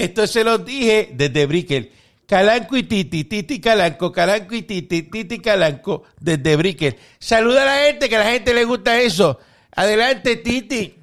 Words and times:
Esto 0.00 0.26
se 0.26 0.42
lo 0.42 0.56
dije 0.56 1.10
desde 1.12 1.44
Brickell. 1.44 1.90
Calanco 2.26 2.74
y 2.74 2.84
Titi, 2.84 3.24
Titi 3.24 3.60
Calanco, 3.60 4.10
Calanco 4.10 4.54
y 4.54 4.62
Titi, 4.62 5.02
Titi 5.02 5.42
Calanco, 5.42 6.04
desde 6.18 6.56
Brickell. 6.56 6.94
Saluda 7.18 7.64
a 7.64 7.66
la 7.66 7.76
gente, 7.84 8.08
que 8.08 8.16
a 8.16 8.20
la 8.20 8.30
gente 8.30 8.54
le 8.54 8.64
gusta 8.64 8.98
eso. 8.98 9.38
Adelante, 9.76 10.36
Titi. 10.36 10.94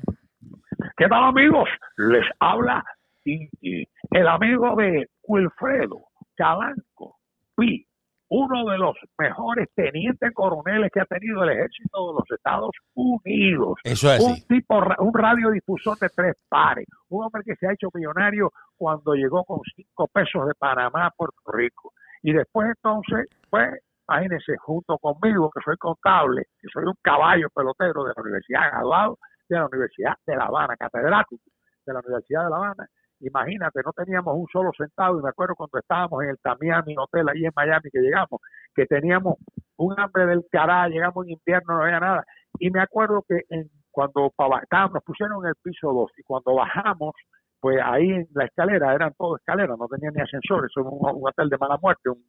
¿Qué 0.97 1.07
tal, 1.07 1.25
amigos? 1.25 1.69
Les 1.97 2.25
habla 2.39 2.83
el 3.23 4.27
amigo 4.27 4.75
de 4.75 5.07
Wilfredo 5.27 6.07
Calanco, 6.35 7.19
Pi, 7.55 7.86
uno 8.29 8.69
de 8.69 8.77
los 8.77 8.95
mejores 9.17 9.69
tenientes 9.73 10.33
coroneles 10.33 10.91
que 10.91 10.99
ha 10.99 11.05
tenido 11.05 11.43
el 11.43 11.49
ejército 11.51 12.07
de 12.07 12.13
los 12.13 12.31
Estados 12.31 12.71
Unidos. 12.93 13.75
Eso 13.83 14.11
es 14.11 14.19
Un 14.21 14.31
así. 14.33 14.47
tipo, 14.47 14.77
un 14.99 15.13
radiodifusor 15.13 15.97
de 15.99 16.09
tres 16.09 16.35
pares. 16.49 16.87
Un 17.09 17.25
hombre 17.25 17.43
que 17.45 17.55
se 17.55 17.67
ha 17.67 17.73
hecho 17.73 17.89
millonario 17.93 18.51
cuando 18.75 19.13
llegó 19.13 19.43
con 19.45 19.59
cinco 19.75 20.07
pesos 20.07 20.47
de 20.47 20.53
Panamá 20.55 21.07
a 21.07 21.11
Puerto 21.11 21.39
Rico. 21.53 21.93
Y 22.21 22.33
después 22.33 22.67
entonces, 22.75 23.27
pues, 23.49 23.79
imagínense, 24.09 24.57
junto 24.57 24.97
conmigo, 24.97 25.49
que 25.51 25.61
soy 25.63 25.77
contable, 25.77 26.43
que 26.59 26.67
soy 26.73 26.83
un 26.85 26.95
caballo 27.01 27.47
pelotero 27.53 28.03
de 28.03 28.13
la 28.15 28.21
universidad, 28.21 28.71
graduado 28.71 29.19
de 29.47 29.55
la 29.55 29.65
Universidad 29.67 30.13
de 30.25 30.35
La 30.35 30.45
Habana, 30.45 30.75
catedrático 30.75 31.43
de 31.85 31.93
la 31.93 31.99
Universidad 31.99 32.43
de 32.43 32.49
La 32.49 32.55
Habana. 32.57 32.87
Imagínate, 33.19 33.81
no 33.83 33.91
teníamos 33.93 34.35
un 34.37 34.45
solo 34.51 34.71
centavo 34.77 35.19
y 35.19 35.23
me 35.23 35.29
acuerdo 35.29 35.55
cuando 35.55 35.79
estábamos 35.79 36.23
en 36.23 36.29
el 36.29 36.37
Tamiami 36.39 36.95
Hotel 36.97 37.27
ahí 37.29 37.45
en 37.45 37.51
Miami 37.55 37.89
que 37.91 37.99
llegamos, 37.99 38.39
que 38.75 38.85
teníamos 38.85 39.35
un 39.77 39.99
hambre 39.99 40.25
del 40.27 40.45
carajo, 40.51 40.89
llegamos 40.89 41.25
en 41.25 41.31
invierno, 41.33 41.77
no 41.77 41.83
había 41.83 41.99
nada. 41.99 42.23
Y 42.59 42.69
me 42.69 42.79
acuerdo 42.81 43.23
que 43.27 43.41
en, 43.49 43.69
cuando 43.91 44.31
estábamos, 44.61 44.93
nos 44.95 45.03
pusieron 45.03 45.43
en 45.43 45.49
el 45.49 45.55
piso 45.63 45.91
2 45.91 46.11
y 46.17 46.23
cuando 46.23 46.53
bajamos, 46.55 47.13
pues 47.59 47.79
ahí 47.83 48.07
en 48.11 48.27
la 48.35 48.45
escalera, 48.45 48.93
eran 48.93 49.13
todo 49.17 49.37
escaleras, 49.37 49.77
no 49.79 49.87
tenían 49.87 50.13
ni 50.13 50.21
ascensores, 50.21 50.69
eso 50.69 50.81
era 50.81 50.89
un, 50.89 50.99
un 51.21 51.27
hotel 51.27 51.49
de 51.49 51.57
mala 51.57 51.77
muerte. 51.81 52.09
un- 52.09 52.23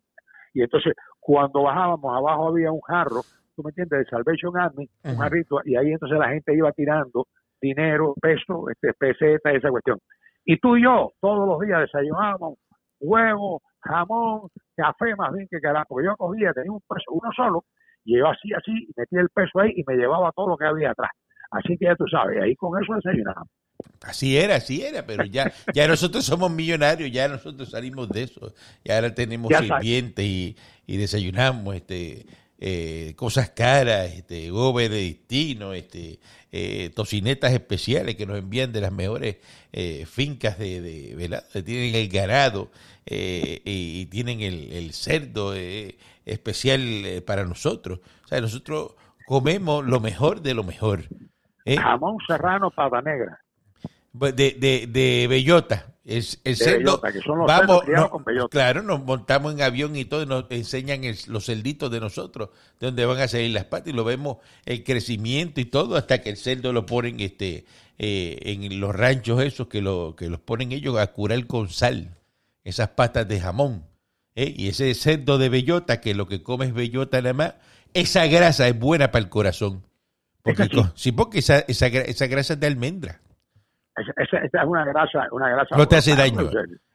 y 0.54 0.62
entonces 0.62 0.94
cuando 1.20 1.64
bajábamos, 1.64 2.16
abajo 2.16 2.48
había 2.48 2.72
un 2.72 2.80
jarro, 2.80 3.20
tú 3.54 3.62
me 3.62 3.68
entiendes, 3.70 3.98
de 4.00 4.04
Salvation 4.06 4.56
Army, 4.56 4.88
un 5.04 5.16
jarrito, 5.18 5.60
y 5.64 5.76
ahí 5.76 5.92
entonces 5.92 6.18
la 6.18 6.30
gente 6.30 6.54
iba 6.54 6.72
tirando 6.72 7.26
dinero, 7.60 8.14
peso, 8.20 8.70
este, 8.70 8.94
peseta, 8.94 9.52
esa 9.52 9.68
cuestión. 9.68 9.98
Y 10.48 10.56
tú 10.56 10.78
y 10.78 10.82
yo, 10.82 11.12
todos 11.20 11.46
los 11.46 11.60
días 11.60 11.80
desayunábamos 11.80 12.54
huevo, 13.00 13.60
jamón, 13.80 14.48
café, 14.74 15.14
más 15.14 15.30
bien 15.34 15.46
que 15.50 15.60
carajo. 15.60 15.84
Porque 15.90 16.06
yo 16.06 16.16
cogía, 16.16 16.52
tenía 16.54 16.72
un 16.72 16.80
peso, 16.80 17.12
uno 17.12 17.30
solo, 17.36 17.64
y 18.02 18.16
yo 18.18 18.26
así, 18.28 18.50
así, 18.54 18.72
y 18.72 18.92
metía 18.96 19.20
el 19.20 19.28
peso 19.28 19.60
ahí 19.60 19.72
y 19.76 19.84
me 19.86 19.96
llevaba 19.96 20.32
todo 20.32 20.48
lo 20.48 20.56
que 20.56 20.64
había 20.64 20.92
atrás. 20.92 21.10
Así 21.50 21.76
que 21.76 21.84
ya 21.84 21.96
tú 21.96 22.06
sabes, 22.10 22.40
ahí 22.42 22.56
con 22.56 22.82
eso 22.82 22.94
desayunábamos. 22.94 23.50
Así 24.02 24.38
era, 24.38 24.56
así 24.56 24.82
era, 24.82 25.04
pero 25.06 25.24
ya, 25.24 25.52
ya 25.74 25.86
nosotros 25.86 26.24
somos 26.24 26.50
millonarios, 26.50 27.12
ya 27.12 27.28
nosotros 27.28 27.70
salimos 27.70 28.08
de 28.08 28.22
eso. 28.22 28.54
Y 28.82 28.90
ahora 28.90 29.14
tenemos 29.14 29.50
Ya 29.50 29.60
sirvientes 29.60 30.24
y, 30.24 30.56
y 30.86 30.96
desayunamos 30.96 31.76
este 31.76 32.24
eh, 32.58 33.14
cosas 33.16 33.50
caras, 33.50 34.12
este 34.12 34.50
huevo 34.50 34.72
benedictino, 34.72 35.72
este 35.72 36.18
eh, 36.50 36.90
tocinetas 36.94 37.52
especiales 37.52 38.16
que 38.16 38.26
nos 38.26 38.38
envían 38.38 38.72
de 38.72 38.80
las 38.80 38.92
mejores 38.92 39.36
eh, 39.72 40.06
fincas 40.06 40.58
de, 40.58 40.80
de 40.80 41.62
tienen 41.62 41.94
el 41.94 42.08
ganado 42.08 42.70
eh, 43.06 43.60
y, 43.64 44.06
tienen 44.06 44.40
el, 44.40 44.72
el 44.72 44.92
cerdo 44.92 45.54
eh, 45.54 45.96
especial 46.24 47.22
para 47.26 47.44
nosotros. 47.44 48.00
O 48.24 48.28
sea, 48.28 48.40
nosotros 48.40 48.94
comemos 49.26 49.84
lo 49.84 50.00
mejor 50.00 50.40
de 50.40 50.54
lo 50.54 50.64
mejor. 50.64 51.04
Jamón 51.66 52.16
serrano, 52.26 52.70
pata 52.70 53.02
negra. 53.02 53.40
Pues 54.18 54.34
de, 54.34 54.52
de, 54.52 54.86
de 54.86 55.26
bellota. 55.28 55.94
De 56.08 56.56
cerdo, 56.56 56.78
bellota, 56.78 57.12
que 57.12 57.20
son 57.20 57.38
los 57.38 58.08
con 58.10 58.24
bellota. 58.24 58.48
claro, 58.48 58.82
nos 58.82 59.04
montamos 59.04 59.52
en 59.52 59.60
avión 59.62 59.94
y 59.96 60.04
todo, 60.06 60.22
y 60.22 60.26
nos 60.26 60.46
enseñan 60.50 61.04
el- 61.04 61.18
los 61.26 61.44
cerditos 61.46 61.90
de 61.90 62.00
nosotros, 62.00 62.48
de 62.80 62.86
donde 62.86 63.04
van 63.04 63.18
a 63.18 63.28
salir 63.28 63.50
las 63.52 63.64
patas, 63.66 63.88
y 63.88 63.92
lo 63.96 64.04
vemos 64.04 64.38
el 64.64 64.84
crecimiento 64.84 65.60
y 65.60 65.66
todo, 65.66 65.96
hasta 65.96 66.22
que 66.22 66.30
el 66.30 66.36
cerdo 66.36 66.72
lo 66.72 66.86
ponen 66.86 67.20
este 67.20 67.66
eh, 67.98 68.38
en 68.44 68.78
los 68.80 68.94
ranchos 68.94 69.42
esos 69.42 69.66
que, 69.66 69.82
lo, 69.82 70.14
que 70.16 70.28
los 70.30 70.38
ponen 70.40 70.70
ellos 70.72 70.96
a 70.98 71.08
curar 71.08 71.46
con 71.46 71.68
sal, 71.68 72.16
esas 72.64 72.90
patas 72.90 73.26
de 73.26 73.40
jamón. 73.40 73.84
¿eh? 74.36 74.54
Y 74.56 74.68
ese 74.68 74.94
cerdo 74.94 75.36
de 75.36 75.48
bellota, 75.48 76.00
que 76.00 76.14
lo 76.14 76.26
que 76.28 76.42
come 76.42 76.66
es 76.66 76.74
bellota 76.74 77.20
nada 77.20 77.34
más, 77.34 77.54
esa 77.94 78.26
grasa 78.28 78.68
es 78.68 78.78
buena 78.78 79.10
para 79.10 79.24
el 79.24 79.28
corazón. 79.28 79.84
Porque, 80.42 80.62
Es 80.62 80.68
que 80.68 80.82
sí. 80.94 81.10
porque 81.12 81.40
esa, 81.40 81.58
esa, 81.60 81.88
esa 81.88 82.26
grasa 82.28 82.54
es 82.54 82.60
de 82.60 82.68
almendra. 82.68 83.20
Esa, 84.16 84.38
es 84.38 84.66
una 84.66 84.84
grasa, 84.84 85.26
una 85.32 85.50
grasa. 85.50 85.76
No 85.76 85.86
te 85.86 85.96
hace 85.96 86.16
daño. 86.16 86.48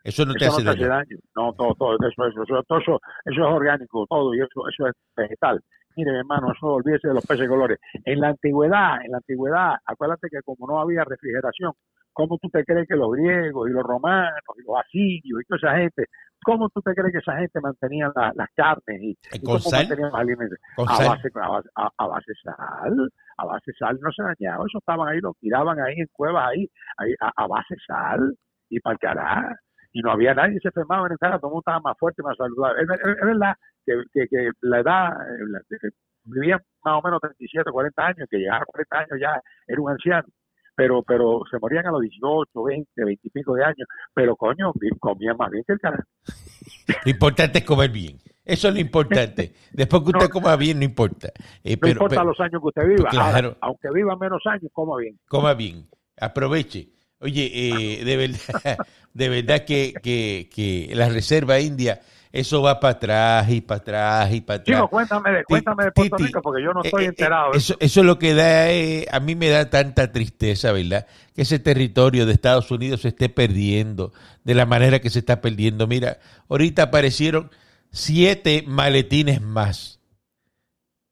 Eso 0.04 0.26
no 0.26 0.34
te 0.34 0.46
eso 0.46 0.56
hace 0.56 0.64
no 0.64 0.72
te 0.72 0.78
hace 0.78 0.88
daño. 0.88 0.90
daño. 0.90 1.18
No, 1.36 1.54
todo, 1.54 1.76
todo, 1.76 1.96
eso, 1.96 2.26
eso, 2.28 2.44
eso, 2.44 2.64
todo 2.68 2.80
eso, 2.80 3.02
eso 3.26 3.42
es 3.42 3.54
orgánico, 3.54 4.06
todo, 4.10 4.34
y 4.34 4.40
eso, 4.40 4.68
eso 4.70 4.88
es 4.88 4.94
vegetal. 5.16 5.60
Mire, 5.96 6.12
mi 6.12 6.18
hermano, 6.18 6.52
eso 6.56 6.66
olvídese 6.68 7.08
de 7.08 7.14
los 7.14 7.26
peces 7.26 7.48
colores. 7.48 7.80
En 8.04 8.20
la 8.20 8.30
antigüedad, 8.30 9.04
en 9.06 9.12
la 9.12 9.18
antigüedad, 9.18 9.76
acuérdate 9.86 10.28
que 10.30 10.42
como 10.44 10.68
no 10.68 10.80
había 10.80 11.04
refrigeración, 11.04 11.74
¿cómo 12.14 12.38
tú 12.42 12.50
te 12.50 12.64
crees 12.64 12.88
que 12.88 12.96
los 12.96 13.12
griegos 13.12 13.70
y 13.70 13.74
los 13.74 13.84
romanos 13.84 14.40
y 14.58 14.62
los 14.66 14.78
asirios 14.80 15.42
y 15.42 15.46
toda 15.46 15.58
esa 15.58 15.78
gente, 15.82 16.06
cómo 16.46 16.70
tú 16.70 16.82
te 16.82 16.94
crees 16.94 17.12
que 17.14 17.20
esa 17.20 17.38
gente 17.38 17.60
mantenían 17.62 18.12
la- 18.16 18.32
las 18.36 18.50
carnes 18.56 19.02
y, 19.02 19.10
y 19.12 19.40
¿Con 19.40 19.42
cómo 19.42 19.60
sal? 19.60 19.80
mantenían 19.82 20.12
los 20.12 20.20
alimentos? 20.20 20.58
A 20.78 20.98
base, 21.10 21.30
a, 21.36 21.48
base, 21.50 21.70
a- 21.76 21.92
a 21.98 22.08
base 22.08 22.34
sal, 22.44 23.10
a 23.38 23.46
base 23.46 23.72
sal 23.80 23.98
no 24.02 24.12
se 24.12 24.24
dañaba, 24.24 24.66
eso 24.68 24.78
estaban 24.78 25.08
ahí, 25.10 25.20
lo 25.22 25.34
tiraban 25.40 25.80
ahí 25.80 25.96
en 25.98 26.08
cuevas 26.14 26.50
ahí, 26.50 26.68
ahí 26.98 27.14
a, 27.22 27.32
a 27.44 27.48
base 27.48 27.76
sal 27.88 28.36
y 28.70 28.80
para 28.80 28.94
el 28.94 29.00
carajo. 29.00 29.56
Y 29.96 30.02
no 30.02 30.12
había 30.12 30.34
nadie 30.34 30.60
se 30.60 30.70
enfermaba 30.70 31.06
en 31.08 31.14
el 31.14 31.18
carajo, 31.20 31.40
todo 31.42 31.50
el 31.50 31.54
mundo 31.54 31.62
estaba 31.68 31.80
más 31.82 31.98
fuerte, 32.00 32.24
más 32.24 32.36
saludable. 32.38 32.82
Es, 32.84 32.90
es- 32.90 33.18
es 33.18 33.26
verdad 33.26 33.54
que, 33.86 33.94
que, 34.14 34.28
que 34.28 34.50
la 34.62 34.80
edad, 34.80 35.08
eh, 35.22 35.46
la- 35.50 35.62
que 35.70 35.90
vivían 36.26 36.60
más 36.84 37.00
o 37.00 37.02
menos 37.06 37.20
37, 37.22 37.70
40 37.72 38.06
años, 38.06 38.28
que 38.30 38.38
llegaba 38.38 38.64
a 38.64 38.66
40 38.66 38.98
años 39.00 39.20
ya 39.22 39.40
era 39.68 39.82
un 39.82 39.92
anciano. 39.92 40.28
Pero, 40.76 41.04
pero 41.04 41.42
se 41.52 41.60
morían 41.60 41.86
a 41.88 41.92
los 41.92 42.02
18, 42.02 42.64
20, 42.64 43.06
20 43.06 43.28
y 43.28 43.30
pico 43.30 43.54
de 43.54 43.64
años. 43.64 43.88
Pero 44.14 44.36
coño, 44.36 44.72
comían 45.00 45.38
más 45.38 45.52
bien 45.52 45.64
que 45.66 45.74
el 45.74 45.80
carajo. 45.80 46.04
Lo 47.06 47.12
importante 47.12 47.60
es 47.60 47.64
comer 47.64 47.90
bien. 47.92 48.18
Eso 48.46 48.68
es 48.68 48.74
lo 48.74 48.80
importante. 48.82 49.54
Después 49.72 50.04
que 50.04 50.10
usted 50.10 50.26
No. 50.26 50.30
coma 50.30 50.56
bien, 50.58 50.80
no 50.80 50.86
importa. 50.86 51.30
Eh, 51.64 51.76
No 51.76 51.80
pero, 51.80 51.92
importa 51.94 52.16
pero 52.16 52.26
los 52.30 52.40
años 52.40 52.62
que 52.62 52.68
usted 52.68 52.88
viva. 52.88 53.10
Claro. 53.10 53.48
Ahora, 53.50 53.58
aunque 53.62 53.88
viva 53.94 54.18
menos 54.18 54.42
años, 54.46 54.70
coma 54.74 54.98
bien. 55.00 55.18
coma 55.28 55.54
bien. 55.54 55.88
Aproveche. 56.20 56.90
Oye, 57.20 57.52
eh, 57.54 58.04
de 58.04 58.18
verdad, 58.18 58.38
de 59.14 59.30
verdad 59.30 59.64
que, 59.66 59.94
que, 60.04 60.50
que 60.54 60.92
la 60.94 61.08
Reserva 61.08 61.60
India, 61.62 62.02
eso 62.34 62.62
va 62.64 62.80
para 62.80 62.94
atrás 62.94 63.50
y 63.50 63.62
para 63.62 63.78
atrás 63.80 64.34
y 64.34 64.42
para 64.42 64.60
atrás. 64.60 64.76
Chico, 64.78 64.90
cuéntame, 64.90 65.32
de- 65.32 65.44
cuéntame 65.46 65.84
de 65.86 65.92
Puerto 65.92 66.18
Rico, 66.18 66.42
porque 66.42 66.64
yo 66.64 66.74
no 66.74 66.82
Eh, 66.84 66.88
estoy 66.88 67.04
eh, 67.06 67.08
enterado. 67.08 67.54
Eso, 67.54 67.76
eso 67.80 68.00
es 68.02 68.06
lo 68.06 68.18
que 68.20 68.34
da, 68.34 68.72
eh, 68.72 69.06
a 69.12 69.20
mí 69.22 69.36
me 69.36 69.50
da 69.50 69.70
tanta 69.70 70.12
tristeza, 70.12 70.72
¿verdad? 70.72 71.06
Que 71.36 71.44
ese 71.44 71.60
territorio 71.60 72.26
de 72.26 72.34
Estados 72.34 72.70
Unidos 72.72 73.02
se 73.02 73.10
esté 73.10 73.30
perdiendo 73.30 74.12
de 74.44 74.56
la 74.56 74.66
manera 74.66 75.00
que 75.00 75.10
se 75.12 75.20
está 75.20 75.40
perdiendo. 75.42 75.86
Mira, 75.88 76.18
ahorita 76.50 76.84
aparecieron 76.84 77.52
siete 77.92 78.64
maletines 78.68 79.40
más 79.40 80.00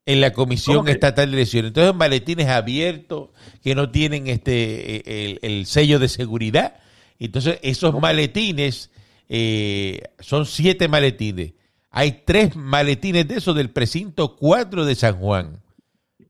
en 0.08 0.22
la 0.22 0.34
Comisión. 0.34 0.88
Estatal 0.88 1.30
de 1.30 1.38
Elecciones. 1.38 1.68
Entonces, 1.70 1.94
maletines 1.94 2.48
abiertos 2.48 3.30
que 3.64 3.76
no 3.76 3.92
tienen 3.92 4.26
este 4.28 5.28
el, 5.30 5.40
el 5.44 5.66
sello 5.68 6.00
de 6.00 6.10
seguridad. 6.10 6.78
Entonces, 7.20 7.60
esos 7.62 7.94
maletines 8.02 8.90
eh, 9.34 10.02
son 10.20 10.46
siete 10.46 10.90
maletines. 10.90 11.54
Hay 11.90 12.24
tres 12.26 12.54
maletines 12.58 13.26
de 13.30 13.36
esos 13.36 13.56
del 13.56 13.70
precinto 13.70 14.36
4 14.36 14.84
de 14.84 14.94
San 14.94 15.16
Juan. 15.16 15.62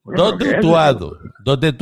Dos 0.03 0.35
¿qué 0.37 0.45
de 0.45 0.51
es 0.51 0.57
Utuado, 0.59 1.17
dos 1.43 1.59
de 1.59 1.75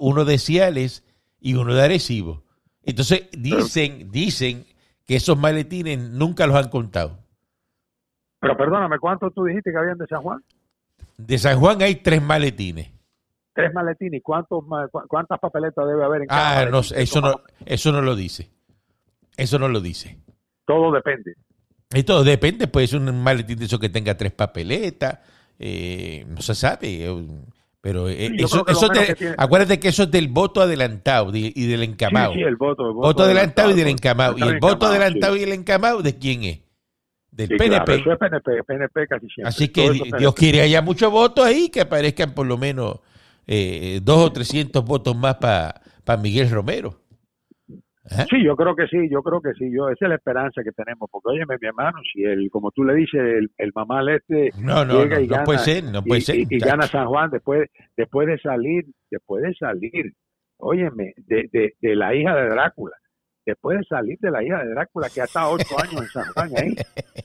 uno 0.00 0.24
de 0.24 0.36
Ciales 0.38 1.04
y 1.40 1.54
uno 1.54 1.74
de 1.74 1.82
Arecibo. 1.82 2.42
Entonces 2.82 3.28
dicen, 3.30 4.10
dicen 4.10 4.66
que 5.06 5.14
esos 5.14 5.38
maletines 5.38 5.96
nunca 5.96 6.44
los 6.48 6.56
han 6.56 6.70
contado. 6.70 7.20
Pero 8.40 8.56
perdóname, 8.56 8.98
¿cuántos 8.98 9.32
tú 9.32 9.44
dijiste 9.44 9.70
que 9.70 9.78
habían 9.78 9.98
de 9.98 10.08
San 10.08 10.22
Juan? 10.22 10.42
De 11.16 11.38
San 11.38 11.60
Juan 11.60 11.82
hay 11.82 11.94
tres 11.96 12.20
maletines. 12.20 12.90
Tres 13.52 13.72
maletines. 13.72 14.20
¿Cuántos, 14.24 14.64
¿Cuántas 15.06 15.38
papeletas 15.38 15.86
debe 15.86 16.04
haber 16.04 16.22
en 16.22 16.26
cada 16.28 16.50
Ah, 16.50 16.54
maletín? 16.66 16.72
no, 16.72 16.80
eso 16.80 17.20
no, 17.20 17.40
eso 17.64 17.92
no 17.92 18.02
lo 18.02 18.16
dice. 18.16 18.50
Eso 19.36 19.60
no 19.60 19.68
lo 19.68 19.80
dice. 19.80 20.18
Todo 20.66 20.92
depende. 20.92 21.34
Esto 21.90 22.24
depende, 22.24 22.66
pues 22.66 22.92
un 22.92 23.22
maletín 23.22 23.58
de 23.58 23.66
eso 23.66 23.78
que 23.78 23.88
tenga 23.88 24.16
tres 24.16 24.32
papeletas, 24.32 25.18
eh, 25.58 26.24
no 26.28 26.40
se 26.42 26.54
sabe. 26.54 27.04
eh, 27.06 27.26
Pero 27.80 28.08
eh, 28.08 28.30
Sí, 28.38 28.44
eso, 28.44 28.64
que 28.64 28.72
eso 28.72 28.88
de- 28.88 29.14
que 29.14 29.34
acuérdate 29.36 29.78
que 29.78 29.88
eso 29.88 30.04
es 30.04 30.10
del 30.10 30.28
voto 30.28 30.62
adelantado 30.62 31.30
de- 31.30 31.52
y 31.54 31.66
del 31.66 31.82
encamado. 31.82 32.32
Sí, 32.32 32.38
sí, 32.38 32.44
el 32.44 32.56
voto. 32.56 32.86
El 32.88 32.94
voto 32.94 33.22
adelantado 33.24 33.70
y 33.72 33.74
del 33.74 33.88
encamado. 33.88 34.38
Y 34.38 34.42
el 34.42 34.58
voto 34.58 34.86
adelantado 34.86 35.36
y 35.36 35.42
el 35.42 35.52
encamado, 35.52 36.00
¿de 36.00 36.16
quién 36.18 36.44
es? 36.44 36.60
Del 37.30 37.48
PNP. 37.48 37.84
claro, 37.84 37.94
eso 37.94 38.12
es 38.12 38.18
PNP, 38.18 38.62
PNP 38.64 39.06
casi 39.06 39.26
siempre. 39.28 39.48
Así 39.48 39.68
que 39.68 39.82
Todo 39.82 40.18
Dios 40.18 40.34
quiere 40.34 40.62
haya 40.62 40.80
muchos 40.80 41.12
votos 41.12 41.44
ahí, 41.44 41.68
que 41.68 41.82
aparezcan 41.82 42.32
por 42.32 42.46
lo 42.46 42.56
menos 42.56 43.00
eh, 43.46 44.00
dos 44.02 44.18
o 44.28 44.32
trescientos 44.32 44.82
votos 44.84 45.14
más 45.14 45.34
para 45.36 45.82
Miguel 46.22 46.48
Romero. 46.50 47.00
¿Eh? 48.10 48.26
Sí, 48.28 48.44
yo 48.44 48.54
creo 48.54 48.76
que 48.76 48.86
sí, 48.86 49.08
yo 49.10 49.22
creo 49.22 49.40
que 49.40 49.52
sí, 49.54 49.70
yo 49.74 49.88
esa 49.88 50.04
es 50.04 50.08
la 50.10 50.16
esperanza 50.16 50.62
que 50.62 50.72
tenemos, 50.72 51.08
porque 51.10 51.30
oye, 51.30 51.44
mi 51.46 51.66
hermano, 51.68 51.98
si 52.12 52.22
el, 52.22 52.50
como 52.50 52.70
tú 52.70 52.84
le 52.84 52.94
dices, 52.94 53.18
el, 53.20 53.50
el 53.56 53.72
mamá 53.74 54.00
este 54.14 54.50
No, 54.60 54.84
no, 54.84 55.02
llega 55.02 55.16
no, 55.16 55.20
y 55.22 55.26
gana, 55.26 55.44
puede 55.44 55.58
ser, 55.60 55.84
no 55.84 56.02
puede 56.04 56.20
y, 56.20 56.24
ser. 56.24 56.36
y- 56.36 56.40
y 56.42 56.44
muchacho. 56.44 56.66
gana 56.66 56.86
San 56.88 57.06
Juan 57.06 57.30
después, 57.30 57.70
después 57.96 58.26
de 58.28 58.38
salir, 58.38 58.84
después 59.10 59.42
de 59.42 59.54
salir, 59.54 60.12
óyeme, 60.58 61.14
de, 61.16 61.48
de, 61.50 61.74
de 61.80 61.96
la 61.96 62.14
hija 62.14 62.34
de 62.36 62.48
Drácula, 62.50 62.96
después 63.46 63.78
de 63.78 63.84
salir 63.84 64.18
de 64.20 64.30
la 64.30 64.44
hija 64.44 64.62
de 64.62 64.70
Drácula 64.70 65.08
que 65.08 65.20
ha 65.22 65.24
estado 65.24 65.52
ocho 65.52 65.78
años 65.82 66.02
en 66.02 66.08
San 66.08 66.24
Juan 66.34 66.50
ahí, 66.56 66.74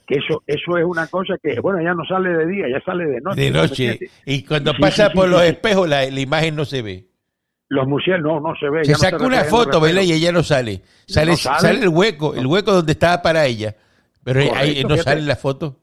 que 0.08 0.16
eso, 0.16 0.42
eso 0.48 0.78
es 0.78 0.86
una 0.86 1.08
cosa 1.08 1.36
que, 1.44 1.60
bueno, 1.60 1.82
ya 1.84 1.94
no 1.94 2.06
sale 2.06 2.30
de 2.30 2.48
día, 2.48 2.70
ya 2.70 2.80
sale 2.86 3.06
de 3.06 3.20
noche. 3.22 3.42
de 3.42 3.52
¿me 3.52 3.58
noche. 3.58 4.00
Y 4.26 4.44
cuando 4.46 4.72
Sí, 4.74 4.82
pasa 4.82 5.10
sí, 5.10 5.16
por 5.16 5.26
sí, 5.26 5.32
los 5.32 5.44
espejos, 5.44 5.90
la, 5.90 6.06
la 6.10 6.20
imagen 6.22 6.56
no 6.56 6.64
se 6.66 6.82
ve. 6.82 7.09
Los 7.70 7.88
murciélagos, 7.88 8.42
no, 8.42 8.50
no 8.50 8.56
se 8.60 8.70
ve. 8.70 8.84
Se 8.84 8.92
no 8.94 8.98
saca 8.98 9.24
una 9.26 9.44
foto, 9.44 9.80
¿verdad? 9.80 10.02
Y 10.02 10.12
ella 10.14 10.32
no 10.32 10.44
sale. 10.44 10.82
Sale, 11.08 11.32
No 11.32 11.38
sale. 11.38 11.60
sale 11.60 11.80
el 11.82 11.90
hueco, 11.90 12.34
el 12.34 12.46
hueco 12.48 12.74
donde 12.74 12.92
estaba 12.94 13.22
para 13.22 13.46
ella. 13.46 13.76
Pero 14.24 14.42
ahí 14.56 14.82
no 14.84 14.90
fíjate. 14.90 15.04
sale 15.04 15.22
la 15.22 15.36
foto. 15.36 15.79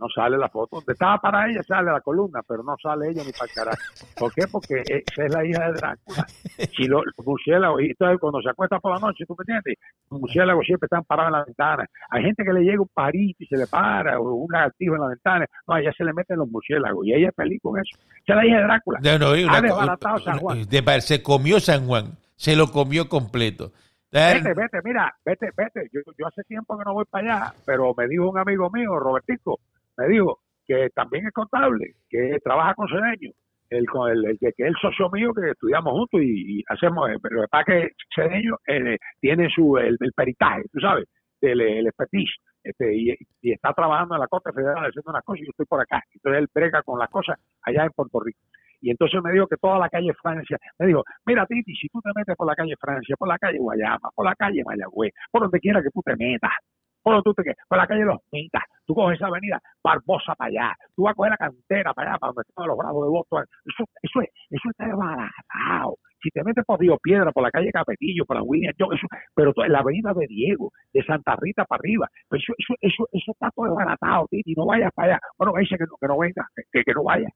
No 0.00 0.08
sale 0.08 0.38
la 0.38 0.48
foto. 0.48 0.76
Donde 0.76 0.94
estaba 0.94 1.18
para 1.18 1.48
ella 1.48 1.62
sale 1.62 1.92
la 1.92 2.00
columna, 2.00 2.40
pero 2.46 2.62
no 2.62 2.74
sale 2.82 3.10
ella 3.10 3.22
ni 3.24 3.32
para 3.32 3.44
el 3.44 3.52
carajo. 3.52 3.78
¿Por 4.18 4.32
qué? 4.32 4.46
Porque 4.50 4.82
esa 4.86 5.24
es 5.24 5.32
la 5.32 5.44
hija 5.44 5.66
de 5.66 5.72
Drácula. 5.74 6.26
Si 6.76 6.84
los 6.84 7.04
murciélagos, 7.24 7.82
y 7.82 7.90
entonces 7.90 8.18
cuando 8.18 8.40
se 8.40 8.50
acuesta 8.50 8.80
por 8.80 8.94
la 8.94 9.06
noche, 9.06 9.24
¿tú 9.26 9.36
me 9.38 9.42
entiendes? 9.42 9.76
Los 10.10 10.20
murciélagos 10.20 10.64
siempre 10.64 10.86
están 10.86 11.04
parados 11.04 11.28
en 11.32 11.38
la 11.38 11.44
ventana. 11.44 11.86
Hay 12.10 12.22
gente 12.22 12.42
que 12.44 12.52
le 12.52 12.62
llega 12.62 12.80
un 12.80 12.90
parito 12.92 13.44
y 13.44 13.46
se 13.46 13.56
le 13.56 13.66
para, 13.66 14.18
o 14.18 14.32
un 14.32 14.52
lagartijo 14.52 14.94
en 14.94 15.00
la 15.02 15.08
ventana. 15.08 15.46
No, 15.68 15.74
a 15.74 15.80
ella 15.80 15.92
se 15.96 16.04
le 16.04 16.12
meten 16.12 16.38
los 16.38 16.48
murciélagos 16.48 17.06
y 17.06 17.14
ella 17.14 17.28
es 17.28 17.34
feliz 17.34 17.60
con 17.62 17.78
eso. 17.78 17.98
Esa 18.24 18.32
es 18.32 18.36
la 18.36 18.46
hija 18.46 18.56
de 18.56 18.62
Drácula. 18.62 19.00
No, 19.02 19.18
no, 19.18 19.36
y 19.36 19.46
Ha 19.48 19.60
desbaratado 19.60 20.18
San 20.18 20.38
Juan. 20.38 20.62
de 20.64 21.00
se 21.00 21.22
comió 21.22 21.60
San 21.60 21.86
Juan. 21.86 22.16
Se 22.36 22.56
lo 22.56 22.68
comió 22.68 23.08
completo. 23.08 23.72
Vete, 24.12 24.54
vete, 24.54 24.78
mira, 24.82 25.14
vete, 25.24 25.50
vete. 25.56 25.88
Yo, 25.92 26.00
yo 26.18 26.26
hace 26.26 26.42
tiempo 26.44 26.76
que 26.76 26.84
no 26.84 26.94
voy 26.94 27.04
para 27.08 27.36
allá, 27.36 27.54
pero 27.64 27.94
me 27.96 28.08
dijo 28.08 28.28
un 28.28 28.38
amigo 28.38 28.68
mío, 28.70 28.98
Robertico, 28.98 29.60
me 30.00 30.08
dijo 30.08 30.38
que 30.66 30.88
también 30.94 31.26
es 31.26 31.32
contable, 31.32 31.94
que 32.08 32.38
trabaja 32.42 32.74
con 32.74 32.88
Cedeño, 32.88 33.32
el, 33.70 33.84
el, 34.10 34.24
el 34.24 34.38
que, 34.38 34.48
es 34.48 34.54
el 34.58 34.74
socio 34.80 35.10
mío 35.10 35.32
que 35.34 35.50
estudiamos 35.50 35.92
juntos 35.92 36.20
y, 36.22 36.58
y 36.58 36.64
hacemos, 36.68 37.08
eh, 37.10 37.16
pero 37.22 37.46
para 37.48 37.64
que 37.64 37.88
Cedeño 38.14 38.56
eh, 38.66 38.96
tiene 39.20 39.48
su 39.54 39.76
el, 39.78 39.96
peritaje, 40.14 40.62
tú 40.72 40.80
sabes, 40.80 41.06
el, 41.40 41.60
el 41.60 41.86
expertise. 41.86 42.34
Este, 42.62 42.94
y, 42.94 43.16
y 43.40 43.52
está 43.52 43.72
trabajando 43.72 44.14
en 44.14 44.20
la 44.20 44.28
Corte 44.28 44.52
Federal 44.52 44.84
haciendo 44.84 45.10
unas 45.10 45.24
cosas 45.24 45.40
y 45.40 45.44
yo 45.46 45.50
estoy 45.50 45.66
por 45.66 45.80
acá. 45.80 46.02
Entonces 46.12 46.42
él 46.42 46.48
brega 46.52 46.82
con 46.82 46.98
las 46.98 47.08
cosas 47.08 47.38
allá 47.62 47.84
en 47.84 47.90
Puerto 47.90 48.20
Rico. 48.20 48.38
Y 48.82 48.90
entonces 48.90 49.20
me 49.22 49.32
dijo 49.32 49.46
que 49.46 49.56
toda 49.56 49.78
la 49.78 49.88
calle 49.88 50.12
Francia, 50.22 50.58
me 50.78 50.86
dijo, 50.86 51.04
mira 51.26 51.46
Titi, 51.46 51.74
si 51.74 51.88
tú 51.88 52.00
te 52.00 52.10
metes 52.14 52.36
por 52.36 52.46
la 52.46 52.54
calle 52.54 52.74
Francia, 52.80 53.14
por 53.18 53.28
la 53.28 53.38
calle 53.38 53.58
Guayama, 53.58 54.10
por 54.14 54.24
la 54.24 54.34
calle 54.34 54.62
Mayagüez, 54.64 55.12
por 55.30 55.42
donde 55.42 55.60
quiera 55.60 55.82
que 55.82 55.90
tú 55.90 56.00
te 56.02 56.16
metas, 56.16 56.52
donde 57.04 57.22
tú 57.22 57.34
te 57.34 57.54
por 57.68 57.78
la 57.78 57.86
calle 57.86 58.04
Los 58.04 58.18
Mitas, 58.32 58.62
tú 58.86 58.94
coges 58.94 59.16
esa 59.16 59.28
avenida 59.28 59.60
Barbosa 59.82 60.34
para 60.34 60.48
allá, 60.48 60.76
tú 60.94 61.02
vas 61.04 61.12
a 61.12 61.14
coger 61.14 61.30
la 61.30 61.36
cantera 61.36 61.94
para 61.94 62.10
allá, 62.10 62.18
para 62.18 62.32
donde 62.32 62.42
están 62.48 62.66
los 62.66 62.76
brazos 62.76 63.02
de 63.02 63.08
Boston, 63.08 63.44
eso, 63.64 63.84
eso, 64.02 64.20
es, 64.20 64.28
eso 64.50 64.70
está 64.70 64.86
desbaratado. 64.86 65.96
Si 66.22 66.28
te 66.30 66.44
metes 66.44 66.64
por 66.66 66.78
Río 66.78 66.98
Piedra, 67.02 67.32
por 67.32 67.42
la 67.42 67.50
calle 67.50 67.72
Capetillo, 67.72 68.26
por 68.26 68.36
la 68.36 68.42
William 68.42 68.74
Jones, 68.78 68.98
eso, 68.98 69.08
pero 69.34 69.52
la 69.68 69.78
avenida 69.78 70.12
de 70.12 70.26
Diego, 70.26 70.70
de 70.92 71.02
Santa 71.02 71.34
Rita 71.40 71.64
para 71.64 71.80
arriba, 71.80 72.08
pero 72.28 72.42
eso, 72.42 72.52
eso, 72.58 72.74
eso, 72.80 73.08
eso 73.10 73.32
está 73.32 73.50
todo 73.54 73.66
desbaratado, 73.66 74.26
Titi, 74.30 74.52
no 74.54 74.66
vayas 74.66 74.92
para 74.94 75.14
allá. 75.14 75.20
Bueno, 75.38 75.54
dice 75.58 75.76
que 75.78 75.84
no, 75.84 75.96
que 75.98 76.06
no 76.06 76.18
venga, 76.18 76.46
que, 76.70 76.84
que 76.84 76.92
no 76.92 77.04
vaya, 77.04 77.28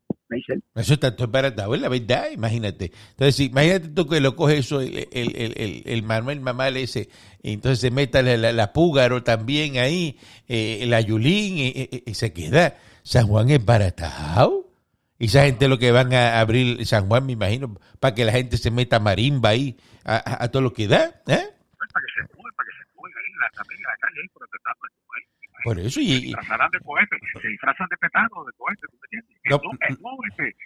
Eso 0.75 0.95
está 0.95 1.15
todo 1.15 1.27
embaratado, 1.27 1.75
es 1.75 1.81
la 1.81 1.89
verdad, 1.89 2.31
imagínate. 2.33 2.93
Entonces, 3.11 3.41
imagínate 3.41 3.89
tú 3.89 4.07
que 4.09 4.21
lo 4.21 4.35
coge 4.37 4.59
eso, 4.59 4.81
el, 4.81 5.09
el, 5.13 5.37
el, 5.37 5.55
el, 5.57 5.83
el 5.85 6.03
Manuel 6.03 6.41
Mamal 6.41 6.77
ese, 6.77 7.09
entonces 7.43 7.81
se 7.81 7.91
meta 7.91 8.23
la, 8.23 8.37
la, 8.37 8.53
la 8.53 8.73
Púgaro 8.73 9.23
también 9.23 9.79
ahí, 9.79 10.19
eh, 10.49 10.85
la 10.89 11.01
Yulín, 11.01 11.59
y, 11.59 11.67
y- 11.69 12.03
y 12.07 12.15
se 12.15 12.33
queda. 12.33 12.77
San 13.03 13.27
Juan 13.29 13.51
es 13.51 13.65
baratado. 13.65 14.71
Y 15.19 15.27
esa 15.27 15.45
gente 15.45 15.69
lo 15.69 15.79
que 15.79 15.93
van 15.93 16.13
a 16.15 16.41
abrir 16.41 16.85
San 16.87 17.07
Juan, 17.07 17.25
me 17.27 17.33
imagino, 17.35 17.79
para 18.01 18.15
que 18.15 18.25
la 18.25 18.33
gente 18.33 18.57
se 18.57 18.71
meta 18.71 18.99
marimba 18.99 19.51
ahí, 19.51 19.77
a, 20.05 20.17
a- 20.17 20.45
a 20.45 20.49
todo 20.51 20.63
lo 20.63 20.73
que 20.73 20.89
da. 20.89 21.05
¿eh? 21.27 21.47
para 21.93 22.07
que 22.07 22.13
se 22.17 22.35
mueva, 22.37 22.57
para 22.57 22.67
que 22.69 22.75
se 22.77 22.85
mueva 22.97 23.21
ahí, 23.21 23.33
la, 23.39 23.51
también 23.57 23.81
la 23.83 23.97
calle 24.01 24.21
ahí 24.23 24.29
por 24.29 24.41
donde 24.43 24.57
está, 24.57 24.73
pues, 24.81 24.91
ahí. 25.15 25.23
Por 25.65 25.79
eso, 25.81 25.99
y, 26.01 26.09
se 26.13 26.21
disfrazarán 26.21 26.71
de 26.71 26.79
cohete, 26.81 27.17
se 27.43 27.49
disfrazan 27.49 27.87
de 27.91 27.97
petano, 27.97 28.45
de 28.45 28.53
cohete, 28.57 28.83
¿tú 28.91 28.97
me 29.01 29.07
entiendes? 29.19 29.41
No, 29.51 29.57
No, 29.57 30.11
no, 30.13 30.19
este, 30.31 30.57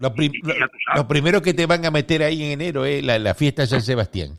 lo, 0.00 0.14
prim- 0.14 0.32
y- 0.34 0.38
y 0.38 0.42
lo- 0.42 0.54
ya 0.58 0.66
tú 0.66 0.76
sabes. 0.86 1.02
lo 1.02 1.08
primero 1.08 1.42
que 1.42 1.54
te 1.54 1.66
van 1.66 1.84
a 1.84 1.90
meter 1.90 2.22
ahí 2.22 2.42
en 2.42 2.52
enero 2.60 2.84
es 2.84 3.04
la, 3.04 3.18
la 3.18 3.34
fiesta 3.34 3.62
de 3.62 3.68
San 3.68 3.82
Sebastián. 3.82 4.38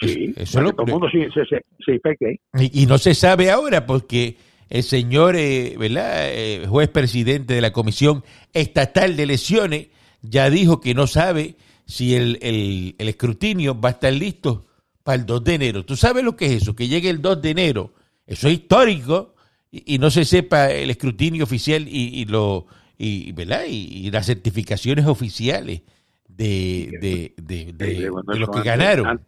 sí, 0.00 0.32
eso 0.36 0.42
es 0.42 0.52
para 0.52 0.64
lo 0.64 0.70
que 0.70 0.76
todo 0.76 0.86
el 0.86 0.92
mundo 0.92 1.08
se, 1.10 1.30
se, 1.30 1.44
se, 1.46 1.64
se 1.84 1.92
infecte 1.94 2.26
ahí. 2.28 2.40
Y, 2.72 2.82
y 2.82 2.86
no 2.86 2.98
se 2.98 3.14
sabe 3.14 3.50
ahora 3.50 3.86
porque 3.86 4.36
el 4.68 4.82
señor, 4.82 5.34
eh, 5.36 5.74
¿verdad? 5.78 6.28
Eh, 6.30 6.66
juez 6.68 6.88
presidente 6.88 7.54
de 7.54 7.60
la 7.62 7.72
Comisión 7.72 8.22
Estatal 8.52 9.16
de 9.16 9.22
Elecciones 9.22 9.88
ya 10.20 10.50
dijo 10.50 10.80
que 10.80 10.94
no 10.94 11.06
sabe 11.06 11.56
si 11.86 12.14
el, 12.14 12.38
el- 12.42 12.94
el 12.98 13.08
escrutinio 13.08 13.80
va 13.80 13.88
a 13.88 13.92
estar 13.92 14.12
listo 14.12 14.66
para 15.02 15.16
el 15.20 15.24
2 15.26 15.42
de 15.44 15.54
enero. 15.54 15.84
¿Tú 15.86 15.96
sabes 15.96 16.22
lo 16.22 16.36
que 16.36 16.46
es 16.46 16.62
eso? 16.62 16.76
Que 16.76 16.86
llegue 16.86 17.08
el 17.08 17.22
2 17.22 17.40
de 17.40 17.50
enero. 17.50 17.94
Eso 18.26 18.46
es 18.48 18.54
histórico 18.54 19.34
y, 19.70 19.94
y 19.94 19.98
no 19.98 20.10
se 20.10 20.24
sepa 20.24 20.70
el 20.70 20.90
escrutinio 20.90 21.44
oficial 21.44 21.86
y, 21.88 22.20
y 22.20 22.24
lo 22.24 22.66
y, 22.96 23.32
¿verdad? 23.32 23.62
Y, 23.68 24.06
y 24.06 24.10
las 24.10 24.26
certificaciones 24.26 25.06
oficiales 25.06 25.82
de, 26.28 26.88
de, 27.00 27.34
de, 27.36 27.72
de- 27.72 28.06
Eh, 28.06 28.10
de 28.26 28.38
los 28.38 28.48
que 28.50 28.62
ganaron. 28.62 29.06
an- 29.06 29.20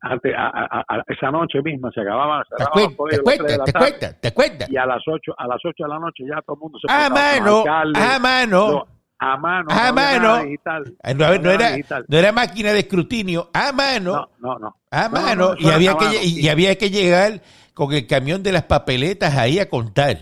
Antes, 0.00 0.32
a, 0.36 0.46
a- 0.46 0.84
a- 0.88 1.04
esa 1.08 1.30
noche 1.32 1.60
misma 1.60 1.90
se 1.92 2.00
acababa, 2.02 2.44
se 2.48 2.54
¿Te 2.56 2.62
acuerdas? 2.62 2.90
¿Te 2.92 2.96
colegios 2.96 3.26
a 3.26 3.32
las 3.32 3.34
tres 3.34 3.48
de 3.48 3.54
acuerdas? 3.54 3.58
la 3.58 3.64
¿Te 3.64 3.70
acuerdas? 3.78 4.20
¿Te 4.20 4.28
acuerdas? 4.28 4.70
Y 4.70 4.76
a 4.76 4.86
las 4.86 5.02
8, 5.08 5.34
a 5.36 5.46
las 5.48 5.58
8 5.64 5.74
de 5.84 5.88
la 5.88 5.98
noche 5.98 6.24
ya 6.28 6.42
todo 6.42 6.54
el 6.54 6.60
mundo 6.60 6.78
se 6.78 6.92
A 6.92 7.10
mano, 7.10 7.58
alcalde, 7.58 8.00
a 8.00 8.18
mano. 8.20 8.68
no, 8.70 8.86
a 9.18 9.36
mano, 9.38 9.66
A 9.72 9.86
no 9.88 9.92
mano. 9.94 10.44
digital. 10.44 10.94
Ah, 11.02 11.14
No, 11.14 11.38
no, 11.38 11.50
era, 11.50 11.70
digital. 11.72 12.04
no 12.06 12.16
era 12.16 12.30
máquina 12.30 12.72
de 12.72 12.78
escrutinio, 12.78 13.50
a 13.52 13.72
mano, 13.72 14.12
No, 14.12 14.54
no, 14.54 14.58
no. 14.60 14.76
a 14.92 15.08
No, 15.08 15.10
mano, 15.20 15.54
y, 15.58 15.68
había 15.68 15.96
que, 15.96 16.04
lle- 16.04 16.22
y 16.22 16.48
había 16.48 16.78
que 16.78 16.90
llegar 16.90 17.42
con 17.78 17.92
el 17.94 18.08
camión 18.08 18.42
de 18.42 18.50
las 18.50 18.64
papeletas 18.64 19.36
ahí 19.36 19.60
a 19.60 19.68
contar. 19.70 20.18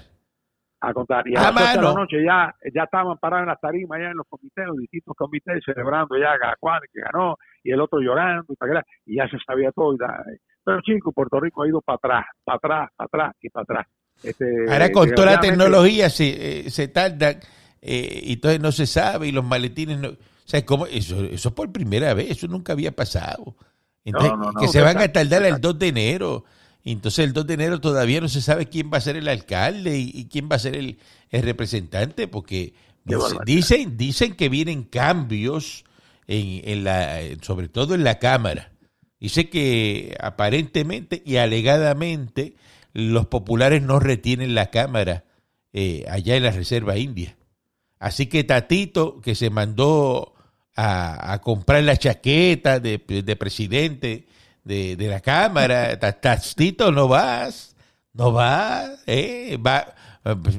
a 0.80 0.92
contar. 0.92 1.26
Y 1.26 1.34
a, 1.34 1.48
A 1.48 1.52
las 1.52 1.62
8 1.62 1.64
de 1.70 1.74
la 1.76 1.82
mano. 1.82 1.94
noche 2.00 2.16
ya, 2.22 2.54
ya 2.74 2.82
estaban 2.84 3.16
parados 3.16 3.44
en 3.44 3.48
las 3.48 3.60
tarimas, 3.60 3.98
ya 3.98 4.10
en 4.10 4.16
los 4.18 4.26
comités, 4.28 4.66
los 4.66 4.76
distintos 4.76 5.14
comités, 5.16 5.62
celebrando 5.64 6.16
ya 6.18 6.32
a 6.34 6.54
Juan 6.60 6.80
que 6.92 7.00
ganó, 7.00 7.36
y 7.64 7.72
el 7.72 7.80
otro 7.80 7.98
llorando, 8.00 8.44
y, 9.06 9.16
ya 9.16 9.26
se 9.28 9.38
sabía 9.46 9.72
todo. 9.72 9.94
y 9.94 9.98
da- 9.98 10.22
Pero 10.64 10.80
chicos, 10.82 11.14
Puerto 11.14 11.40
Rico 11.40 11.62
ha 11.62 11.68
ido 11.68 11.80
para 11.80 11.96
atrás, 11.96 12.24
para 12.44 12.56
atrás, 12.58 12.90
para 12.96 13.06
atrás 13.06 13.36
y 13.40 13.48
para 13.48 13.62
atrás. 13.62 13.86
Este, 14.22 14.44
Ahora 14.70 14.92
con 14.92 15.10
toda 15.14 15.32
la 15.32 15.40
tecnología 15.40 16.10
se, 16.10 16.66
eh, 16.66 16.70
se 16.70 16.88
tarda 16.88 17.30
eh, 17.80 18.20
y 18.24 18.32
entonces 18.34 18.60
no 18.60 18.70
se 18.72 18.86
sabe 18.86 19.28
y 19.28 19.32
los 19.32 19.44
maletines 19.44 19.98
no... 19.98 20.08
O 20.10 20.48
sea, 20.48 20.64
¿cómo? 20.64 20.86
Eso, 20.86 21.24
eso 21.24 21.54
por 21.54 21.72
primera 21.72 22.14
vez, 22.14 22.30
eso 22.30 22.46
nunca 22.48 22.72
había 22.74 22.92
pasado. 22.92 23.56
Entonces, 24.04 24.30
No, 24.30 24.36
no, 24.36 24.52
no, 24.52 24.60
que 24.60 24.68
se 24.68 24.80
van 24.80 24.98
a 24.98 25.08
tardar 25.10 25.40
el 25.42 25.48
exacto. 25.48 25.68
2 25.72 25.78
de 25.80 25.88
enero. 25.88 26.44
Entonces 26.92 27.24
el 27.24 27.32
2 27.32 27.46
de 27.46 27.54
enero 27.54 27.80
todavía 27.80 28.20
no 28.20 28.28
se 28.28 28.40
sabe 28.40 28.66
quién 28.66 28.90
va 28.92 28.98
a 28.98 29.02
ser 29.02 29.16
el 29.16 29.28
alcalde 29.28 29.98
y, 29.98 30.10
y 30.14 30.26
quién 30.26 30.48
va 30.50 30.56
a 30.56 30.60
ser 30.60 30.76
el, 30.76 30.98
el 31.30 31.42
representante, 31.42 32.28
porque 32.28 32.74
dicen, 33.44 33.96
dicen 33.96 34.34
que 34.34 34.48
vienen 34.48 34.84
cambios, 34.84 35.84
en, 36.26 36.68
en 36.68 36.84
la, 36.84 37.20
sobre 37.42 37.68
todo 37.68 37.94
en 37.94 38.04
la 38.04 38.18
Cámara. 38.18 38.72
Dice 39.18 39.48
que 39.48 40.16
aparentemente 40.20 41.22
y 41.24 41.36
alegadamente 41.36 42.56
los 42.92 43.26
populares 43.26 43.82
no 43.82 43.98
retienen 43.98 44.54
la 44.54 44.70
Cámara 44.70 45.24
eh, 45.72 46.04
allá 46.08 46.36
en 46.36 46.42
la 46.44 46.50
Reserva 46.50 46.98
India. 46.98 47.36
Así 47.98 48.26
que 48.26 48.44
Tatito, 48.44 49.20
que 49.20 49.34
se 49.34 49.50
mandó 49.50 50.34
a, 50.74 51.32
a 51.32 51.40
comprar 51.40 51.82
la 51.82 51.96
chaqueta 51.96 52.78
de, 52.78 52.98
de 52.98 53.36
presidente 53.36 54.25
de, 54.66 54.96
de 54.96 55.08
la 55.08 55.20
Cámara, 55.20 55.98
Ta- 55.98 56.20
Tatito, 56.20 56.90
no 56.92 57.08
vas, 57.08 57.76
no 58.12 58.32
vas, 58.32 59.02
eh, 59.06 59.56
va, 59.64 59.94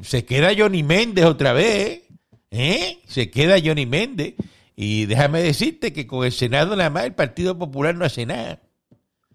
se 0.02 0.26
queda 0.26 0.50
Johnny 0.58 0.82
Méndez 0.82 1.26
otra 1.26 1.52
vez, 1.54 2.04
¿eh? 2.52 3.00
se 3.06 3.30
queda 3.30 3.58
Johnny 3.64 3.86
Méndez. 3.86 4.36
Y 4.76 5.08
déjame 5.08 5.42
decirte 5.42 5.92
que 5.92 6.06
con 6.08 6.24
el 6.24 6.32
Senado 6.32 6.76
nada 6.76 6.90
más 6.90 7.04
el 7.06 7.14
Partido 7.16 7.58
Popular 7.58 7.96
no 7.96 8.06
hace 8.06 8.26
nada. 8.26 8.60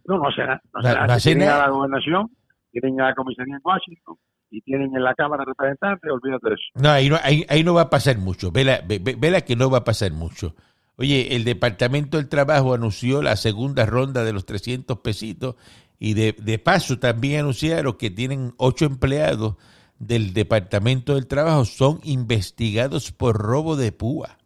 No, 0.06 0.16
no 0.18 0.28
hace 0.28 0.40
nada. 0.42 0.62
No 0.72 0.80
No- 0.80 0.88
hace 0.88 0.94
nada. 0.94 1.06
no 1.06 1.12
hace 1.12 1.28
tienen 1.30 1.48
nada. 1.48 1.64
a 1.64 1.66
la 1.66 1.72
gobernación, 1.72 2.30
tienen 2.70 3.00
a 3.00 3.08
la 3.08 3.14
comisaría 3.14 3.54
en 3.56 3.60
Washington 3.62 4.16
y 4.50 4.60
tienen 4.62 4.94
en 4.96 5.02
la 5.02 5.14
Cámara 5.14 5.42
de 5.44 5.46
Representantes, 5.50 6.10
olvídate 6.10 6.48
de 6.48 6.54
eso. 6.54 6.62
No, 6.76 6.90
ahí 6.90 7.10
no, 7.10 7.18
ahí, 7.22 7.44
ahí 7.48 7.64
no 7.64 7.74
va 7.74 7.82
a 7.82 7.90
pasar 7.90 8.18
mucho. 8.18 8.50
Vela, 8.52 8.80
ve- 8.86 9.00
ve- 9.00 9.16
vela 9.18 9.40
que 9.42 9.56
no 9.56 9.68
va 9.68 9.78
a 9.78 9.84
pasar 9.84 10.12
mucho. 10.12 10.54
Oye, 10.96 11.34
el 11.34 11.44
Departamento 11.44 12.16
del 12.16 12.28
Trabajo 12.28 12.74
anunció 12.74 13.22
la 13.22 13.36
segunda 13.36 13.86
ronda 13.86 14.24
de 14.24 14.32
los 14.32 14.44
300 14.44 14.98
pesitos 14.98 15.56
y 15.98 16.14
de, 16.14 16.32
de 16.32 16.58
paso 16.58 16.98
también 16.98 17.40
anunciaron 17.40 17.96
que 17.96 18.10
tienen 18.10 18.54
ocho 18.56 18.84
empleados 18.84 19.56
del 19.98 20.32
Departamento 20.34 21.14
del 21.14 21.28
Trabajo 21.28 21.64
son 21.64 22.00
investigados 22.02 23.12
por 23.12 23.36
robo 23.36 23.76
de 23.76 23.92
púa. 23.92 24.36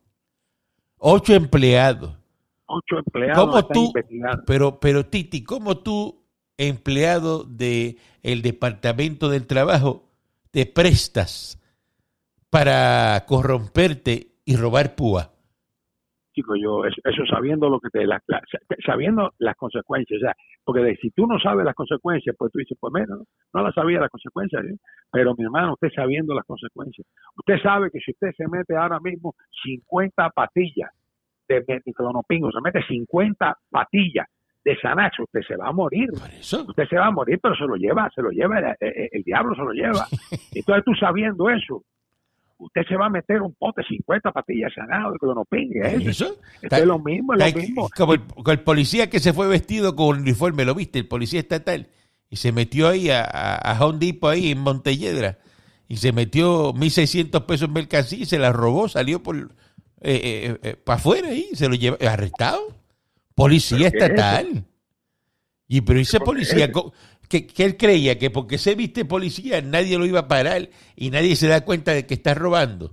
Ocho 0.98 1.34
empleados. 1.34 2.14
Ocho 2.66 2.98
empleados 2.98 3.46
¿Cómo 3.46 3.66
tú? 3.66 3.92
Pero, 4.46 4.80
pero 4.80 5.06
Titi, 5.06 5.42
¿cómo 5.44 5.78
tú 5.78 6.26
empleado 6.58 7.44
de 7.44 7.96
el 8.22 8.42
Departamento 8.42 9.30
del 9.30 9.46
Trabajo, 9.46 10.10
te 10.50 10.66
prestas 10.66 11.58
para 12.50 13.24
corromperte 13.26 14.36
y 14.44 14.56
robar 14.56 14.94
púa? 14.94 15.35
Chico, 16.36 16.54
yo, 16.54 16.84
eso, 16.84 17.26
sabiendo 17.28 17.68
lo 17.68 17.80
que 17.80 17.88
te, 17.88 18.06
la, 18.06 18.22
sabiendo 18.84 19.32
las 19.38 19.56
consecuencias, 19.56 20.18
o 20.18 20.20
sea, 20.20 20.34
porque 20.64 20.94
si 21.00 21.10
tú 21.10 21.26
no 21.26 21.38
sabes 21.40 21.64
las 21.64 21.74
consecuencias, 21.74 22.36
pues 22.38 22.52
tú 22.52 22.58
dices, 22.58 22.76
pues 22.78 22.92
menos, 22.92 23.26
no, 23.54 23.62
la 23.62 23.72
sabía 23.72 24.00
las 24.00 24.10
consecuencias, 24.10 24.64
¿eh? 24.64 24.76
pero 25.10 25.34
mi 25.36 25.44
hermano, 25.44 25.72
usted 25.72 25.88
sabiendo 25.94 26.34
las 26.34 26.44
consecuencias, 26.44 27.06
usted 27.36 27.58
sabe 27.62 27.90
que 27.90 28.00
si 28.00 28.12
usted 28.12 28.32
se 28.36 28.46
mete 28.48 28.76
ahora 28.76 29.00
mismo 29.00 29.34
50 29.64 30.30
patillas 30.30 30.90
de 31.48 31.64
clonopingo, 31.94 32.50
se 32.52 32.60
mete 32.60 32.82
50 32.86 33.56
patillas 33.70 34.26
de 34.64 34.76
Sanax, 34.78 35.20
usted 35.20 35.40
se 35.46 35.56
va 35.56 35.68
a 35.68 35.72
morir. 35.72 36.10
Usted 36.68 36.88
se 36.88 36.96
va 36.96 37.06
a 37.06 37.10
morir, 37.12 37.38
pero 37.40 37.54
se 37.54 37.64
lo 37.64 37.76
lleva, 37.76 38.10
se 38.12 38.20
lo 38.20 38.30
lleva, 38.30 38.58
el, 38.58 39.08
el 39.12 39.22
diablo 39.22 39.54
se 39.54 39.62
lo 39.62 39.70
lleva. 39.70 40.06
Entonces 40.54 40.84
tú 40.84 40.92
sabiendo 40.94 41.48
eso, 41.48 41.82
usted 42.58 42.82
se 42.88 42.96
va 42.96 43.06
a 43.06 43.10
meter 43.10 43.42
un 43.42 43.54
pote 43.54 43.82
50 43.82 44.32
patillas 44.32 44.72
sanado 44.74 45.12
de 45.12 45.18
clonopin. 45.18 45.72
¿eh? 45.84 45.98
¿Eso? 46.06 46.36
es 46.62 46.84
lo 46.84 46.98
mismo, 46.98 47.34
es 47.34 47.54
lo 47.54 47.60
mismo. 47.60 47.88
Como 47.96 48.14
el, 48.14 48.60
policía 48.60 49.10
que 49.10 49.20
se 49.20 49.32
fue 49.32 49.46
vestido 49.48 49.94
con 49.94 50.20
uniforme, 50.20 50.64
¿lo 50.64 50.74
viste? 50.74 50.98
El 50.98 51.08
policía 51.08 51.40
estatal. 51.40 51.88
Y 52.30 52.36
se 52.36 52.52
metió 52.52 52.88
ahí 52.88 53.10
a, 53.10 53.22
a, 53.22 53.84
Home 53.84 54.18
ahí 54.22 54.50
en 54.50 54.58
Montelledra. 54.58 55.38
Y 55.88 55.98
se 55.98 56.12
metió 56.12 56.74
1.600 56.74 57.46
pesos 57.46 57.68
en 57.68 57.74
mercancía 57.74 58.18
y 58.18 58.26
se 58.26 58.38
la 58.38 58.52
robó, 58.52 58.88
salió 58.88 59.22
por 59.22 59.36
eh, 59.36 59.44
eh, 60.02 60.58
eh 60.62 60.76
para 60.76 60.96
afuera 60.96 61.28
ahí, 61.28 61.48
se 61.54 61.68
lo 61.68 61.74
lleva 61.74 61.96
arrestado. 62.00 62.60
Policía 63.34 63.88
estatal. 63.88 64.64
Y 65.68 65.80
pero 65.80 66.00
ese 66.00 66.20
policía, 66.20 66.70
que, 67.28 67.64
él 67.64 67.76
creía 67.76 68.18
que 68.18 68.30
porque 68.30 68.58
se 68.58 68.74
viste 68.74 69.04
policía 69.04 69.60
nadie 69.62 69.98
lo 69.98 70.06
iba 70.06 70.20
a 70.20 70.28
parar 70.28 70.68
y 70.94 71.10
nadie 71.10 71.36
se 71.36 71.48
da 71.48 71.64
cuenta 71.64 71.92
de 71.92 72.06
que 72.06 72.14
está 72.14 72.34
robando. 72.34 72.92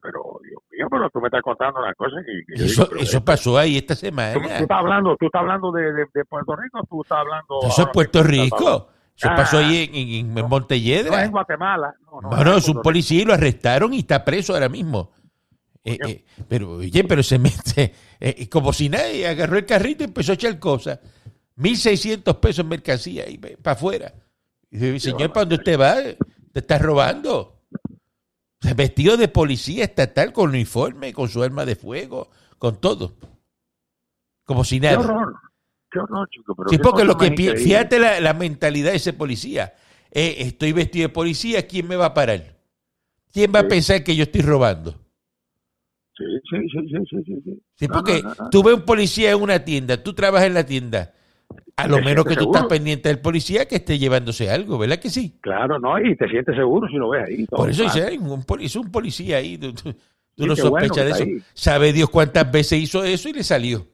Pero, 0.00 0.40
Dios 0.42 0.62
mío, 0.70 0.86
pero 0.90 1.10
tú 1.10 1.20
me 1.20 1.28
estás 1.28 1.42
contando 1.42 1.80
una 1.80 1.94
cosa 1.94 2.16
que... 2.24 2.64
eso, 2.64 2.88
eso 2.96 3.24
pasó 3.24 3.58
ahí 3.58 3.76
esta 3.76 3.94
semana. 3.94 4.34
¿Tú, 4.34 4.40
estás 4.40 4.78
hablando, 4.78 5.16
tú 5.16 5.26
estás 5.26 5.40
hablando 5.40 5.72
de, 5.72 6.06
Puerto 6.28 6.56
Rico 6.56 6.80
tú 6.88 7.02
estás 7.02 7.18
hablando... 7.18 7.60
Eso 7.66 7.82
es 7.82 7.88
Puerto 7.92 8.22
Rico. 8.22 8.88
Eso 9.16 9.28
pasó 9.36 9.58
ahí 9.58 9.90
en, 9.92 10.36
en, 10.36 10.48
Montelledra. 10.48 11.18
No, 11.18 11.22
en 11.22 11.30
Guatemala. 11.30 11.94
No, 12.22 12.44
no, 12.44 12.56
es 12.56 12.68
un 12.68 12.82
policía 12.82 13.22
y 13.22 13.24
lo 13.24 13.34
arrestaron 13.34 13.94
y 13.94 14.00
está 14.00 14.24
preso 14.24 14.54
ahora 14.54 14.68
mismo. 14.68 15.12
Eh, 15.84 15.98
eh, 16.06 16.24
pero, 16.48 16.76
oye, 16.76 17.04
pero 17.04 17.22
se 17.22 17.38
mete, 17.38 17.92
eh, 18.20 18.48
como 18.48 18.72
si 18.72 18.88
nadie 18.88 19.26
agarró 19.26 19.58
el 19.58 19.66
carrito 19.66 20.04
y 20.04 20.06
empezó 20.06 20.32
a 20.32 20.34
echar 20.36 20.58
cosas. 20.58 21.00
1.600 21.56 22.40
pesos 22.40 22.60
en 22.60 22.68
mercancía 22.68 23.28
y 23.28 23.38
para 23.38 23.74
afuera. 23.74 24.12
dice, 24.70 25.10
señor, 25.10 25.32
¿para 25.32 25.44
dónde 25.44 25.56
usted 25.56 25.78
va? 25.78 25.96
Te 26.52 26.60
está 26.60 26.78
robando. 26.78 27.60
Vestido 28.76 29.16
de 29.16 29.28
policía 29.28 29.84
estatal 29.84 30.32
con 30.32 30.50
uniforme, 30.50 31.12
con 31.12 31.28
su 31.28 31.42
arma 31.42 31.64
de 31.64 31.76
fuego, 31.76 32.30
con 32.58 32.80
todo. 32.80 33.16
Como 34.44 34.64
si 34.64 34.78
nada. 34.80 34.98
Qué 34.98 35.04
horror. 35.04 35.34
Qué 35.90 35.98
horror, 35.98 36.28
chico. 36.30 36.56
sí, 36.70 36.78
porque 36.78 37.04
lo 37.04 37.18
que 37.18 37.30
fíjate 37.32 37.98
la, 37.98 38.34
mentalidad 38.34 38.92
de 38.92 38.96
ese 38.96 39.12
policía. 39.12 39.74
Eh, 40.10 40.36
estoy 40.38 40.72
vestido 40.72 41.08
de 41.08 41.12
policía, 41.12 41.66
¿quién 41.66 41.88
me 41.88 41.96
va 41.96 42.06
a 42.06 42.14
parar? 42.14 42.56
¿Quién 43.32 43.50
va 43.54 43.60
a 43.60 43.68
pensar 43.68 44.04
que 44.04 44.14
yo 44.14 44.24
estoy 44.24 44.42
robando? 44.42 44.92
Sí, 46.14 46.24
sí, 46.50 46.58
sí, 46.70 46.98
sí, 47.08 47.16
sí. 47.24 47.42
Sí, 47.44 47.62
sí 47.76 47.88
porque 47.88 48.22
tú 48.50 48.62
ves 48.62 48.74
un 48.74 48.82
policía 48.82 49.30
en 49.30 49.40
una 49.40 49.64
tienda, 49.64 50.02
tú 50.02 50.12
trabajas 50.12 50.46
en 50.46 50.54
la 50.54 50.66
tienda 50.66 51.14
a 51.76 51.88
lo 51.88 52.00
menos 52.00 52.24
que 52.24 52.36
tú 52.36 52.44
estás 52.52 52.66
pendiente 52.66 53.08
del 53.08 53.20
policía 53.20 53.66
que 53.66 53.76
esté 53.76 53.98
llevándose 53.98 54.50
algo, 54.50 54.78
¿verdad 54.78 54.98
que 54.98 55.10
sí? 55.10 55.38
Claro, 55.40 55.78
no, 55.78 55.98
y 55.98 56.16
te 56.16 56.28
sientes 56.28 56.54
seguro 56.56 56.88
si 56.88 56.96
lo 56.96 57.10
ves 57.10 57.28
ahí. 57.28 57.46
Por 57.46 57.70
eso 57.70 57.84
dice, 57.84 58.18
un, 58.18 58.44
es 58.60 58.76
un 58.76 58.90
policía 58.90 59.38
ahí, 59.38 59.58
tú, 59.58 59.72
no 60.36 60.56
sospechas 60.56 61.04
de 61.04 61.10
eso. 61.10 61.46
Sabe 61.54 61.92
Dios 61.92 62.10
cuántas 62.10 62.50
veces 62.50 62.80
hizo 62.80 63.04
eso 63.04 63.28
y 63.28 63.32
le 63.32 63.42
salió. 63.42 63.86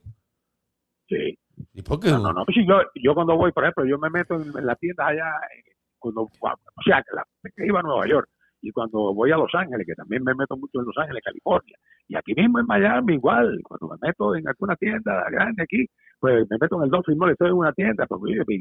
Sí. 1.09 1.38
¿Y 1.75 1.83
por 1.83 2.00
qué? 2.00 2.11
No, 2.11 2.33
no, 2.33 2.45
yo, 2.49 2.81
yo, 2.95 3.15
cuando 3.15 3.37
voy, 3.37 3.53
por 3.53 3.65
ejemplo, 3.65 3.85
yo 3.85 3.99
me 3.99 4.11
meto 4.11 4.35
en, 4.35 4.67
la 4.67 4.75
tienda 4.77 5.07
allá, 5.07 5.31
eh, 5.57 5.73
cuando, 5.99 6.23
o 6.23 6.83
sea, 6.85 7.03
que, 7.03 7.67
iba 7.67 7.81
a 7.81 7.83
Nueva 7.83 8.07
York, 8.07 8.29
y 8.61 8.71
cuando 8.73 9.15
voy 9.15 9.31
a 9.31 9.37
Los 9.37 9.55
Ángeles, 9.55 9.87
que 9.87 9.95
también 9.95 10.23
me 10.25 10.35
meto 10.35 10.57
mucho 10.57 10.81
en 10.81 10.87
Los 10.87 10.99
Ángeles, 10.99 11.23
California, 11.25 11.77
y 12.09 12.17
aquí 12.17 12.35
mismo 12.35 12.59
en 12.61 12.67
Miami 12.67 13.15
igual, 13.15 13.61
cuando 13.62 13.88
me 13.88 14.09
meto 14.09 14.35
en 14.35 14.49
alguna 14.49 14.77
tienda 14.77 15.25
grande 15.31 15.62
aquí, 15.62 15.87
pues 16.21 16.47
me 16.51 16.57
meto 16.61 16.77
en 16.77 16.85
el 16.85 16.91
Dolphin 16.91 17.17
Mall, 17.17 17.31
estoy 17.31 17.49
en 17.49 17.55
una 17.55 17.73
tienda, 17.73 18.07
pues 18.07 18.21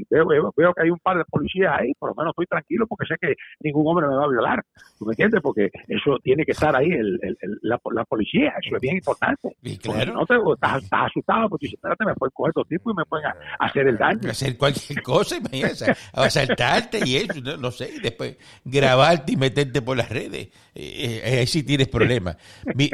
veo, 0.10 0.28
veo, 0.56 0.74
que 0.74 0.84
hay 0.84 0.90
un 0.90 1.00
par 1.00 1.18
de 1.18 1.26
policías 1.26 1.74
ahí, 1.80 1.94
por 1.98 2.10
lo 2.10 2.16
menos 2.16 2.32
estoy 2.32 2.46
tranquilo 2.46 2.86
porque 2.88 3.08
sé 3.08 3.16
que 3.20 3.36
ningún 3.62 3.88
hombre 3.88 4.08
me 4.08 4.16
va 4.16 4.26
a 4.26 4.30
violar, 4.30 4.64
¿tú 4.98 5.06
me 5.06 5.14
entiendes? 5.14 5.42
Porque 5.42 5.70
eso 5.88 6.18
tiene 6.24 6.46
que 6.46 6.52
estar 6.52 6.76
ahí 6.76 6.92
el, 6.92 7.20
el, 7.22 7.38
la, 7.62 7.80
la, 7.92 8.06
policía, 8.06 8.54
eso 8.62 8.76
es 8.76 8.82
bien 8.82 8.98
importante. 8.98 9.56
Y 9.64 9.78
claro. 9.78 10.14
no 10.14 10.26
te, 10.26 10.36
estás, 10.36 10.84
asustado 10.92 11.50
porque 11.50 11.68
si 11.68 11.76
espérate 11.76 12.06
me 12.06 12.14
pueden 12.16 12.32
coger 12.34 12.50
estos 12.50 12.68
tipos 12.68 12.94
y 12.94 12.98
me 12.98 13.06
pueden 13.06 13.26
hacer 13.60 13.88
el 13.88 13.98
daño. 13.98 14.30
Hacer 14.30 14.58
cualquier 14.58 15.02
cosa, 15.02 15.38
imagínate, 15.38 15.94
asaltarte 16.14 17.00
y 17.06 17.16
eso, 17.18 17.58
no, 17.58 17.72
sé, 17.72 17.92
y 17.96 18.00
después 18.00 18.38
grabarte 18.64 19.34
y 19.34 19.38
meterte 19.38 19.82
por 19.82 19.98
las 19.98 20.10
redes, 20.10 20.48
eh, 20.76 21.22
eh, 21.24 21.40
ahí 21.40 21.48
sí 21.48 21.64
tienes 21.64 21.88
problemas. 21.88 22.38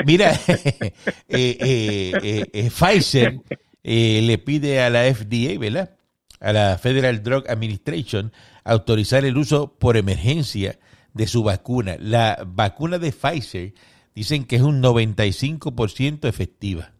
mira, 0.05 0.31
eh, 1.27 2.69
Pfizer 2.69 3.39
eh, 3.83 4.21
le 4.23 4.37
pide 4.37 4.81
a 4.81 4.89
la 4.89 5.03
FDA, 5.13 5.59
¿verdad? 5.59 5.95
A 6.39 6.53
la 6.53 6.77
Federal 6.77 7.21
Drug 7.21 7.49
Administration, 7.49 8.31
autorizar 8.63 9.25
el 9.25 9.37
uso 9.37 9.77
por 9.77 9.97
emergencia 9.97 10.79
de 11.13 11.27
su 11.27 11.43
vacuna. 11.43 11.97
La 11.99 12.43
vacuna 12.45 12.97
de 12.97 13.11
Pfizer 13.11 13.73
dicen 14.15 14.45
que 14.45 14.55
es 14.57 14.61
un 14.61 14.81
95% 14.81 16.27
efectiva. 16.27 16.91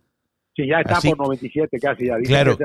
Sí, 0.56 0.68
ya 0.68 0.82
está 0.82 1.02
por 1.02 1.18
97 1.18 1.80
casi. 1.80 2.06
Ya 2.06 2.18
claro, 2.20 2.56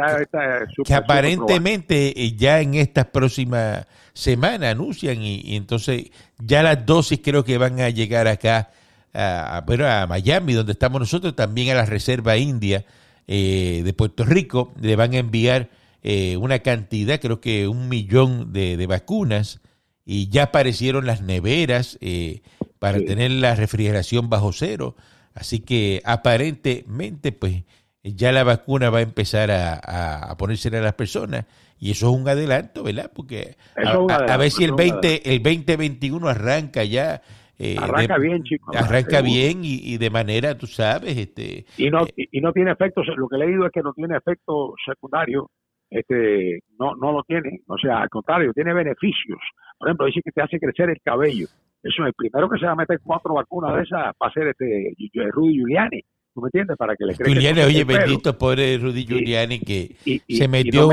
que, 0.85 0.95
aparentemente 0.95 2.23
eh, 2.23 2.33
ya 2.37 2.61
en 2.61 2.75
estas 2.75 3.07
próximas 3.07 3.87
semanas 4.13 4.73
anuncian 4.73 5.23
y, 5.23 5.57
entonces 5.57 6.11
ya 6.39 6.63
las 6.63 6.85
dosis 6.85 7.21
creo 7.23 7.45
que 7.45 7.57
van 7.57 7.81
a 7.81 7.89
llegar 7.89 8.29
acá 8.29 8.71
a, 9.15 9.65
a, 9.67 10.03
a 10.03 10.07
Miami, 10.07 10.53
donde 10.53 10.73
estamos 10.73 11.01
nosotros, 11.01 11.35
también 11.35 11.71
a 11.71 11.77
la 11.77 11.87
Reserva 11.87 12.37
India 12.37 12.85
eh, 13.29 13.83
de 13.85 13.93
Puerto 13.93 14.25
Rico 14.25 14.73
le 14.81 14.97
van 14.97 15.13
a 15.13 15.19
enviar 15.19 15.69
eh, 16.03 16.37
una 16.39 16.61
cantidad, 16.61 17.21
creo 17.21 17.41
que 17.41 17.69
un 17.69 17.89
millón 17.89 18.53
de, 18.53 18.87
vacunas, 18.87 19.61
y 20.05 20.29
ya 20.31 20.45
aparecieron 20.45 21.07
las 21.07 21.21
neveras 21.21 21.99
eh, 22.01 22.41
para 22.79 22.99
tener 22.99 23.31
la 23.31 23.55
refrigeración 23.55 24.31
bajo 24.31 24.53
cero. 24.53 24.97
Así 25.35 25.61
que 25.61 26.01
aparentemente, 26.05 27.31
pues 27.33 27.65
ya 28.03 28.33
la 28.33 28.45
vacuna 28.45 28.89
va 28.91 28.99
a 28.99 29.03
empezar 29.03 29.51
a, 29.51 29.75
a, 30.31 30.37
ponerse 30.39 30.69
a 30.69 30.81
las 30.81 30.95
personas 30.95 31.45
y 31.79 31.91
eso 31.91 32.09
es 32.09 32.21
un 32.21 32.29
adelanto, 32.29 32.83
¿verdad? 32.83 33.11
Porque 33.15 33.57
a, 33.77 34.37
ver 34.37 34.51
si 34.51 34.65
el 34.65 34.73
20 34.73 35.35
el 35.35 35.43
2021 35.43 36.29
arranca 36.29 36.83
ya 36.85 37.23
eh, 37.59 37.77
arranca 37.79 38.19
bien, 38.19 38.43
chicos. 38.45 38.75
Arranca 38.77 39.21
bien 39.21 39.61
y, 39.63 39.99
de 39.99 40.11
manera, 40.11 40.57
tú 40.57 40.67
sabes, 40.67 41.17
este... 41.17 41.65
Y 41.77 41.91
no, 41.91 42.05
eh, 42.07 42.29
y, 42.31 42.41
no 42.41 42.53
tiene 42.53 42.71
efectos, 42.71 43.07
lo 43.17 43.29
que 43.29 43.37
he 43.37 43.47
leído 43.47 43.67
es 43.67 43.73
que 43.73 43.83
no 43.83 43.93
tiene 43.93 44.17
efecto 44.17 44.75
secundario, 44.87 45.51
este, 45.91 46.61
no, 46.79 46.95
no 46.95 47.13
lo 47.13 47.23
tiene, 47.25 47.61
o 47.67 47.77
sea, 47.77 48.03
al 48.03 48.09
contrario, 48.09 48.53
tiene 48.53 48.73
beneficios. 48.75 49.41
Por 49.79 49.89
ejemplo, 49.89 50.07
dice 50.07 50.21
que 50.25 50.33
te 50.33 50.43
hace 50.43 50.61
crecer 50.61 50.91
el 50.91 51.01
cabello. 51.03 51.47
Eso 51.83 52.03
es 52.03 52.09
el 52.09 52.15
primero 52.15 52.49
que 52.49 52.59
se 52.59 52.67
va 52.67 52.73
a 52.73 52.77
meter 52.77 53.01
cuatro 53.03 53.35
vacunas 53.35 53.75
de 53.77 53.83
esas 53.83 54.17
para 54.17 54.33
ser 54.33 54.49
este 54.49 54.93
Rudy 55.31 55.55
Giuliani 55.55 56.03
¿Tú 56.39 56.43
me 56.43 56.47
entiendes? 56.47 56.77
Para 56.77 56.95
que 56.95 57.05
le 57.05 57.15
Giuliani, 57.17 57.63
oye, 57.63 57.83
bendito 57.83 58.39
pobre 58.39 58.79
Rudy 58.79 59.05
Giuliani 59.05 59.59
que 59.59 59.97
se 60.29 60.47
metió, 60.47 60.89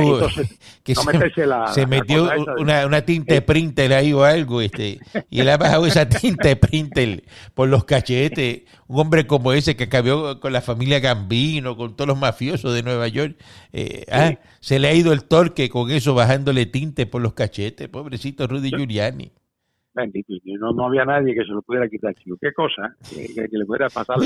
que 0.84 0.96
se, 0.96 1.86
metió 1.86 2.32
una, 2.58 2.88
una, 2.88 3.02
tinta 3.04 3.36
de 3.36 3.42
printer 3.44 3.94
ahí 3.94 4.12
o 4.12 4.24
algo, 4.24 4.60
este, 4.62 4.98
y 5.30 5.42
él 5.42 5.50
ha 5.50 5.58
bajado 5.58 5.86
esa 5.86 6.10
tinta 6.10 6.48
de 6.48 6.56
printer 6.56 7.24
por 7.54 7.70
los 7.70 7.86
cachetes. 7.86 8.64
Un 8.88 9.02
hombre 9.02 9.28
como 9.28 9.54
ese 9.54 9.76
que 9.76 9.84
acabó 9.84 10.40
con 10.40 10.52
la 10.52 10.62
familia 10.62 11.00
Gambino, 11.00 11.78
con 11.78 11.96
todos 11.96 12.08
los 12.08 12.18
mafiosos 12.18 12.74
de 12.74 12.82
Nueva 12.82 13.08
York, 13.08 13.38
eh, 13.72 14.04
ah, 14.12 14.34
se 14.62 14.80
le 14.80 14.88
ha 14.88 14.96
ido 14.96 15.14
el 15.14 15.26
torque 15.26 15.70
con 15.70 15.92
eso, 15.92 16.16
bajándole 16.16 16.66
tinte 16.66 17.06
por 17.06 17.22
los 17.22 17.34
cachetes. 17.34 17.88
Pobrecito 17.88 18.48
Rudy 18.48 18.72
Giuliani 18.72 19.32
no, 20.60 20.74
no 20.74 20.86
había 20.88 21.06
nadie 21.06 21.34
que 21.34 21.46
se 21.46 21.52
lo 21.52 21.62
pudiera 21.62 21.88
quitar. 21.88 22.14
¿Qué 22.16 22.54
cosa? 22.54 22.96
Que, 23.10 23.48
le 23.52 23.66
pudiera 23.66 23.90
pasar 23.90 24.18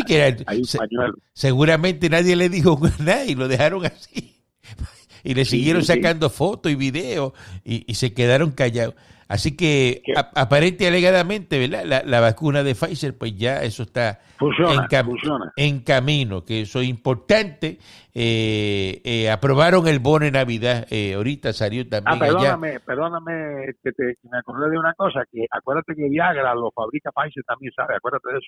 Seguramente 1.33 2.09
nadie 2.09 2.35
le 2.35 2.49
dijo 2.49 2.79
nada 2.99 3.25
y 3.25 3.35
lo 3.35 3.47
dejaron 3.47 3.85
así. 3.85 4.35
Y 5.21 5.33
le 5.33 5.43
siguieron 5.43 5.83
sacando 5.83 6.29
fotos 6.29 6.71
y 6.71 6.75
videos 6.75 7.33
y, 7.65 7.93
se 7.93 8.13
quedaron 8.13 8.51
callados. 8.51 8.95
Así 9.29 9.55
que 9.55 10.01
aparente 10.35 10.83
y 10.83 10.87
alegadamente, 10.87 11.59
¿verdad? 11.59 11.83
La, 11.85 12.01
la 12.03 12.19
vacuna 12.19 12.63
de 12.63 12.73
Pfizer, 12.73 13.15
pues 13.15 13.37
ya 13.37 13.61
eso 13.61 13.83
está 13.83 14.19
Funciona, 14.37 14.73
en, 14.73 14.79
cam- 14.89 15.05
funciona. 15.05 15.53
en 15.55 15.79
camino, 15.81 16.43
que 16.43 16.61
eso 16.61 16.81
es 16.81 16.87
importante. 16.89 17.77
Eh, 18.13 19.01
eh, 19.03 19.29
aprobaron 19.29 19.87
el 19.87 19.99
bono 19.99 20.25
de 20.25 20.31
Navidad, 20.31 20.87
eh, 20.89 21.13
ahorita 21.13 21.53
salió 21.53 21.83
Ah, 21.83 21.89
también 22.01 22.23
allá. 22.23 22.31
perdóname, 22.57 22.79
perdóname, 22.79 23.65
que, 23.83 23.91
te, 23.91 24.15
que 24.19 24.29
me 24.31 24.39
acordé 24.39 24.71
de 24.71 24.79
una 24.79 24.93
cosa, 24.95 25.21
que 25.31 25.45
acuérdate 25.51 25.93
que 25.95 26.09
Viagra 26.09 26.55
lo 26.55 26.71
fabrica 26.71 27.11
Pfizer 27.11 27.43
también, 27.45 27.71
¿sabes? 27.75 27.97
Acuérdate 27.97 28.31
de 28.33 28.37
eso. 28.39 28.47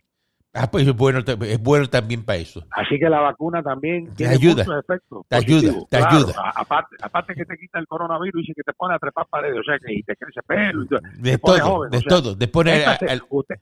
Ah, 0.54 0.70
pues 0.70 0.86
es 0.86 0.94
bueno, 0.96 1.20
es 1.20 1.62
bueno 1.64 1.88
también 1.90 2.24
para 2.26 2.38
eso. 2.40 2.66
Así 2.72 3.00
que 3.00 3.10
la 3.10 3.22
vacuna 3.22 3.64
también 3.64 4.08
Te 4.08 4.16
tiene 4.16 4.34
ayuda, 4.34 4.66
muchos 4.66 4.84
efectos 4.84 5.26
te 5.30 5.36
ayuda, 5.38 5.74
te 5.90 5.98
claro. 5.98 6.18
ayuda. 6.18 6.34
A- 6.38 6.62
Aparte, 6.62 6.96
aparte 7.02 7.36
que 7.36 7.46
te 7.46 7.58
quita 7.58 7.80
el 7.80 7.88
coronavirus 7.88 8.50
y 8.50 8.54
que 8.54 8.64
te 8.64 8.74
pone 8.74 8.94
a 8.96 9.00
trepar 9.00 9.28
paredes, 9.30 9.60
o 9.60 9.64
sea, 9.64 9.80
que 9.80 9.94
y 9.94 10.04
te 10.04 10.16
crece 10.18 10.42
pelo. 10.46 10.84
Y 10.84 10.88
te, 10.90 10.96
De 11.22 11.32
te 11.32 11.38
todo, 11.38 11.60
joven, 11.62 11.92
de 11.92 11.98
o 11.98 12.02
sea, 12.02 12.10
todo. 12.10 12.36
Métase, 12.36 13.06
al- 13.10 13.24
usted, 13.30 13.56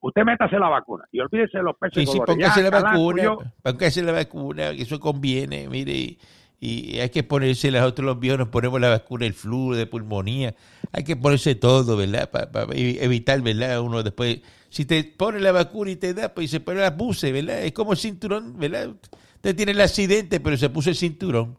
usted 0.00 0.22
métase 0.24 0.58
la 0.58 0.68
vacuna 0.68 1.04
y 1.12 1.20
olvídese 1.20 1.58
de 1.58 1.64
los 1.64 1.76
peces 1.76 2.04
Sí, 2.08 2.12
sí, 2.12 2.18
póngase 2.24 2.62
la 2.62 2.70
vacuna, 2.70 3.22
yo- 3.22 3.42
póngase 3.62 4.02
la 4.02 4.12
vacuna, 4.12 4.70
que 4.74 4.82
eso 4.82 4.98
conviene, 5.00 5.68
mire, 5.68 5.92
y, 5.92 6.18
y 6.60 6.98
hay 7.00 7.10
que 7.10 7.22
ponerse 7.24 7.70
las 7.70 7.84
otros 7.84 8.06
los 8.06 8.18
viejos, 8.18 8.38
nos 8.38 8.48
ponemos 8.48 8.80
la 8.80 8.88
vacuna 8.88 9.24
del 9.24 9.34
flu, 9.34 9.74
de 9.74 9.86
pulmonía, 9.86 10.54
hay 10.92 11.04
que 11.04 11.14
ponerse 11.16 11.54
todo, 11.56 11.96
¿verdad? 11.96 12.30
Para 12.30 12.66
evitar, 12.74 13.40
¿verdad? 13.42 13.80
Uno 13.80 14.02
después, 14.02 14.40
si 14.70 14.84
te 14.84 15.02
pone 15.04 15.40
la 15.40 15.52
vacuna 15.52 15.90
y 15.90 15.96
te 15.96 16.14
da, 16.14 16.34
pues 16.34 16.50
se 16.50 16.60
pone 16.60 16.80
la 16.80 16.96
puse, 16.96 17.32
¿verdad? 17.32 17.62
Es 17.62 17.72
como 17.72 17.92
el 17.92 17.98
cinturón, 17.98 18.58
¿verdad? 18.58 18.90
Usted 19.36 19.54
tiene 19.56 19.72
el 19.72 19.80
accidente, 19.80 20.40
pero 20.40 20.56
se 20.56 20.68
puso 20.68 20.90
el 20.90 20.96
cinturón, 20.96 21.56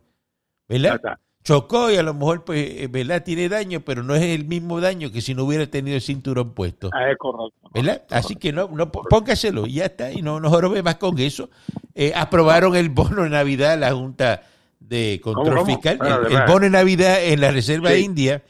¿verdad? 0.67 0.99
Chocó 1.43 1.89
y 1.89 1.95
a 1.95 2.03
lo 2.03 2.13
mejor, 2.13 2.43
pues, 2.43 2.59
eh, 2.69 2.87
¿verdad? 2.91 3.23
Tiene 3.23 3.47
daño, 3.47 3.79
pero 3.79 4.03
no 4.03 4.13
es 4.13 4.21
el 4.23 4.45
mismo 4.45 4.81
daño 4.81 5.09
que 5.11 5.21
si 5.21 5.33
no 5.33 5.45
hubiera 5.45 5.65
tenido 5.67 5.95
el 5.95 6.01
cinturón 6.01 6.53
puesto. 6.53 6.89
Ah, 6.93 7.09
es 7.09 7.17
correcto. 7.17 7.55
¿verdad? 7.73 8.03
Así 8.09 8.35
que 8.35 8.51
no, 8.51 8.67
no 8.67 8.91
pó- 8.91 9.03
póngaselo 9.09 9.65
y 9.65 9.73
ya 9.75 9.85
está, 9.85 10.11
y 10.11 10.21
no, 10.21 10.39
no 10.41 10.49
jorobe 10.49 10.83
más 10.83 10.95
con 10.95 11.17
eso. 11.19 11.49
Eh, 11.95 12.11
aprobaron 12.15 12.75
el 12.75 12.89
bono 12.89 13.23
de 13.23 13.29
Navidad 13.29 13.79
la 13.79 13.93
Junta 13.93 14.43
de 14.79 15.21
Control 15.23 15.45
¿Cómo, 15.45 15.57
cómo? 15.61 15.65
Fiscal, 15.65 15.99
el- 16.29 16.45
bono 16.45 16.65
de 16.65 16.69
Navidad 16.71 17.23
en 17.23 17.39
la 17.41 17.51
Reserva 17.51 17.91
Sí. 17.91 18.03
India, 18.03 18.43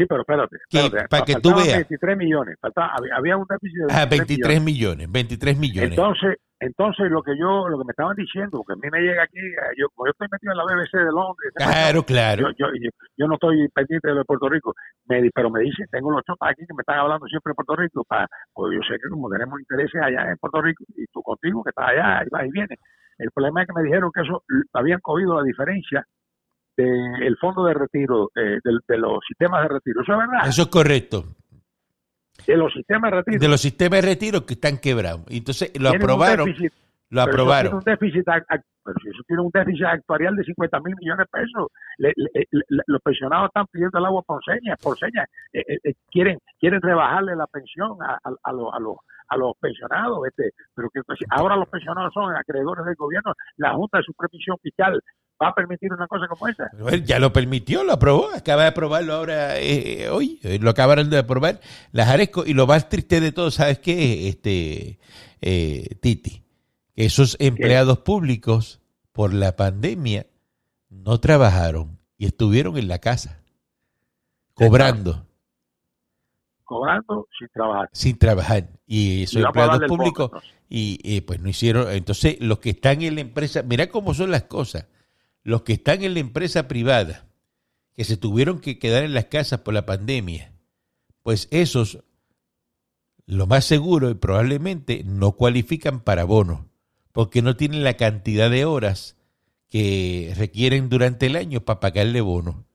Sí, 0.00 0.06
pero 0.08 0.22
espérate. 0.22 0.56
Que- 0.70 0.78
espérate. 0.86 1.08
para 1.08 1.24
que 1.24 1.34
tú 1.34 1.50
veas. 1.54 1.76
23 1.84 2.16
millones. 2.16 2.56
faltaba- 2.60 2.92
había, 3.14 3.36
un 3.36 3.44
déficit 3.48 3.84
de 3.84 3.92
a 3.92 4.06
23 4.06 4.26
23 4.48 4.62
millones, 4.62 5.12
23 5.12 5.58
millones. 5.58 5.90
Entonces, 5.90 6.36
entonces 6.58 7.10
lo 7.10 7.22
que 7.22 7.36
yo, 7.38 7.68
lo 7.68 7.76
que 7.78 7.84
me 7.84 7.90
estaban 7.92 8.16
diciendo, 8.16 8.62
porque 8.64 8.72
a 8.72 8.76
mí 8.80 8.88
me 8.90 9.00
llega 9.04 9.22
aquí, 9.24 9.38
eh, 9.40 9.76
yo, 9.76 9.88
como 9.94 10.06
yo 10.08 10.12
estoy 10.12 10.28
metido 10.32 10.52
en 10.52 10.58
la 10.58 10.64
BBC 10.64 10.96
de 10.96 11.12
Londres, 11.12 11.52
claro, 11.54 12.02
claro. 12.02 12.48
yo, 12.56 12.66
yo, 12.66 12.66
yo, 12.80 12.90
yo 13.16 13.26
no 13.28 13.34
estoy 13.34 13.68
pendiente 13.74 14.08
de 14.08 14.14
lo 14.14 14.20
de 14.20 14.24
Puerto 14.24 14.48
Rico, 14.48 14.72
me, 15.06 15.20
di- 15.20 15.30
pero 15.34 15.50
me 15.50 15.60
dicen, 15.60 15.86
tengo 15.90 16.10
los 16.10 16.22
chopas 16.24 16.52
aquí 16.52 16.64
que 16.66 16.72
me 16.72 16.80
están 16.80 16.98
hablando 16.98 17.26
siempre 17.28 17.50
de 17.50 17.54
Puerto 17.60 17.76
Rico, 17.76 18.04
para, 18.08 18.26
pues 18.54 18.72
yo 18.74 18.80
sé 18.88 18.96
que 19.00 19.08
como 19.10 19.28
tenemos 19.28 19.60
intereses 19.60 20.00
allá 20.00 20.30
en 20.32 20.36
Puerto 20.38 20.60
Rico, 20.62 20.84
y 20.96 21.04
tú 21.12 21.20
contigo 21.22 21.62
que 21.62 21.70
estás 21.70 21.88
allá, 21.88 22.24
y 22.24 22.28
vas 22.30 22.46
y 22.46 22.50
vienes, 22.52 22.78
el 23.18 23.30
problema 23.32 23.60
es 23.62 23.68
que 23.68 23.74
me 23.76 23.82
dijeron 23.84 24.10
que 24.14 24.22
eso 24.22 24.42
habían 24.72 25.00
cogido 25.00 25.36
la 25.36 25.44
diferencia 25.44 26.04
del 26.76 27.36
fondo 27.38 27.64
de 27.64 27.74
retiro, 27.74 28.30
eh, 28.34 28.58
del- 28.64 28.80
de, 28.88 28.98
los 28.98 29.18
sistemas 29.28 29.62
de 29.62 29.68
retiro, 29.68 30.02
eso 30.02 30.12
es 30.12 30.18
verdad, 30.18 30.48
Eso 30.48 30.62
es 30.62 30.68
correcto. 30.68 31.24
de 32.46 32.56
los 32.56 32.72
sistemas 32.72 33.10
de 33.10 33.16
retiro. 33.18 33.38
De 33.40 33.48
los 33.48 33.60
sistemas 33.60 34.00
de 34.02 34.08
retiro 34.08 34.46
que 34.46 34.54
están 34.54 34.78
quebrados. 34.78 35.22
Entonces 35.28 35.72
lo 35.78 35.90
aprobaron, 35.90 36.46
déficit 36.46 36.72
lo 36.72 36.80
Pero 37.10 37.20
eso 37.22 37.30
aprobaron. 37.30 37.70
tiene 37.70 37.76
un 37.78 37.84
déficit, 37.84 38.24
pero 38.84 38.96
eso 39.04 39.22
tiene 39.26 39.42
un 39.42 39.50
déficit 39.52 39.84
actuarial 39.84 40.36
de 40.36 40.44
50 40.44 40.80
mil 40.80 40.94
millones 40.96 41.26
de 41.26 41.38
pesos. 41.38 41.66
Le- 41.98 42.12
le- 42.16 42.46
le- 42.50 42.82
los 42.86 43.02
pensionados 43.02 43.48
están 43.48 43.66
pidiendo 43.70 43.98
el 43.98 44.06
agua 44.06 44.22
por 44.22 44.40
señas, 44.44 44.78
por 44.82 44.96
señas. 44.98 45.28
Eh, 45.52 45.60
eh, 45.68 45.78
eh, 45.84 45.94
quieren 46.10 46.38
quieren 46.58 46.80
rebajarle 46.80 47.34
la 47.36 47.46
pensión 47.48 47.98
a, 48.00 48.14
a, 48.14 48.30
a 48.44 48.52
los, 48.52 48.72
a, 48.72 48.78
los, 48.78 48.96
a 49.28 49.36
los 49.36 49.52
pensionados. 49.60 50.20
Este, 50.28 50.52
pero 50.74 50.88
que 50.88 51.02
pues, 51.02 51.18
ahora 51.30 51.56
los 51.56 51.68
pensionados 51.68 52.12
son 52.14 52.34
acreedores 52.34 52.86
del 52.86 52.94
gobierno. 52.94 53.34
La 53.56 53.74
Junta 53.74 53.98
de 53.98 54.04
Supervisión 54.04 54.56
Fiscal 54.62 55.00
va 55.42 55.48
a 55.48 55.54
permitir 55.54 55.92
una 55.92 56.06
cosa 56.06 56.26
como 56.28 56.48
esa. 56.48 56.70
Ya 57.04 57.18
lo 57.18 57.32
permitió, 57.32 57.84
lo 57.84 57.92
aprobó, 57.92 58.28
acaba 58.34 58.62
de 58.62 58.68
aprobarlo 58.68 59.14
ahora 59.14 59.58
eh, 59.58 60.08
hoy, 60.10 60.38
eh, 60.42 60.58
lo 60.60 60.70
acabaron 60.70 61.10
de 61.10 61.18
aprobar 61.18 61.60
las 61.92 62.08
Aresco 62.08 62.44
y 62.46 62.54
lo 62.54 62.66
más 62.66 62.88
triste 62.88 63.20
de 63.20 63.32
todo, 63.32 63.50
¿sabes 63.50 63.78
qué? 63.78 64.28
Este 64.28 64.98
eh, 65.40 65.96
Titi, 66.00 66.42
que 66.94 67.04
esos 67.04 67.36
empleados 67.40 67.98
públicos 68.00 68.80
por 69.12 69.32
la 69.32 69.56
pandemia 69.56 70.26
no 70.88 71.18
trabajaron 71.20 71.98
y 72.18 72.26
estuvieron 72.26 72.76
en 72.76 72.88
la 72.88 72.98
casa 72.98 73.42
cobrando 74.54 75.26
Cobrando 76.64 77.26
sin 77.36 77.48
trabajar. 77.48 77.88
sin 77.92 78.18
trabajar 78.18 78.68
y 78.86 79.24
esos 79.24 79.42
Y 79.42 79.44
empleados 79.44 79.82
públicos 79.88 80.30
y 80.68 81.00
eh, 81.02 81.22
pues 81.22 81.40
no 81.40 81.48
hicieron, 81.48 81.90
entonces 81.90 82.36
los 82.40 82.60
que 82.60 82.70
están 82.70 83.02
en 83.02 83.16
la 83.16 83.22
empresa, 83.22 83.64
mira 83.64 83.88
cómo 83.88 84.14
son 84.14 84.30
las 84.30 84.44
cosas, 84.44 84.86
los 85.42 85.62
que 85.62 85.74
están 85.74 86.02
en 86.02 86.14
la 86.14 86.20
empresa 86.20 86.68
privada, 86.68 87.26
que 87.94 88.04
se 88.04 88.16
tuvieron 88.16 88.60
que 88.60 88.78
quedar 88.78 89.04
en 89.04 89.14
las 89.14 89.26
casas 89.26 89.60
por 89.60 89.74
la 89.74 89.86
pandemia, 89.86 90.52
pues 91.22 91.48
esos, 91.50 92.02
lo 93.26 93.46
más 93.46 93.64
seguro 93.64 94.10
y 94.10 94.14
probablemente 94.14 95.02
no 95.04 95.32
cualifican 95.32 96.00
para 96.00 96.24
bono, 96.24 96.68
porque 97.12 97.42
no 97.42 97.56
tienen 97.56 97.84
la 97.84 97.96
cantidad 97.96 98.50
de 98.50 98.64
horas 98.64 99.16
que 99.68 100.34
requieren 100.36 100.88
durante 100.88 101.26
el 101.26 101.36
año 101.36 101.60
para 101.60 101.80
pagarle 101.80 102.20
bono. 102.20 102.66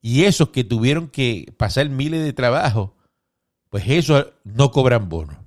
Y 0.00 0.24
esos 0.24 0.48
que 0.48 0.64
tuvieron 0.64 1.08
que 1.08 1.54
pasar 1.56 1.88
miles 1.88 2.24
de 2.24 2.32
trabajo, 2.32 2.96
pues 3.68 3.84
esos 3.86 4.26
no 4.42 4.72
cobran 4.72 5.08
bono. 5.08 5.44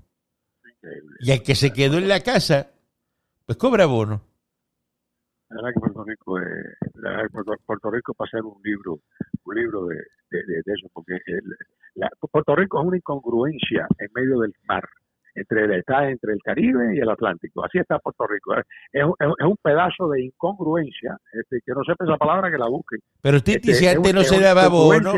Y 1.19 1.31
el 1.31 1.43
que 1.43 1.55
se 1.55 1.73
quedó 1.73 1.97
en 1.97 2.07
la 2.07 2.21
casa, 2.21 2.71
pues 3.45 3.57
cobra 3.57 3.85
bono. 3.85 4.23
La 5.49 5.57
verdad 5.57 5.69
que 5.73 5.79
Puerto 5.79 6.03
Rico, 6.03 6.39
eh, 6.39 6.43
la 6.95 7.09
verdad 7.11 7.23
que 7.25 7.63
Puerto, 7.65 7.91
Rico 7.91 8.13
para 8.13 8.27
hacer 8.27 8.41
un 8.41 8.59
libro, 8.63 8.99
un 9.45 9.55
libro 9.55 9.85
de, 9.85 9.95
de, 9.95 10.37
de- 10.45 10.61
de 10.65 10.73
eso, 10.73 10.87
porque 10.93 11.13
el- 11.27 11.55
la- 11.95 12.09
Puerto 12.31 12.55
Rico 12.55 12.81
es 12.81 12.87
una 12.87 12.97
incongruencia 12.97 13.87
en 13.99 14.07
medio 14.15 14.39
del 14.39 14.53
mar, 14.67 14.83
entre 15.35 15.65
el, 15.65 15.73
está 15.73 16.09
entre 16.09 16.33
el 16.33 16.39
Caribe 16.41 16.95
y 16.95 16.99
el 16.99 17.09
Atlántico. 17.09 17.63
Así 17.63 17.77
está 17.77 17.99
Puerto 17.99 18.25
Rico. 18.27 18.53
Es, 18.91 19.03
un- 19.03 19.13
es 19.19 19.27
un- 19.27 19.35
es 19.37 19.45
un 19.45 19.57
pedazo 19.61 20.09
de 20.09 20.23
incongruencia, 20.23 21.17
este, 21.33 21.59
que 21.65 21.71
no 21.73 21.83
sepa 21.83 22.05
esa 22.05 22.17
palabra 22.17 22.49
que 22.49 22.57
la 22.57 22.67
busquen. 22.67 22.99
Pero 23.21 23.39
Titi, 23.41 23.71
Este, 23.71 23.73
si 23.75 23.87
antes 23.87 24.13
no 24.13 24.23
se 24.23 24.39
daba 24.41 24.67
bono, 24.69 25.11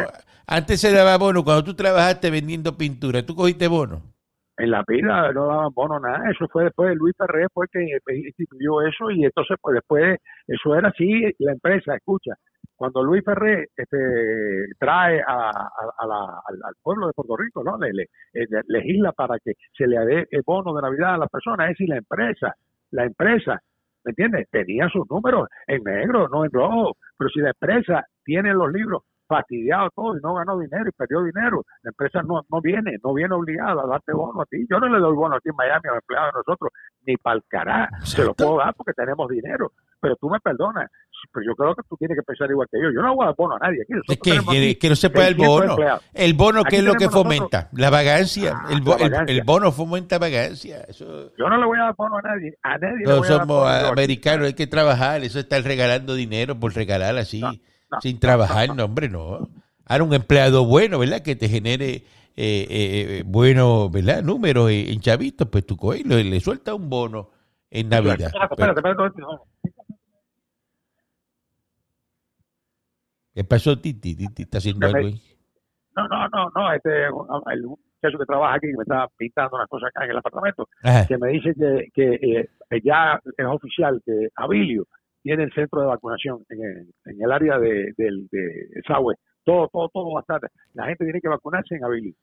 antes 0.46 0.82
se 0.82 0.92
daba 0.92 1.18
bono, 1.18 1.44
cuando 1.44 1.63
tú 1.63 1.74
trabajaste 1.74 2.30
vendiendo 2.32 2.78
pintura, 2.78 3.26
tú 3.26 3.34
cogiste 3.36 3.68
bono. 3.68 4.02
En 4.58 4.72
la 4.72 4.84
vida 4.88 5.32
no 5.34 5.48
daban 5.48 5.74
bono 5.74 6.00
nada, 6.00 6.30
eso 6.32 6.48
fue 6.50 6.63
después 6.65 6.89
de 6.89 6.96
Luis 6.96 7.15
Ferré, 7.17 7.46
fue 7.54 7.67
que 7.72 7.80
instituyó 8.28 8.82
eso 8.82 9.12
y 9.12 9.24
entonces 9.26 9.58
pues 9.62 9.76
después 9.76 10.17
eso 10.48 10.76
era 10.76 10.89
así, 10.89 11.22
la 11.39 11.52
empresa, 11.54 11.96
escucha, 11.96 12.34
cuando 12.76 13.04
Luis 13.04 13.24
Ferré 13.24 13.67
este, 13.76 13.98
trae 14.80 15.22
a, 15.22 15.50
a- 15.52 16.08
la- 16.08 16.41
al, 16.48 16.74
pueblo 16.82 17.08
de 17.08 17.13
Puerto 17.13 17.38
Rico, 17.38 17.63
¿no? 17.63 17.78
Le, 17.78 17.91
le- 17.93 18.10
eh, 18.34 18.48
legisla 18.67 19.12
para 19.12 19.38
que 19.39 19.54
se 19.78 19.88
le 19.88 19.98
dé 20.06 20.28
el 20.32 20.41
bono 20.46 20.74
de 20.76 20.82
Navidad 20.82 21.15
a 21.15 21.17
las 21.20 21.30
personas, 21.30 21.67
es 21.70 21.78
decir, 21.78 21.89
la 21.89 21.98
empresa, 21.98 22.56
la 22.91 23.06
empresa, 23.06 23.60
¿me 24.06 24.12
entiendes? 24.12 24.48
Tenía 24.52 24.89
sus 24.89 25.10
números 25.10 25.50
en 25.67 25.84
negro, 25.84 26.28
no 26.30 26.46
en 26.46 26.52
rojo, 26.52 26.98
pero 27.17 27.30
si 27.30 27.39
la 27.41 27.50
empresa 27.50 28.06
tiene 28.24 28.54
los 28.54 28.72
libros 28.72 29.04
fastidiados 29.28 29.92
todos 29.96 30.18
y 30.18 30.22
no 30.24 30.34
ganó 30.36 30.58
dinero 30.58 30.86
y 30.88 30.92
perdió 30.92 31.22
dinero, 31.24 31.63
la 31.84 31.90
empresa 31.90 32.22
no, 32.24 32.42
no 32.50 32.62
viene, 32.62 32.98
no 33.04 33.13
viene 33.13 33.34
obligada 33.36 33.84
a 33.84 33.88
darte 33.88 34.13
bono 34.13 34.42
a 34.42 34.46
ti. 34.46 34.66
Yo 34.70 34.80
no 34.80 34.88
le 34.88 35.00
doy 35.00 35.16
bono 35.16 35.36
aquí 35.36 35.50
en 35.50 35.56
Miami 35.56 35.82
a 35.86 35.94
los 35.96 36.02
empleados 36.04 36.34
de 36.34 36.38
nosotros, 36.40 36.72
ni 37.06 37.18
para 37.18 37.36
el 37.38 37.44
cará, 37.48 37.90
se 38.04 38.24
lo 38.24 38.34
puedo 38.34 38.58
dar 38.58 38.74
porque 38.76 38.94
tenemos 38.94 39.28
dinero, 39.30 39.72
pero 40.00 40.16
tú 40.16 40.30
me 40.30 40.40
perdonas, 40.40 40.90
pero 41.34 41.46
yo 41.46 41.56
creo 41.56 41.76
que 41.76 41.82
tú 41.90 41.96
tienes 41.98 42.18
que 42.18 42.24
pensar 42.24 42.50
igual 42.50 42.68
que 42.72 42.80
yo, 42.82 42.92
yo 42.92 43.02
no 43.02 43.16
voy 43.16 43.24
a 43.24 43.28
dar 43.28 43.36
bono 43.38 43.56
a 43.56 43.60
nadie 43.60 43.82
aquí. 43.82 43.94
Es 44.08 44.20
que, 44.20 44.32
aquí 44.78 44.90
no 44.90 44.96
se 44.96 45.10
puede 45.10 45.28
el 45.30 45.36
600 45.36 45.76
bono. 45.76 46.00
El 46.13 46.34
bono, 46.34 46.63
¿qué 46.63 46.78
es 46.78 46.84
lo 46.84 46.94
que 46.94 47.10
fomenta? 47.10 47.70
La 47.74 47.90
vagancia. 47.90 48.54
Ah, 48.56 48.68
el, 48.72 48.82
bo- 48.82 48.98
la 48.98 49.06
el- 49.06 49.12
vagancia. 49.12 49.36
el 49.36 49.44
bono 49.44 49.72
fomenta 49.72 50.20
vagancia. 50.20 50.82
Eso, 50.88 51.32
Yo 51.38 51.50
no 51.50 51.58
le 51.58 51.66
voy 51.66 51.80
a 51.80 51.84
dar 51.84 51.96
bono 51.98 52.18
a 52.18 52.22
nadie, 52.22 52.54
a 52.63 52.78
nadie 52.78 52.98
le 52.98 53.04
no 53.06 53.18
voy 53.20 53.28
a 53.28 53.32
dar 53.32 53.40
somos 53.42 53.48
bono 53.48 53.88
americanos, 53.90 54.48
hay 54.48 54.54
que 54.54 54.68
trabajar. 54.68 55.24
Eso 55.24 55.40
estar 55.40 55.62
regalando 55.63 56.13
dinero 56.13 56.60
por 56.60 56.74
regalar 56.76 57.18
así, 57.18 57.42
No, 57.42 57.52
no, 57.91 58.02
sin 58.02 58.19
trabajar, 58.19 58.76
no, 58.76 58.86
hombre, 58.86 59.10
no. 59.10 59.50
Ahora 59.86 60.04
un 60.04 60.13
empleado 60.13 60.65
bueno, 60.65 61.00
¿verdad? 61.00 61.21
Que 61.21 61.36
te 61.36 61.47
genere 61.47 61.95
eh, 61.95 62.04
eh, 62.36 62.67
eh, 62.69 63.23
bueno, 63.26 63.89
¿verdad? 63.89 64.21
Números 64.21 64.69
en 64.71 65.00
chavitos, 65.00 65.47
pues 65.50 65.65
tú 65.65 65.78
coges 65.78 66.02
y 66.02 66.04
le, 66.04 66.23
le 66.23 66.39
sueltas 66.39 66.76
un 66.76 66.89
bono 66.89 67.30
en 67.69 67.89
Navidad. 67.89 68.32
Espérate, 68.34 68.54
espérate, 68.54 68.80
espérate. 68.80 69.21
¿Qué 73.34 73.43
pasó, 73.43 73.78
Titi? 73.78 74.15
Titi 74.15 74.43
está 74.43 74.58
haciendo 74.58 74.88
algo 74.88 74.97
ahí. 74.97 75.21
No, 75.95 76.08
no, 76.08 76.28
no, 76.30 76.50
no, 76.56 76.73
este, 76.73 77.06
el 77.06 77.63
muchacho 77.63 78.17
que 78.19 78.26
trabaja 78.26 78.56
aquí, 78.56 78.67
que 78.67 78.78
me 78.78 78.84
está 78.84 79.08
pintando 79.17 79.58
unas 79.58 79.67
cosas 79.67 79.89
acá 79.89 80.06
en 80.06 80.12
el 80.12 80.17
apartamento, 80.17 80.67
Ajá. 80.84 81.06
que 81.08 81.17
me 81.17 81.30
dice 81.30 81.54
que, 81.54 81.89
que 81.93 82.13
eh, 82.15 82.50
que 82.69 82.82
ya 82.82 83.19
es 83.38 83.45
oficial 83.45 84.02
que 84.06 84.30
Abilio 84.36 84.88
tiene 85.24 85.44
el 85.44 85.54
centro 85.54 85.82
de 85.82 85.88
vacunación 85.88 86.44
en 86.50 86.60
el, 86.64 86.78
en 87.06 87.22
el 87.22 87.32
área 87.32 87.58
de, 87.60 87.94
del 87.98 88.28
de 88.32 88.68
todo, 89.44 89.70
todo, 89.72 89.90
todo 89.94 90.12
va 90.14 90.20
a 90.20 90.22
estar. 90.22 90.42
La 90.74 90.86
gente 90.88 91.04
tiene 91.06 91.22
que 91.22 91.30
vacunarse 91.30 91.76
en 91.76 91.84
Abilio. 91.84 92.14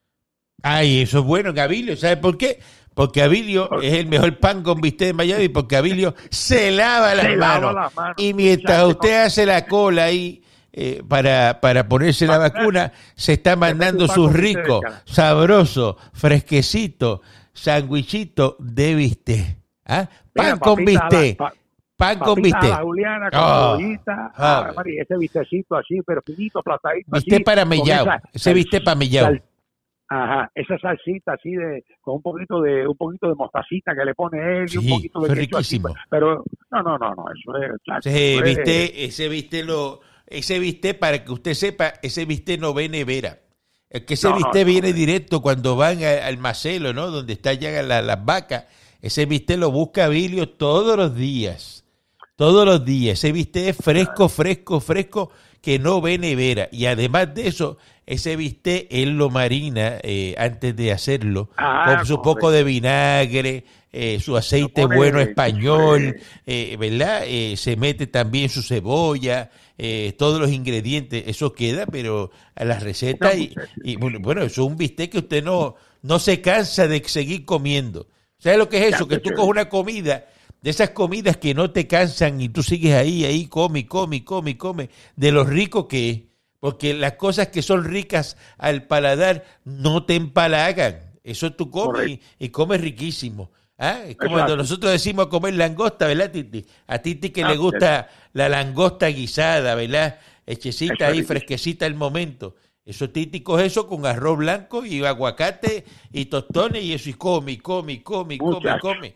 Ay, 0.63 1.03
eso 1.03 1.19
es 1.19 1.25
bueno 1.25 1.51
en 1.51 1.59
Abilio. 1.59 1.97
¿Sabe 1.97 2.17
por 2.19 2.39
qué? 2.39 2.59
Porque 2.95 3.23
Abilio 3.23 3.81
es 3.83 3.93
el 3.95 4.07
mejor 4.07 4.39
pan 4.39 4.63
con 4.63 4.81
bistec 4.81 5.09
de 5.09 5.13
Miami, 5.15 5.49
porque 5.49 5.77
Abilio 5.77 6.15
se 6.31 6.71
lava 6.71 7.15
las, 7.15 7.27
Se 7.27 7.37
lava 7.37 7.55
manos. 7.61 7.75
las 7.75 7.97
manos. 7.97 8.15
Y 8.19 8.35
mientras 8.35 8.85
usted 8.85 9.25
hace 9.25 9.45
la 9.47 9.67
cola 9.67 10.05
ahí 10.05 10.43
eh, 10.73 11.03
para, 11.09 11.61
para 11.61 11.89
ponerse 11.89 12.27
la 12.27 12.39
vacuna, 12.39 12.93
se 13.15 13.33
está 13.35 13.57
mandando 13.57 14.07
sus 14.07 14.33
ricos, 14.33 14.81
sabrosos, 15.05 15.97
fresquecitos, 16.13 17.21
sandwichitos 17.53 18.57
de 18.59 18.95
bistec. 18.95 19.57
¿Ah? 19.87 20.09
Pan 20.33 20.47
Mira, 20.47 20.59
con 20.59 20.77
papita 20.77 21.09
la- 21.11 21.35
pa- 21.37 21.55
Pan 21.97 22.19
con 22.19 22.35
papita 22.37 22.59
a 22.59 22.61
bistec. 22.61 22.77
la 22.79 22.83
Juliana 22.85 23.31
con 23.31 23.41
Ah, 23.43 23.77
cebollita. 23.79 24.33
ah. 24.37 24.67
Ah, 24.69 24.73
María, 24.75 25.03
ese 25.03 25.17
bistecito 25.17 25.77
así, 25.77 26.01
pero 26.05 26.23
finito, 26.27 26.59
aplastadito. 26.59 27.09
Así, 27.17 27.39
para 27.41 27.63
con 27.63 27.69
mellao. 27.71 28.07
Ese 28.33 28.53
bistec 28.53 28.83
para 28.85 28.97
mellao. 28.97 29.33
Ajá, 30.07 30.51
esa 30.55 30.79
salsita 30.79 31.33
así 31.33 31.53
de 31.55 31.83
con 32.03 32.17
un 32.17 32.23
poquito 32.23 32.61
de 32.61 32.87
un 32.87 32.97
poquito 32.97 33.27
de 33.27 33.35
mostacita 33.35 33.95
que 33.97 34.05
le 34.05 34.15
pone 34.15 34.39
él 34.61 34.67
y 34.71 34.77
un 34.77 34.89
poquito 34.89 35.21
de 35.21 35.29
queso 35.29 35.57
así, 35.57 35.77
riquísimo. 35.79 35.95
pero 36.11 36.45
no, 36.71 36.83
no, 36.83 36.99
no, 36.99 37.15
no, 37.15 37.25
eso 37.33 37.57
es 37.57 37.83
chacho, 37.83 38.09
Ese 38.11 38.43
bistec, 38.43 38.93
ese 38.97 39.29
bistec 39.29 39.65
lo, 39.65 40.01
ese 40.27 40.59
bistec, 40.59 40.99
para 40.99 41.25
que 41.25 41.33
usted 41.33 41.55
sepa, 41.55 41.95
ese 42.03 42.27
bistec 42.27 42.61
no 42.61 42.75
ve 42.75 42.89
nevera. 42.91 43.39
Es 43.89 44.03
que 44.03 44.15
ese 44.15 44.29
No, 44.29 44.39
no, 44.39 44.65
viene 44.65 44.91
no. 44.91 44.95
directo 44.95 45.41
cuando 45.41 45.75
van 45.75 46.03
a- 46.05 46.27
al 46.27 46.37
macelo, 46.39 46.93
¿no? 46.93 47.11
Donde 47.11 47.33
están 47.33 47.57
ya 47.59 47.83
la- 47.83 48.03
las 48.03 48.25
vacas. 48.25 48.67
Ese 49.01 49.25
bistec 49.25 49.59
lo 49.59 49.71
busca 49.71 50.09
Bilio 50.09 50.49
todos 50.51 50.97
los 50.99 51.15
días. 51.17 51.84
Todos 52.37 52.67
los 52.67 52.85
días. 52.85 53.19
Ese 53.19 53.33
bistec 53.33 53.69
es 53.69 53.77
fresco, 53.77 54.29
fresco, 54.29 54.81
fresco, 54.81 55.31
que 55.61 55.79
no 55.79 56.01
ve 56.01 56.19
nevera. 56.19 56.69
Y 56.73 56.87
además 56.87 57.33
de 57.35 57.47
eso, 57.49 57.79
ese 58.07 58.37
bistec 58.37 58.89
él 58.91 59.17
lo 59.17 59.31
marina 59.31 59.99
eh, 60.03 60.35
antes 60.37 60.75
de 60.77 60.93
hacerlo 60.93 61.51
Ah, 61.57 61.85
con 61.97 62.07
su 62.07 62.17
correcto. 62.17 62.23
poco 62.41 62.51
de 62.51 62.65
vinagre, 62.65 63.65
eh, 63.93 64.19
su 64.21 64.37
aceite 64.37 64.83
pone- 64.83 64.97
bueno 64.97 65.21
español, 65.21 66.17
eh, 66.45 66.77
¿verdad? 66.79 67.23
Eh, 67.25 67.57
se 67.57 67.77
mete 67.77 68.09
también 68.09 68.49
su 68.49 68.63
cebolla, 68.63 69.51
eh, 69.79 70.13
todos 70.19 70.41
los 70.41 70.51
ingredientes, 70.51 71.23
eso 71.29 71.53
queda, 71.53 71.87
pero 71.87 72.31
a 72.57 72.65
las 72.65 72.83
recetas 72.83 73.37
y, 73.37 73.97
bueno, 73.97 74.43
eso 74.43 74.63
es 74.63 74.69
un 74.69 74.77
bistec 74.77 75.13
que 75.13 75.19
usted 75.19 75.45
no, 75.45 75.77
no 76.03 76.19
se 76.19 76.41
cansa 76.41 76.89
de 76.89 77.03
seguir 77.07 77.45
comiendo. 77.45 78.09
¿Sabes 78.39 78.59
lo 78.59 78.69
que 78.69 78.87
es 78.89 78.95
eso? 78.97 79.07
Que 79.09 79.21
tú 79.21 79.31
coges 79.31 79.49
una 79.51 79.69
comida, 79.69 80.27
de 80.65 80.71
esas 80.71 80.91
comidas 80.91 81.37
que 81.37 81.53
no 81.53 81.73
te 81.73 81.87
cansan 81.87 82.41
y 82.41 82.49
tú 82.49 82.63
sigues 82.63 82.95
ahí, 82.95 83.27
ahí, 83.27 83.49
come, 83.49 83.87
come, 83.87 84.25
come, 84.25 84.57
come, 84.57 84.89
de 85.15 85.31
lo 85.31 85.45
rico 85.45 85.87
que 85.87 86.09
es. 86.09 86.21
Porque 86.59 86.95
las 86.95 87.13
cosas 87.13 87.49
que 87.49 87.61
son 87.61 87.85
ricas 87.85 88.39
al 88.57 88.87
paladar 88.87 89.45
no 89.65 90.07
te 90.07 90.15
empalagan. 90.15 91.19
Eso 91.23 91.53
tú 91.53 91.71
comes 91.71 92.09
y, 92.09 92.21
y 92.39 92.49
comes 92.49 92.81
riquísimo. 92.81 93.51
¿Ah? 93.77 94.05
Es 94.09 94.17
como 94.17 94.37
cuando 94.37 94.57
nosotros 94.57 94.91
decimos 94.91 95.27
comer 95.27 95.53
langosta, 95.53 96.07
¿verdad, 96.07 96.31
Titi? 96.31 96.65
A 96.87 96.99
Titi 96.99 97.29
que 97.29 97.45
Ah, 97.45 97.51
le 97.51 97.59
gusta 97.59 98.09
la 98.33 98.49
langosta 98.49 99.09
guisada, 99.09 99.75
¿verdad? 99.75 100.19
Hechecita 100.47 101.09
ahí, 101.09 101.23
fresquecita 101.25 101.85
al 101.85 101.95
momento. 101.95 102.57
Eso 102.87 103.09
Titi 103.09 103.41
coge 103.41 103.65
eso 103.67 103.87
con 103.89 104.05
arroz 104.05 104.37
blanco 104.39 104.85
y 104.85 105.03
aguacate 105.05 105.85
y 106.13 106.27
tostones 106.27 106.85
y 106.85 106.93
eso 106.93 107.09
y 107.09 107.15
come, 107.15 107.53
y 107.53 107.57
come, 107.57 107.95
y 107.95 107.99
come, 108.01 108.35
y 108.35 108.39
come, 108.39 108.79
come. 108.79 109.15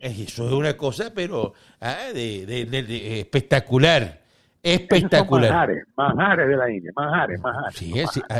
Eh, 0.00 0.24
Eso 0.26 0.46
es 0.46 0.52
una 0.54 0.74
cosa, 0.76 1.12
pero 1.14 1.52
ah, 1.82 2.06
de, 2.14 2.46
de- 2.46 2.64
de- 2.64 2.82
de- 2.82 3.20
espectacular. 3.20 4.20
Espectacular. 4.62 5.50
manjares, 5.50 5.84
manjares 5.96 6.48
de 6.48 6.56
la 6.56 6.70
India, 6.70 6.92
manjares, 6.96 7.40
manjares. 7.40 7.76
Sí, 7.78 7.92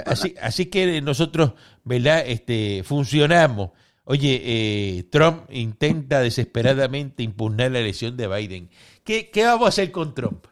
así, 0.06 0.34
así 0.40 0.66
que 0.66 1.00
nosotros, 1.02 1.52
¿verdad? 1.84 2.24
Este, 2.26 2.82
funcionamos. 2.82 3.70
Oye, 4.04 4.40
eh, 4.44 5.04
Trump 5.10 5.44
intenta 5.50 6.20
desesperadamente 6.20 7.22
impugnar 7.22 7.70
la 7.70 7.80
elección 7.80 8.16
de 8.16 8.26
Biden. 8.28 8.70
¿Qué, 9.04 9.28
qué 9.30 9.44
vamos 9.44 9.66
a 9.66 9.68
hacer 9.68 9.90
con 9.92 10.14
Trump? 10.14 10.46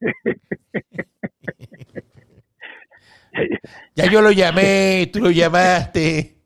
Ya 3.96 4.06
yo 4.10 4.20
lo 4.22 4.30
llamé, 4.32 5.08
tú 5.12 5.20
lo 5.20 5.30
llamaste, 5.30 6.42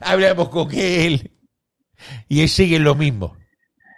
hablamos 0.00 0.48
con 0.48 0.68
él 0.72 1.30
y 2.28 2.42
él 2.42 2.48
sigue 2.48 2.78
lo 2.78 2.94
mismo. 2.94 3.36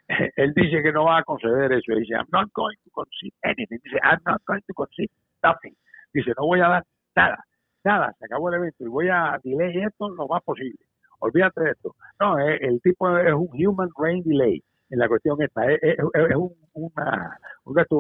Él 0.36 0.52
dice 0.54 0.82
que 0.82 0.92
no 0.92 1.04
va 1.04 1.18
a 1.18 1.24
conceder 1.24 1.72
eso. 1.72 1.92
Él 1.92 2.00
dice, 2.00 2.14
I'm 2.14 2.26
not 2.30 2.50
going 2.52 2.76
to 2.84 2.90
concede 2.90 3.32
anything. 3.42 3.78
Dice, 3.82 3.98
I'm 4.02 4.20
not 4.26 4.42
going 4.46 4.60
to 4.66 4.74
concede 4.74 5.10
nothing. 5.42 5.74
Dice, 6.12 6.32
no 6.36 6.46
voy 6.46 6.60
a 6.60 6.68
dar 6.68 6.84
nada, 7.16 7.44
nada. 7.84 8.14
Se 8.18 8.26
acabó 8.26 8.50
el 8.50 8.56
evento 8.56 8.84
y 8.84 8.88
voy 8.88 9.08
a 9.08 9.40
delay 9.42 9.82
esto 9.82 10.10
lo 10.10 10.28
más 10.28 10.42
posible. 10.44 10.78
Olvídate 11.20 11.62
de 11.64 11.70
esto. 11.70 11.96
No, 12.20 12.38
eh, 12.38 12.58
el 12.60 12.80
tipo 12.82 13.16
es 13.18 13.32
un 13.32 13.48
human 13.54 13.88
rain 13.96 14.22
delay 14.24 14.62
en 14.90 14.98
la 14.98 15.08
cuestión 15.08 15.40
esta. 15.40 15.70
Es, 15.72 15.80
es- 15.82 15.98
es 15.98 16.36
un, 16.36 16.54
una, 16.74 17.38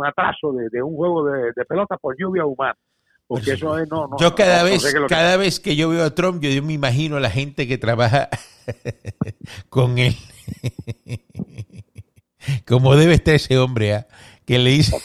atraso 0.06 0.52
de, 0.52 0.68
de 0.70 0.82
un 0.82 0.94
juego 0.96 1.24
de, 1.24 1.52
de 1.56 1.64
pelota 1.64 1.96
por 1.96 2.14
lluvia 2.18 2.44
humana. 2.44 2.76
Porque 3.26 3.52
eso 3.52 3.78
es, 3.78 3.88
no, 3.88 4.06
no. 4.06 4.16
Yo 4.18 4.34
cada 4.34 4.58
no- 4.58 4.64
no 4.64 4.70
vez, 4.70 4.82
sé 4.82 4.92
lo 4.98 5.06
que- 5.06 5.14
cada 5.14 5.36
vez 5.36 5.60
que 5.60 5.76
yo 5.76 5.88
veo 5.88 6.04
a 6.04 6.14
Trump, 6.14 6.42
yo, 6.42 6.50
yo 6.50 6.62
me 6.62 6.72
imagino 6.74 7.16
a 7.16 7.20
la 7.20 7.30
gente 7.30 7.66
que 7.66 7.78
trabaja 7.78 8.28
con 9.68 9.98
él. 9.98 10.14
Como 12.66 12.94
debe 12.96 13.14
estar 13.14 13.34
ese 13.34 13.56
hombre, 13.58 13.94
¿ah? 13.94 14.06
que 14.44 14.58
le 14.58 14.70
dice, 14.70 14.94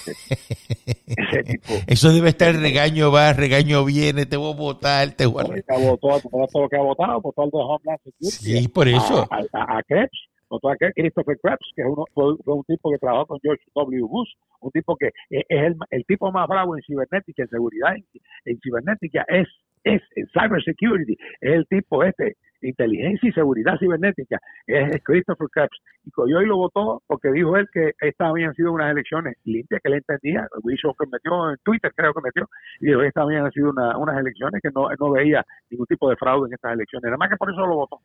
eso 1.87 2.11
debe 2.11 2.29
estar 2.29 2.53
regaño 2.53 3.11
va, 3.11 3.31
regaño 3.31 3.85
viene, 3.85 4.25
te 4.25 4.35
voy 4.35 4.51
a 4.51 4.55
votar, 4.57 5.11
te 5.13 5.25
voy 5.25 5.45
a... 5.45 5.47
votó 5.79 6.09
votó. 8.99 9.29
Eso. 10.57 10.69
A, 10.69 10.75
Christopher 10.93 11.37
Krebs, 11.41 11.71
que 11.75 11.81
es 11.81 11.87
uno, 11.87 12.05
fue, 12.13 12.35
fue 12.43 12.53
un 12.55 12.63
tipo 12.63 12.91
que 12.91 12.97
trabajó 12.97 13.27
con 13.27 13.39
George 13.41 13.63
W. 13.75 14.01
Bush, 14.03 14.29
un 14.61 14.71
tipo 14.71 14.95
que 14.97 15.07
es 15.29 15.43
es 15.49 15.63
el, 15.63 15.75
el 15.91 16.05
tipo 16.05 16.31
más 16.31 16.47
bravo 16.47 16.75
en 16.75 16.81
cibernética, 16.83 17.43
en 17.43 17.49
seguridad, 17.49 17.95
en, 18.45 18.59
cibernética, 18.59 19.25
es, 19.27 19.47
es 19.83 20.01
en 20.15 20.27
cybersecurity, 20.27 21.13
es 21.41 21.53
el 21.53 21.67
tipo 21.67 22.03
este, 22.03 22.35
inteligencia 22.61 23.29
y 23.29 23.31
seguridad 23.33 23.77
cibernética, 23.79 24.39
es, 24.67 25.01
Christopher 25.03 25.47
Krebs. 25.51 25.77
Y 26.05 26.11
Coyoy 26.11 26.45
lo 26.45 26.57
votó 26.57 27.01
porque 27.07 27.31
dijo 27.31 27.55
él 27.57 27.67
que 27.71 27.93
estas 28.01 28.29
habían 28.29 28.53
sido 28.55 28.73
unas 28.73 28.91
elecciones 28.91 29.35
limpias, 29.45 29.81
que 29.81 29.89
él 29.89 29.95
entendía, 29.95 30.47
hizo 30.71 30.93
que 30.99 31.05
metió 31.11 31.49
en 31.51 31.57
Twitter, 31.63 31.91
creo 31.95 32.13
que 32.13 32.21
metió, 32.23 32.47
y 32.79 32.87
dijo 32.87 33.01
estas 33.01 33.23
habían 33.23 33.51
sido 33.51 33.69
una- 33.69 33.97
unas 33.97 34.17
elecciones 34.17 34.61
que 34.61 34.69
no, 34.73 34.87
no 34.99 35.11
veía 35.11 35.43
ningún 35.69 35.85
tipo 35.87 36.09
de 36.09 36.15
fraude 36.17 36.47
en 36.47 36.53
estas 36.53 36.73
elecciones. 36.73 37.05
Nada 37.05 37.17
más 37.17 37.29
que 37.29 37.37
por 37.37 37.49
eso 37.51 37.65
lo 37.65 37.75
votó. 37.75 37.99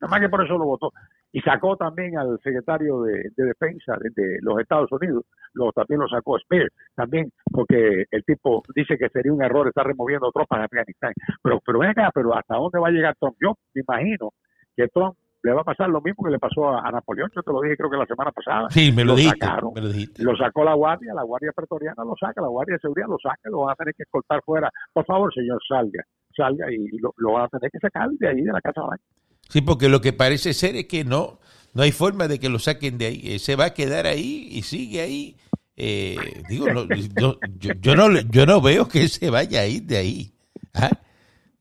Nada 0.00 0.10
más 0.10 0.20
que 0.20 0.28
por 0.28 0.44
eso 0.44 0.56
lo 0.56 0.64
votó. 0.64 0.92
Y 1.32 1.40
sacó 1.40 1.76
también 1.76 2.18
al 2.18 2.38
secretario 2.42 3.02
de, 3.02 3.30
de 3.36 3.44
Defensa 3.44 3.96
de, 4.00 4.10
de 4.10 4.38
los 4.40 4.58
Estados 4.58 4.90
Unidos, 4.92 5.24
lo, 5.52 5.70
también 5.72 6.00
lo 6.00 6.08
sacó 6.08 6.38
Spear, 6.38 6.68
también 6.94 7.30
porque 7.50 8.04
el 8.10 8.24
tipo 8.24 8.62
dice 8.74 8.96
que 8.98 9.08
sería 9.10 9.32
un 9.32 9.42
error 9.42 9.68
estar 9.68 9.86
removiendo 9.86 10.32
tropas 10.32 10.58
de 10.58 10.64
Afganistán. 10.64 11.12
Pero, 11.42 11.60
pero 11.64 11.78
ven 11.78 11.90
acá, 11.90 12.10
pero 12.12 12.34
¿hasta 12.34 12.56
dónde 12.56 12.78
va 12.78 12.88
a 12.88 12.92
llegar 12.92 13.14
Trump? 13.20 13.36
Yo 13.40 13.54
me 13.74 13.82
imagino 13.82 14.30
que 14.76 14.88
Trump 14.88 15.16
le 15.42 15.52
va 15.52 15.62
a 15.62 15.64
pasar 15.64 15.88
lo 15.88 16.00
mismo 16.00 16.24
que 16.24 16.30
le 16.30 16.38
pasó 16.38 16.68
a, 16.68 16.86
a 16.86 16.90
Napoleón, 16.90 17.30
yo 17.34 17.42
te 17.42 17.52
lo 17.52 17.60
dije 17.62 17.76
creo 17.76 17.90
que 17.90 17.96
la 17.96 18.06
semana 18.06 18.30
pasada. 18.30 18.68
Sí, 18.70 18.92
me 18.92 19.04
lo, 19.04 19.14
dijiste, 19.14 19.38
sacaron. 19.38 19.72
me 19.74 19.80
lo 19.80 19.88
dijiste. 19.88 20.22
Lo 20.22 20.36
sacó 20.36 20.64
la 20.64 20.74
guardia, 20.74 21.14
la 21.14 21.22
guardia 21.22 21.52
pretoriana 21.54 22.04
lo 22.04 22.14
saca, 22.18 22.42
la 22.42 22.48
guardia 22.48 22.74
de 22.74 22.80
seguridad 22.80 23.08
lo 23.08 23.18
saca, 23.18 23.48
lo 23.50 23.60
van 23.60 23.72
a 23.72 23.76
tener 23.76 23.94
que 23.94 24.02
escoltar 24.02 24.42
fuera. 24.44 24.70
Por 24.92 25.04
favor, 25.06 25.32
señor, 25.32 25.58
salga, 25.66 26.04
salga 26.36 26.70
y 26.70 26.98
lo, 26.98 27.14
lo 27.16 27.32
van 27.32 27.44
a 27.44 27.48
tener 27.48 27.70
que 27.70 27.78
sacar 27.78 28.10
de 28.10 28.28
ahí, 28.28 28.42
de 28.42 28.52
la 28.52 28.60
Casa 28.60 28.82
Blanca. 28.82 29.02
Sí, 29.50 29.60
porque 29.60 29.88
lo 29.88 30.00
que 30.00 30.12
parece 30.12 30.54
ser 30.54 30.76
es 30.76 30.86
que 30.86 31.04
no, 31.04 31.40
no 31.74 31.82
hay 31.82 31.92
forma 31.92 32.28
de 32.28 32.38
que 32.38 32.48
lo 32.48 32.58
saquen 32.58 32.96
de 32.98 33.06
ahí. 33.06 33.20
Eh, 33.24 33.38
Se 33.38 33.56
va 33.56 33.66
a 33.66 33.74
quedar 33.74 34.06
ahí 34.06 34.48
y 34.50 34.62
sigue 34.62 35.00
ahí. 35.02 35.36
Eh, 35.76 36.16
digo, 36.48 36.70
no, 36.72 36.86
yo, 36.88 37.38
yo, 37.58 37.72
yo 37.80 37.96
no, 37.96 38.20
yo 38.20 38.46
no 38.46 38.60
veo 38.60 38.86
que 38.88 39.08
se 39.08 39.30
vaya 39.30 39.60
a 39.62 39.66
ir 39.66 39.82
de 39.84 39.96
ahí. 39.96 40.32
¿Ah? 40.74 40.90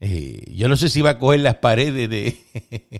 Eh, 0.02 0.54
yo 0.56 0.70
no 0.70 0.78
sé 0.78 0.88
si 0.90 1.02
va 1.02 1.12
a 1.12 1.20
coger 1.20 1.42
las 1.42 1.56
paredes 1.56 2.10
de, 2.10 2.38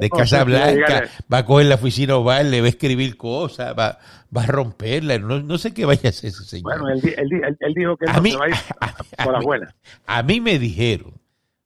de 0.00 0.10
Casa 0.10 0.42
Blanca, 0.44 1.08
va 1.32 1.38
a 1.38 1.44
coger 1.46 1.66
la 1.66 1.74
oficina 1.76 2.16
oval, 2.16 2.50
le 2.50 2.60
va 2.60 2.66
a 2.66 2.70
escribir 2.70 3.16
cosas, 3.16 3.74
va, 3.78 3.98
va 4.36 4.42
a 4.42 4.46
romperla. 4.46 5.18
No, 5.18 5.40
no 5.42 5.58
sé 5.58 5.72
qué 5.72 5.84
vaya 5.84 6.00
a 6.06 6.08
hacer 6.10 6.30
ese 6.30 6.44
señor. 6.44 6.78
Bueno, 6.78 6.88
él, 6.88 7.14
él, 7.16 7.28
di- 7.28 7.36
él- 7.36 7.56
él 7.60 7.74
dijo 7.74 7.96
que 7.96 8.10
A 8.10 8.14
no 8.14 8.22
mí- 8.22 8.30
se 8.32 8.36
va 8.38 8.46
a 8.46 8.48
ir 8.48 8.54
a- 8.80 8.86
a 9.18 9.24
por 9.24 9.32
las 9.32 9.40
mí- 9.40 9.46
buenas. 9.46 9.74
A 10.06 10.22
mí 10.22 10.40
me 10.40 10.58
dijeron, 10.58 11.14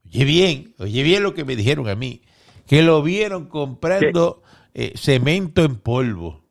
oye 0.07 0.25
bien, 0.25 0.75
oye 0.79 1.03
bien 1.03 1.23
lo 1.23 1.35
que 1.35 1.45
me 1.45 1.57
dijeron 1.57 1.89
a 1.89 1.95
mí, 1.95 2.23
que 2.69 2.83
lo 2.83 3.03
vieron 3.03 3.47
comprando 3.47 4.43
eh, 4.75 4.93
cemento 4.95 5.65
en 5.65 5.77
polvo, 5.77 6.45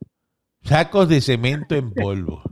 sacos 0.64 1.08
de 1.08 1.20
cemento 1.20 1.76
en 1.76 1.94
polvo. 1.94 2.42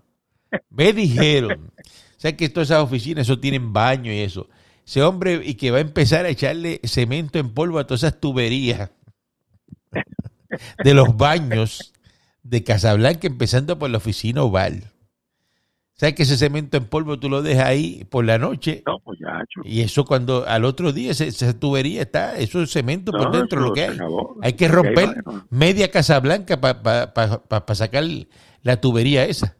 Me 0.70 0.92
dijeron, 0.92 1.72
o 1.76 2.20
sea 2.20 2.36
que 2.36 2.48
todas 2.48 2.70
esas 2.70 2.82
oficinas, 2.82 3.26
eso 3.26 3.40
tienen 3.40 3.72
baño 3.72 4.12
y 4.12 4.20
eso. 4.20 4.48
Ese 4.86 5.02
hombre 5.02 5.42
y 5.44 5.54
que 5.54 5.72
va 5.72 5.78
a 5.78 5.80
empezar 5.80 6.24
a 6.24 6.28
echarle 6.28 6.80
cemento 6.84 7.40
en 7.40 7.52
polvo 7.52 7.80
a 7.80 7.86
todas 7.86 8.04
esas 8.04 8.20
tuberías 8.20 8.90
de 10.84 10.94
los 10.94 11.16
baños 11.16 11.92
de 12.44 12.62
Casablanca, 12.62 13.26
empezando 13.26 13.78
por 13.80 13.90
la 13.90 13.98
oficina 13.98 14.44
oval. 14.44 14.92
¿Sabes 15.98 16.14
que 16.14 16.24
ese 16.24 16.36
cemento 16.36 16.76
en 16.76 16.84
polvo 16.84 17.18
tú 17.18 17.30
lo 17.30 17.40
dejas 17.40 17.64
ahí 17.64 18.04
por 18.10 18.26
la 18.26 18.36
noche? 18.36 18.82
No, 18.86 18.98
pues 18.98 19.18
ya, 19.18 19.42
chu. 19.48 19.62
Y 19.64 19.80
eso 19.80 20.04
cuando 20.04 20.44
al 20.46 20.66
otro 20.66 20.92
día 20.92 21.10
esa 21.12 21.58
tubería 21.58 22.02
está, 22.02 22.36
eso 22.36 22.60
es 22.60 22.70
cemento 22.70 23.12
por 23.12 23.30
dentro 23.32 23.62
lo 23.62 23.72
que 23.72 23.84
hay. 23.84 23.94
acabó. 23.94 24.36
Hay 24.42 24.52
que 24.52 24.68
romper 24.68 25.22
bueno. 25.24 25.46
media 25.50 25.90
Casa 25.90 26.20
Blanca 26.20 26.60
para 26.60 27.74
sacar 27.74 28.04
la 28.62 28.78
tubería 28.78 29.24
esa. 29.24 29.56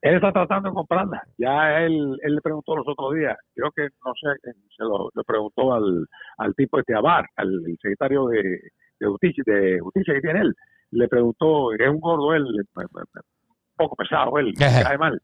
Él 0.00 0.14
está 0.14 0.32
tratando 0.32 0.70
de 0.70 0.74
comprarla. 0.74 1.22
Ya 1.36 1.80
él, 1.80 2.16
él 2.22 2.34
le 2.36 2.40
preguntó 2.40 2.74
los 2.74 2.86
otros 2.88 3.14
días, 3.14 3.36
creo 3.54 3.70
que, 3.72 3.88
no 4.04 4.12
sé, 4.14 4.28
se 4.44 4.82
lo 4.82 5.10
le 5.14 5.24
preguntó 5.24 5.74
al, 5.74 6.06
al 6.38 6.54
tipo 6.54 6.78
este 6.78 6.94
Abar, 6.94 7.26
al 7.36 7.50
secretario 7.82 8.28
de, 8.28 8.60
de, 9.00 9.06
justicia, 9.06 9.42
de 9.44 9.78
justicia 9.80 10.14
que 10.14 10.20
tiene 10.22 10.40
él. 10.40 10.54
Le 10.92 11.08
preguntó, 11.08 11.72
es 11.72 11.88
un 11.88 12.00
gordo 12.00 12.32
él, 12.34 12.44
un 12.44 13.06
poco 13.76 13.96
pesado 13.96 14.38
él, 14.38 14.54
cae 14.56 14.96
mal. 14.96 15.20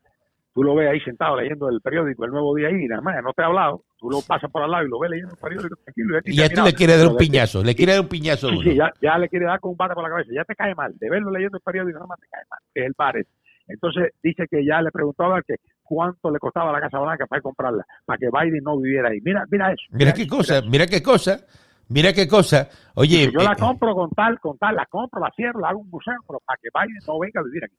Tú 0.54 0.62
lo 0.62 0.74
ves 0.74 0.90
ahí 0.90 1.00
sentado 1.00 1.36
leyendo 1.36 1.68
el 1.70 1.80
periódico, 1.80 2.26
el 2.26 2.30
nuevo 2.30 2.54
día 2.54 2.68
ahí, 2.68 2.86
nada 2.86 3.00
más, 3.00 3.22
no 3.22 3.32
te 3.32 3.42
ha 3.42 3.46
hablado. 3.46 3.84
Tú 3.98 4.10
lo 4.10 4.20
pasas 4.20 4.50
por 4.50 4.62
al 4.62 4.70
lado 4.70 4.84
y 4.84 4.90
lo 4.90 4.98
ves 4.98 5.10
leyendo 5.10 5.32
el 5.32 5.40
periódico 5.40 5.76
tranquilo. 5.76 6.18
Y 6.24 6.36
ya 6.36 6.48
tú 6.50 6.62
le 6.62 6.74
quieres 6.74 6.98
dar 6.98 7.08
un 7.08 7.16
piñazo, 7.16 7.64
le 7.64 7.74
quieres 7.74 7.96
dar 7.96 8.04
un 8.04 8.08
piñazo 8.08 8.48
Sí, 8.50 8.58
sí, 8.62 8.74
ya, 8.76 8.92
ya 9.00 9.16
le 9.16 9.28
quiere 9.28 9.46
dar 9.46 9.60
con 9.60 9.70
un 9.70 9.76
bate 9.76 9.94
por 9.94 10.02
la 10.02 10.10
cabeza, 10.10 10.30
ya 10.34 10.44
te 10.44 10.54
cae 10.54 10.74
mal, 10.74 10.94
de 10.98 11.08
verlo 11.08 11.30
leyendo 11.30 11.56
el 11.56 11.62
periódico 11.62 11.98
nada 11.98 12.06
más 12.06 12.20
te 12.20 12.26
cae 12.30 12.42
mal, 12.50 12.60
es 12.74 12.84
el 12.84 12.92
Bares. 12.96 13.26
Entonces 13.66 14.12
dice 14.22 14.46
que 14.50 14.64
ya 14.64 14.82
le 14.82 14.90
preguntó 14.90 15.24
a 15.24 15.28
Bar 15.28 15.44
que 15.44 15.54
cuánto 15.82 16.30
le 16.30 16.38
costaba 16.38 16.72
la 16.72 16.80
Casa 16.80 16.98
Blanca 16.98 17.26
para 17.26 17.40
comprarla, 17.40 17.86
para 18.04 18.18
que 18.18 18.28
Biden 18.30 18.64
no 18.64 18.78
viviera 18.78 19.08
ahí. 19.08 19.20
Mira, 19.22 19.44
mira 19.50 19.72
eso. 19.72 19.84
Mira 19.90 20.12
qué 20.12 20.22
eso, 20.22 20.36
cosa, 20.36 20.54
mira 20.60 20.70
mira 20.70 20.86
qué 20.86 21.02
cosa, 21.02 21.40
mira 21.88 22.12
qué 22.12 22.28
cosa. 22.28 22.68
Oye, 22.94 23.30
yo 23.32 23.40
la 23.40 23.52
eh, 23.52 23.56
compro 23.58 23.94
con 23.94 24.10
tal, 24.10 24.38
con 24.40 24.58
tal, 24.58 24.74
la 24.76 24.84
compro, 24.86 25.20
la 25.20 25.30
cierro, 25.34 25.60
la 25.60 25.70
hago 25.70 25.80
un 25.80 25.90
museo, 25.90 26.18
pero 26.26 26.40
para 26.44 26.58
que 26.60 26.68
Biden 26.74 27.00
no 27.06 27.18
venga 27.18 27.40
a 27.40 27.44
vivir 27.44 27.64
aquí. 27.64 27.76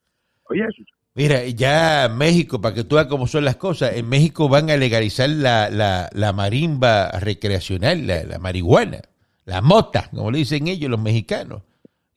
Oye, 0.50 0.64
eso. 0.64 0.84
Mira, 1.16 1.46
ya 1.48 2.10
México, 2.10 2.60
para 2.60 2.74
que 2.74 2.84
tú 2.84 2.96
veas 2.96 3.08
cómo 3.08 3.28
son 3.28 3.46
las 3.46 3.58
cosas, 3.58 3.96
en 3.96 4.10
México 4.10 4.50
van 4.50 4.70
a 4.72 4.78
legalizar 4.78 5.30
la, 5.30 5.70
la, 5.70 6.10
la 6.12 6.34
marimba 6.34 7.12
recreacional, 7.20 8.08
la, 8.08 8.24
la 8.24 8.40
marihuana, 8.40 9.00
la 9.46 9.62
mota, 9.62 10.10
como 10.10 10.32
le 10.32 10.40
dicen 10.40 10.68
ellos 10.68 10.90
los 10.90 11.00
mexicanos. 11.02 11.62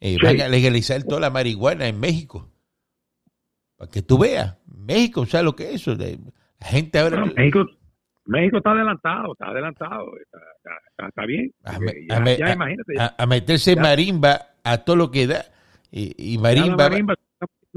Eh, 0.01 0.17
Sí. 0.19 0.25
Van 0.25 0.41
a 0.41 0.49
legalizar 0.49 1.03
toda 1.05 1.21
la 1.21 1.31
marihuana 1.31 1.87
en 1.89 1.99
México. 2.01 2.51
Para 3.77 3.91
que 3.91 4.01
tú 4.03 4.19
veas, 4.19 4.57
México, 4.67 5.27
¿sabes 5.27 5.45
lo 5.45 5.57
que 5.57 5.69
es 5.71 5.75
eso? 5.83 5.95
De- 5.97 6.19
La 6.61 6.67
gente 6.69 6.99
ahora... 6.99 7.19
Bueno, 7.21 7.33
México, 7.37 7.67
México 8.25 8.57
está 8.59 8.71
adelantado, 8.73 9.33
está 9.33 9.47
adelantado, 9.49 10.07
está, 10.23 10.39
está- 10.57 10.71
está- 10.91 11.09
está 11.09 11.27
bien. 11.27 11.53
A 11.65 11.79
me- 11.79 11.93
ya, 12.09 12.17
a 12.17 12.21
me- 12.21 12.37
ya 12.39 12.47
a- 12.47 12.53
imagínate, 12.55 12.93
a, 13.19 13.27
meterse 13.27 13.75
Ya. 13.75 13.83
marimba 13.83 14.41
a 14.65 14.79
todo 14.79 14.97
lo 14.97 15.11
que 15.11 15.27
da. 15.27 15.45
Y, 15.91 16.39
marimba 16.39 16.89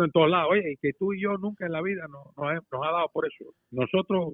en 0.05 0.12
todos 0.12 0.29
lados. 0.29 0.49
Oye, 0.51 0.73
y 0.73 0.77
que 0.77 0.93
tú 0.97 1.13
y 1.13 1.21
yo 1.21 1.38
nunca 1.38 1.65
en 1.65 1.71
la 1.71 1.81
vida 1.81 2.03
nos, 2.07 2.25
nos, 2.38 2.63
nos 2.71 2.88
ha 2.88 2.91
dado 2.91 3.07
por 3.13 3.25
eso. 3.25 3.53
Nosotros 3.71 4.33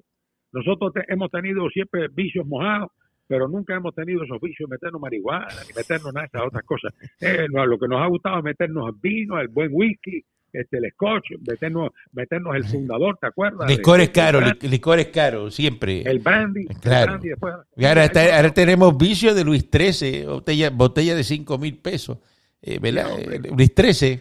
nosotros 0.52 0.92
te- 0.94 1.12
hemos 1.12 1.30
tenido 1.30 1.68
siempre 1.70 2.06
vicios 2.12 2.46
mojados, 2.46 2.90
pero 3.26 3.48
nunca 3.48 3.74
hemos 3.74 3.94
tenido 3.94 4.22
esos 4.24 4.40
vicios 4.40 4.68
de 4.70 4.74
meternos 4.74 5.00
marihuana, 5.00 5.46
ni 5.68 5.74
meternos 5.74 6.14
nada 6.14 6.22
de 6.32 6.38
esas 6.38 6.46
otras 6.48 6.64
cosas. 6.64 6.94
Eh, 7.20 7.46
no, 7.50 7.66
lo 7.66 7.78
que 7.78 7.88
nos 7.88 8.00
ha 8.00 8.06
gustado 8.06 8.38
es 8.38 8.44
meternos 8.44 8.88
el 8.88 8.94
vino, 9.02 9.38
el 9.40 9.48
buen 9.48 9.68
whisky, 9.72 10.22
este, 10.52 10.78
el 10.78 10.90
scotch, 10.92 11.32
meternos, 11.46 11.90
meternos 12.12 12.54
el 12.56 12.64
fundador, 12.64 13.18
¿te 13.20 13.26
acuerdas? 13.26 13.68
Licores 13.68 14.06
El- 14.08 14.12
caros, 14.14 14.42
el, 14.44 14.48
lic- 14.50 14.70
licores 14.70 15.06
caros, 15.08 15.54
siempre. 15.54 16.02
el 16.02 16.20
brandy, 16.20 16.66
el 16.70 16.76
Claro. 16.80 17.06
brandy 17.12 17.28
después. 17.30 17.54
Y 17.76 17.84
ahora, 17.84 18.04
está- 18.04 18.36
ahora 18.36 18.54
tenemos 18.54 18.96
vicio 18.96 19.34
de 19.34 19.44
Luis 19.44 19.68
XIII, 19.70 20.24
botella, 20.26 20.70
botella 20.70 21.14
de 21.16 21.24
5 21.24 21.58
mil 21.58 21.76
pesos. 21.76 22.18
Eh. 22.62 22.78
Eh, 22.82 23.40
Luis 23.54 23.72
XIII, 23.76 24.20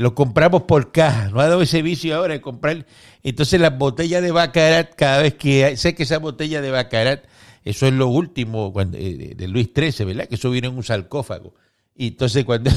lo 0.00 0.14
compramos 0.14 0.62
por 0.62 0.90
caja. 0.90 1.28
No 1.30 1.40
ha 1.40 1.48
dado 1.48 1.62
ese 1.62 1.82
vicio 1.82 2.16
ahora 2.16 2.34
de 2.34 2.40
comprar. 2.40 2.86
Entonces, 3.22 3.60
las 3.60 3.76
botellas 3.76 4.22
de 4.22 4.30
Bacarat, 4.30 4.94
cada 4.94 5.22
vez 5.22 5.34
que 5.34 5.76
sé 5.76 5.94
que 5.94 6.04
esa 6.04 6.18
botella 6.18 6.60
de 6.62 6.70
Bacarat, 6.70 7.24
eso 7.64 7.86
es 7.86 7.92
lo 7.92 8.08
último 8.08 8.72
cuando, 8.72 8.96
eh, 8.98 9.34
de 9.36 9.48
Luis 9.48 9.70
XIII, 9.74 10.06
¿verdad? 10.06 10.28
Que 10.28 10.36
eso 10.36 10.50
viene 10.50 10.68
en 10.68 10.76
un 10.76 10.82
sarcófago. 10.82 11.54
Y 11.94 12.08
entonces, 12.08 12.44
cuando 12.44 12.70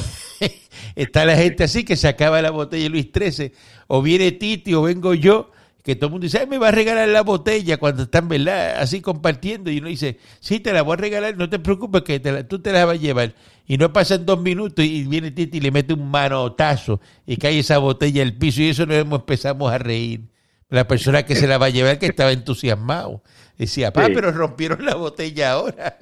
está 0.95 1.25
la 1.25 1.37
gente 1.37 1.63
así 1.63 1.85
que 1.85 1.95
se 1.95 2.07
acaba 2.07 2.41
la 2.41 2.51
botella 2.51 2.83
de 2.83 2.89
Luis 2.89 3.07
XIII, 3.13 3.53
o 3.87 4.01
viene 4.01 4.33
Titi 4.33 4.73
o 4.73 4.81
vengo 4.81 5.13
yo, 5.13 5.51
que 5.85 5.95
todo 5.95 6.07
el 6.07 6.11
mundo 6.13 6.25
dice, 6.25 6.39
"Ay, 6.39 6.47
me 6.47 6.57
va 6.57 6.69
a 6.69 6.71
regalar 6.71 7.07
la 7.07 7.21
botella 7.21 7.77
cuando 7.77 8.03
están, 8.03 8.27
¿verdad? 8.27 8.77
Así 8.81 9.01
compartiendo. 9.01 9.69
Y 9.69 9.77
uno 9.77 9.87
dice, 9.87 10.17
sí, 10.39 10.59
te 10.59 10.73
la 10.73 10.81
voy 10.81 10.93
a 10.93 10.97
regalar, 10.97 11.37
no 11.37 11.47
te 11.47 11.59
preocupes, 11.59 12.01
que 12.01 12.19
te 12.19 12.31
la- 12.31 12.47
tú 12.47 12.59
te 12.59 12.71
la 12.73 12.83
vas 12.85 12.95
a 12.97 12.99
llevar. 12.99 13.35
Y 13.67 13.77
no 13.77 13.93
pasan 13.93 14.25
dos 14.25 14.41
minutos 14.41 14.83
y 14.83 15.03
viene 15.05 15.29
Titi 15.31 15.57
y 15.57 15.61
le 15.61 15.71
mete 15.71 15.93
un 15.93 16.09
manotazo 16.09 16.99
y 17.25 17.37
cae 17.37 17.59
esa 17.59 17.77
botella 17.77 18.23
al 18.23 18.33
piso 18.33 18.61
y 18.63 18.69
eso 18.69 18.85
nos 18.87 18.97
empezamos 18.97 19.71
a 19.71 19.77
reír. 19.77 20.21
La 20.69 20.87
persona 20.87 21.23
que 21.23 21.35
se 21.35 21.45
la 21.47 21.59
va 21.59 21.67
a 21.67 21.69
llevar, 21.69 21.99
que 21.99 22.07
estaba 22.07 22.31
entusiasmado, 22.31 23.21
decía, 23.57 23.93
pa, 23.93 24.07
Sí. 24.07 24.11
pero 24.15 24.31
rompieron 24.31 24.83
la 24.83 24.95
botella 24.95 25.51
ahora. 25.51 25.97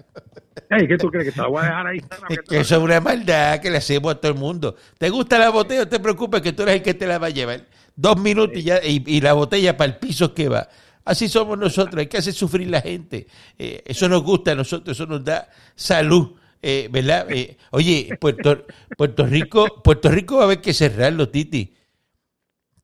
Ey, 0.70 0.88
¿Qué 0.88 0.98
tú 0.98 1.10
crees? 1.10 1.26
Que 1.26 1.32
te 1.34 1.42
la 1.42 1.48
voy 1.48 1.62
a 1.62 1.66
dejar 1.66 1.88
ahí. 1.88 2.00
Que 2.48 2.60
eso 2.60 2.78
es 2.78 2.82
una 2.82 3.02
maldad 3.02 3.60
que 3.60 3.70
le 3.70 3.78
hacemos 3.78 4.14
a 4.14 4.16
todo 4.22 4.32
el 4.32 4.38
mundo. 4.38 4.76
¿Te 4.98 5.10
gusta 5.10 5.38
la 5.38 5.50
botella? 5.50 5.82
No 5.82 5.88
te 5.90 6.00
preocupes 6.00 6.42
que 6.42 6.54
tú 6.54 6.64
eres 6.64 6.76
el 6.76 6.82
que 6.82 6.94
te 6.94 7.06
la 7.06 7.18
va 7.20 7.28
a 7.28 7.32
llevar. 7.32 7.66
Dos 7.96 8.18
minutos 8.20 8.58
y, 8.58 8.64
ya, 8.64 8.80
y, 8.84 9.04
y 9.06 9.22
la 9.22 9.34
botella 9.34 9.78
para 9.78 9.92
el 9.94 9.98
piso 10.00 10.34
que 10.34 10.50
va. 10.50 10.68
Así 11.06 11.28
somos 11.28 11.58
nosotros, 11.58 12.00
hay 12.00 12.08
que 12.08 12.18
hacer 12.18 12.34
sufrir 12.34 12.70
la 12.70 12.82
gente. 12.82 13.28
Eh, 13.58 13.84
eso 13.86 14.08
nos 14.08 14.24
gusta 14.24 14.54
a 14.54 14.56
nosotros, 14.56 14.96
eso 14.98 15.06
nos 15.06 15.24
da 15.24 15.50
salud. 15.76 16.32
eh, 16.62 16.88
¿Verdad? 16.92 17.28
Eh, 17.30 17.58
oye, 17.72 18.10
Puerto, 18.20 18.66
Puerto 18.98 19.26
Rico, 19.26 19.82
Puerto 19.84 20.10
Rico 20.10 20.36
va 20.38 20.42
a 20.44 20.46
haber 20.46 20.62
que 20.62 20.74
cerrarlo, 20.74 21.28
Titi. 21.30 21.74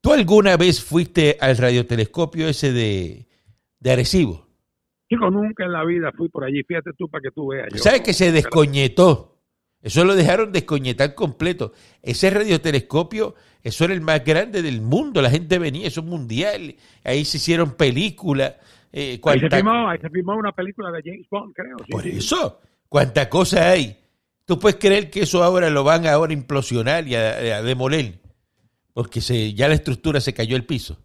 ¿Tú 0.02 0.12
alguna 0.12 0.56
vez 0.56 0.82
fuiste 0.82 1.36
al 1.40 1.56
radiotelescopio 1.56 2.48
ese 2.48 2.72
de, 2.72 3.26
de 3.80 3.90
Arecibo? 3.90 4.46
Chico, 5.08 5.30
nunca 5.30 5.64
en 5.64 5.72
la 5.72 5.84
vida 5.84 6.10
fui 6.16 6.28
por 6.28 6.44
allí. 6.44 6.62
Fíjate 6.62 6.90
tú 6.96 7.08
para 7.08 7.22
que 7.22 7.30
tú 7.32 7.48
veas. 7.48 7.68
Yo- 7.72 7.78
¿Sabes 7.82 8.02
que 8.02 8.12
se 8.12 8.30
descoñetó? 8.32 9.39
Eso 9.82 10.04
lo 10.04 10.14
dejaron 10.14 10.52
descoñetar 10.52 11.14
completo. 11.14 11.72
Ese 12.02 12.28
radiotelescopio, 12.30 13.34
eso 13.62 13.84
era 13.86 13.94
el 13.94 14.00
más 14.02 14.24
grande 14.24 14.60
del 14.62 14.80
mundo. 14.82 15.22
La 15.22 15.30
gente 15.30 15.58
venía, 15.58 15.86
eso 15.86 16.00
es 16.00 16.06
mundial. 16.06 16.74
Ahí 17.04 17.24
se 17.24 17.38
hicieron 17.38 17.72
películas. 17.76 18.54
eh, 18.92 19.18
Ahí 19.24 19.40
se, 19.40 19.48
filmó, 19.48 19.88
ahí 19.88 19.98
se 19.98 20.10
filmó 20.10 20.36
una 20.36 20.52
película 20.52 20.90
de 20.90 21.02
James 21.02 21.26
Bond, 21.30 21.54
creo. 21.54 21.76
sí, 21.86 21.92
Por 21.92 22.02
sí. 22.02 22.10
eso, 22.10 22.60
cuánta 22.88 23.28
cosa 23.30 23.70
hay. 23.70 23.96
Tú 24.44 24.58
puedes 24.58 24.78
creer 24.78 25.10
que 25.10 25.20
eso 25.20 25.42
ahora 25.42 25.70
lo 25.70 25.84
van 25.84 26.06
ahora 26.06 26.30
a 26.30 26.34
implosionar 26.34 27.06
y 27.08 27.14
a, 27.14 27.56
a 27.58 27.62
demoler. 27.62 28.18
Porque 28.92 29.20
se, 29.20 29.54
ya 29.54 29.68
la 29.68 29.74
estructura 29.74 30.20
se 30.20 30.34
cayó 30.34 30.56
el 30.56 30.66
piso. 30.66 30.98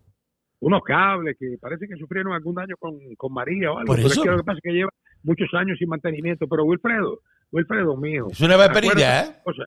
Unos 0.59 0.81
cables 0.83 1.37
que 1.39 1.57
parece 1.61 1.87
que 1.87 1.95
sufrieron 1.95 2.33
algún 2.33 2.55
daño 2.55 2.75
con, 2.79 2.97
con 3.15 3.31
María 3.31 3.71
o 3.71 3.77
algo. 3.77 3.87
Por 3.87 3.97
pero 3.97 4.07
eso. 4.07 4.21
es 4.21 4.25
que 4.25 4.31
lo 4.31 4.37
que 4.37 4.43
pasa 4.43 4.57
es 4.57 4.63
que 4.63 4.71
lleva 4.77 4.89
muchos 5.23 5.47
años 5.53 5.77
sin 5.77 5.87
mantenimiento. 5.89 6.47
Pero 6.47 6.63
Wilfredo, 6.65 7.19
Wilfredo, 7.55 7.97
mijo. 7.97 8.27
Es 8.31 8.41
una 8.41 8.57
barbaridad. 8.57 9.19
acuérdate, 9.19 9.41
o 9.45 9.53
sea, 9.53 9.65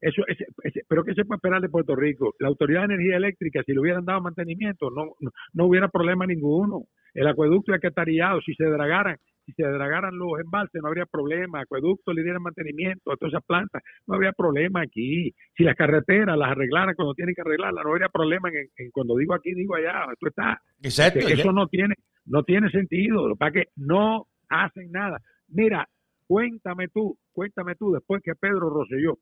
eso, 0.00 0.22
ese- 0.28 0.46
ese- 0.64 0.82
pero 0.88 1.04
¿qué 1.04 1.14
se 1.14 1.24
puede 1.24 1.36
esperar 1.38 1.60
de 1.62 1.68
Puerto 1.68 1.94
Rico? 1.96 2.34
La 2.38 2.48
Autoridad 2.48 2.80
de 2.88 2.94
Energía 2.94 3.16
Eléctrica, 3.16 3.62
si 3.64 3.72
le 3.72 3.80
hubieran 3.80 4.04
dado 4.04 4.20
mantenimiento, 4.20 4.90
no, 4.90 5.04
no, 5.20 5.30
no 5.52 5.64
hubiera 5.66 5.88
problema 5.88 6.26
ninguno. 6.26 6.84
El 7.14 7.26
acueducto 7.28 7.72
ya 7.72 7.78
que 7.78 7.88
estaría, 7.88 8.30
si 8.44 8.54
se 8.54 8.64
dragaran, 8.64 9.16
si 9.46 9.52
se 9.52 9.62
dragaran 9.62 10.18
los 10.18 10.38
embalses, 10.40 10.82
no 10.82 10.88
habría 10.88 11.06
problema. 11.06 11.60
Acueducto 11.60 12.12
le 12.12 12.22
dieran 12.22 12.42
mantenimiento 12.42 13.12
a 13.12 13.16
todas 13.16 13.32
esas 13.32 13.44
plantas, 13.46 13.82
no 14.06 14.14
habría 14.16 14.32
problema 14.32 14.82
aquí. 14.82 15.32
Si 15.56 15.62
las 15.64 15.76
carreteras 15.76 16.36
las 16.36 16.50
arreglaran 16.50 16.94
cuando 16.94 17.14
tienen 17.14 17.34
que 17.34 17.40
arreglarlas, 17.42 17.84
no 17.84 17.92
habría 17.92 18.08
problema. 18.08 18.48
En, 18.50 18.68
en- 18.76 18.90
cuando 18.90 19.16
digo 19.16 19.34
aquí, 19.34 19.54
digo 19.54 19.76
allá. 19.76 20.04
Esto 20.12 20.28
está 20.28 20.60
Exacto. 20.82 21.20
que 21.20 21.36
ya. 21.36 21.42
eso 21.42 21.52
no 21.52 21.68
tiene 21.68 21.94
no 22.26 22.42
tiene 22.42 22.68
sentido 22.70 23.34
para 23.36 23.52
que 23.52 23.64
no 23.76 24.26
hacen 24.48 24.90
nada 24.90 25.20
mira 25.48 25.86
cuéntame 26.26 26.88
tú 26.88 27.16
cuéntame 27.32 27.74
tú 27.74 27.92
después 27.92 28.22
que 28.22 28.34
Pedro 28.34 28.70
Rosselló 28.70 29.18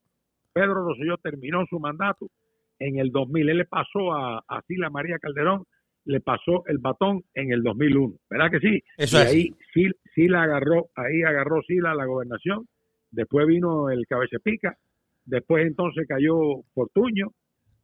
Pedro 0.53 0.75
Rosselló 0.75 1.17
terminó 1.19 1.65
su 1.67 1.79
mandato 1.79 2.29
en 2.79 2.99
el 2.99 3.11
2000 3.11 3.49
él 3.51 3.59
le 3.59 3.65
pasó 3.65 4.13
a, 4.13 4.43
a 4.47 4.63
Sila 4.63 4.91
María 4.91 5.19
Calderón 5.19 5.65
le 6.07 6.21
pasó 6.21 6.65
el 6.67 6.79
batón 6.79 7.23
en 7.35 7.53
el 7.53 7.63
2001 7.63 8.15
¿verdad 8.31 8.51
que 8.51 8.61
sí? 8.61 8.83
Eso 8.97 9.19
y 9.19 9.21
es 9.21 9.27
ahí 9.29 9.55
sí, 9.73 9.91
sí 10.15 10.29
la 10.29 10.43
agarró 10.43 10.89
ahí 10.95 11.23
agarró 11.23 11.63
Sila 11.63 11.95
la 11.95 12.07
gobernación 12.07 12.67
después 13.11 13.47
vino 13.47 13.91
el 13.91 14.07
Cabecepica 14.07 14.77
después 15.25 15.67
entonces 15.67 16.07
cayó 16.09 16.63
Fortuño 16.75 17.33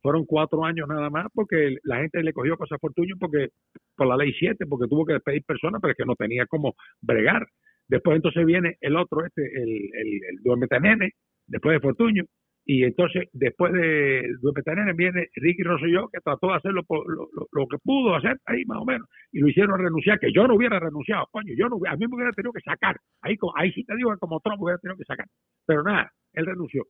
fueron 0.02 0.24
cuatro 0.24 0.64
años 0.64 0.88
nada 0.88 1.11
más 1.11 1.26
porque 1.35 1.76
la 1.83 1.98
gente 1.98 2.22
le 2.22 2.33
cogió 2.33 2.56
cosas 2.56 2.76
a 2.76 2.78
Fortuño 2.78 3.16
porque 3.18 3.48
por 3.96 4.06
la 4.06 4.16
ley 4.16 4.33
7 4.38 4.66
porque 4.66 4.88
tuvo 4.88 5.04
que 5.04 5.14
despedir 5.14 5.44
personas 5.44 5.80
pero 5.80 5.92
es 5.92 5.96
que 5.96 6.06
no 6.06 6.16
tenía 6.16 6.46
cómo 6.46 6.74
bregar 7.00 7.46
después 7.90 8.16
entonces 8.16 8.46
viene 8.46 8.76
el 8.81 8.96
otro 8.96 9.24
este 9.24 9.42
el, 9.42 9.68
el, 9.68 10.20
el 10.31 11.12
después 11.46 11.74
de 11.74 11.81
Fortuño 11.81 12.24
y 12.64 12.85
entonces 12.85 13.29
después 13.33 13.72
de 13.72 14.29
Duermetanene 14.40 14.92
viene 14.92 15.29
Ricky 15.35 15.62
Rosselló 15.62 16.09
que 16.09 16.20
trató 16.20 16.48
de 16.48 16.55
hacer 16.55 16.72
lo, 16.72 16.83
lo, 16.88 17.29
lo, 17.50 17.66
que 17.66 17.79
pudo 17.83 18.14
hacer 18.14 18.38
ahí 18.46 18.64
más 18.66 18.79
o 18.79 18.85
menos 18.85 19.09
y 19.33 19.40
lo 19.40 19.48
hicieron 19.48 19.79
renunciar 19.79 20.20
que 20.20 20.33
yo 20.33 20.46
no 20.46 20.55
hubiera 20.55 20.79
renunciado 20.79 21.26
coño 21.33 21.53
yo 21.57 21.68
no 21.68 21.76
a 21.88 21.96
mí 21.96 22.07
me 22.07 22.14
hubiera 22.14 22.33
tenido 22.33 22.53
que 22.53 22.61
sacar 22.61 22.96
ahí 23.22 23.37
ahí 23.57 23.72
sí 23.72 23.85
te 23.85 23.96
digo 23.96 24.12
que 24.12 24.18
como 24.18 24.40
Trump 24.40 24.62
hubiera 24.62 24.79
tenido 24.79 24.96
que 24.96 25.05
sacar 25.05 25.26
pero 25.66 25.83
nada 25.83 26.11
él 26.35 26.46
renunció 26.46 26.85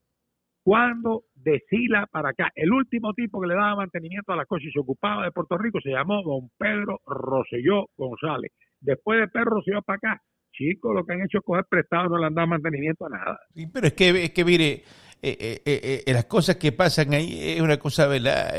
cuando 0.62 1.22
de 1.34 1.62
Sila 1.68 2.06
para 2.10 2.30
acá. 2.30 2.50
El 2.54 2.72
último 2.72 3.14
tipo 3.14 3.40
que 3.40 3.48
le 3.48 3.54
daba 3.54 3.76
mantenimiento 3.76 4.32
a 4.32 4.36
las 4.36 4.46
cosas 4.46 4.66
y 4.66 4.72
se 4.72 4.78
ocupaba 4.78 5.24
de 5.24 5.32
Puerto 5.32 5.56
Rico 5.56 5.80
se 5.80 5.90
llamó 5.90 6.22
don 6.22 6.50
Pedro 6.58 7.00
Roselló 7.06 7.86
González. 7.96 8.52
Después 8.80 9.20
de 9.20 9.28
Pedro 9.28 9.50
Roselló 9.56 9.82
para 9.82 9.96
acá, 9.96 10.22
chicos, 10.60 10.94
lo 10.94 11.04
que 11.04 11.14
han 11.14 11.22
hecho 11.22 11.38
es 11.38 11.44
coger 11.44 11.64
prestado, 11.64 12.08
no 12.10 12.18
le 12.18 12.26
han 12.26 12.34
dado 12.34 12.48
mantenimiento 12.48 13.06
a 13.06 13.10
nada. 13.10 13.40
Sí, 13.54 13.66
pero 13.66 13.86
es 13.86 13.94
que, 13.94 14.24
es 14.24 14.30
que 14.30 14.44
mire, 14.44 14.82
eh, 15.22 15.62
eh, 15.64 16.02
eh, 16.06 16.12
las 16.12 16.26
cosas 16.26 16.56
que 16.56 16.72
pasan 16.72 17.14
ahí 17.14 17.38
es 17.40 17.60
una 17.60 17.78
cosa, 17.78 18.06
¿verdad? 18.06 18.54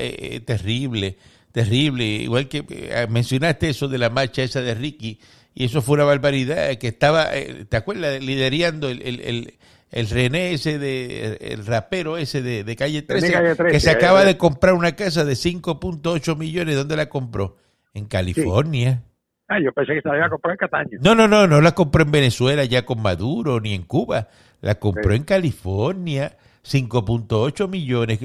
terrible, 0.45 1.17
terrible. 1.51 2.03
Igual 2.05 2.47
que 2.47 2.63
mencionaste 3.09 3.69
eso 3.69 3.87
de 3.87 3.97
la 3.97 4.09
marcha 4.09 4.41
esa 4.41 4.61
de 4.61 4.73
Ricky, 4.73 5.19
y 5.53 5.65
eso 5.65 5.81
fue 5.81 5.95
una 5.95 6.05
barbaridad, 6.05 6.75
que 6.77 6.87
estaba, 6.87 7.29
¿te 7.69 7.77
acuerdas? 7.77 8.23
Liderando 8.23 8.89
el, 8.89 9.01
el, 9.01 9.53
el, 9.91 10.09
René 10.09 10.53
ese, 10.53 10.79
de, 10.79 11.37
el 11.41 11.65
rapero 11.65 12.17
ese 12.17 12.41
de, 12.41 12.75
Calle 12.75 13.01
13, 13.01 13.55
que 13.69 13.79
se 13.79 13.91
acaba 13.91 14.23
de 14.23 14.37
comprar 14.37 14.73
una 14.73 14.95
casa 14.95 15.25
de 15.25 15.33
5.8 15.33 16.37
millones. 16.37 16.75
¿Dónde 16.75 16.95
la 16.95 17.09
compró? 17.09 17.57
En 17.93 18.05
California. 18.05 19.03
Ah, 19.51 19.59
yo 19.59 19.73
pensé 19.73 19.95
que 19.95 20.01
se 20.01 20.07
la 20.07 20.15
iba 20.15 20.27
a 20.27 20.29
comprar 20.29 20.53
en 20.53 20.57
Cataño. 20.59 20.97
No, 21.01 21.13
no, 21.13 21.27
no, 21.27 21.45
no 21.45 21.59
la 21.59 21.73
compró 21.73 22.03
en 22.03 22.11
Venezuela 22.11 22.63
ya 22.63 22.85
con 22.85 23.01
Maduro, 23.01 23.59
ni 23.59 23.73
en 23.73 23.83
Cuba. 23.83 24.29
La 24.61 24.75
compró 24.75 25.13
en 25.13 25.23
California 25.25 26.37
5.8 26.63 27.67
millones 27.67 28.21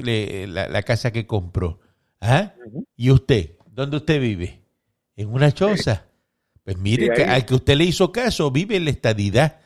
la, 0.47 0.81
casa 0.83 1.11
que 1.11 1.27
compró. 1.27 1.81
¿Ah? 2.21 2.53
¿Y 2.95 3.11
usted? 3.11 3.57
¿Dónde 3.69 3.97
usted 3.97 4.21
vive? 4.21 4.61
¿En 5.17 5.27
una 5.27 5.51
choza? 5.51 6.05
Pues 6.63 6.77
mire, 6.77 7.09
que, 7.13 7.25
al 7.25 7.43
que 7.43 7.55
usted 7.55 7.75
le 7.75 7.83
hizo 7.83 8.13
caso, 8.13 8.49
vive 8.49 8.77
en 8.77 8.85
la 8.85 8.91
estadidad, 8.91 9.59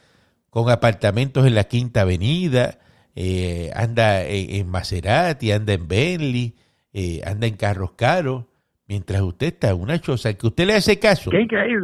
con 0.49 0.67
apartamentos 0.71 1.45
en 1.45 1.53
la 1.53 1.65
Quinta 1.65 2.01
Avenida, 2.01 2.79
eh, 3.15 3.69
anda 3.75 4.23
en, 4.23 4.67
Maserati, 4.67 5.51
anda 5.51 5.73
en 5.73 5.87
Bentley, 5.87 6.55
eh, 6.91 7.21
anda 7.23 7.45
en 7.45 7.55
carros 7.55 7.91
caros, 7.91 8.45
mientras 8.91 9.21
usted 9.21 9.47
está 9.47 9.69
en 9.69 9.79
una 9.79 10.01
choza, 10.01 10.33
que 10.33 10.47
usted 10.47 10.67
le 10.67 10.75
hace 10.75 10.99
caso, 10.99 11.31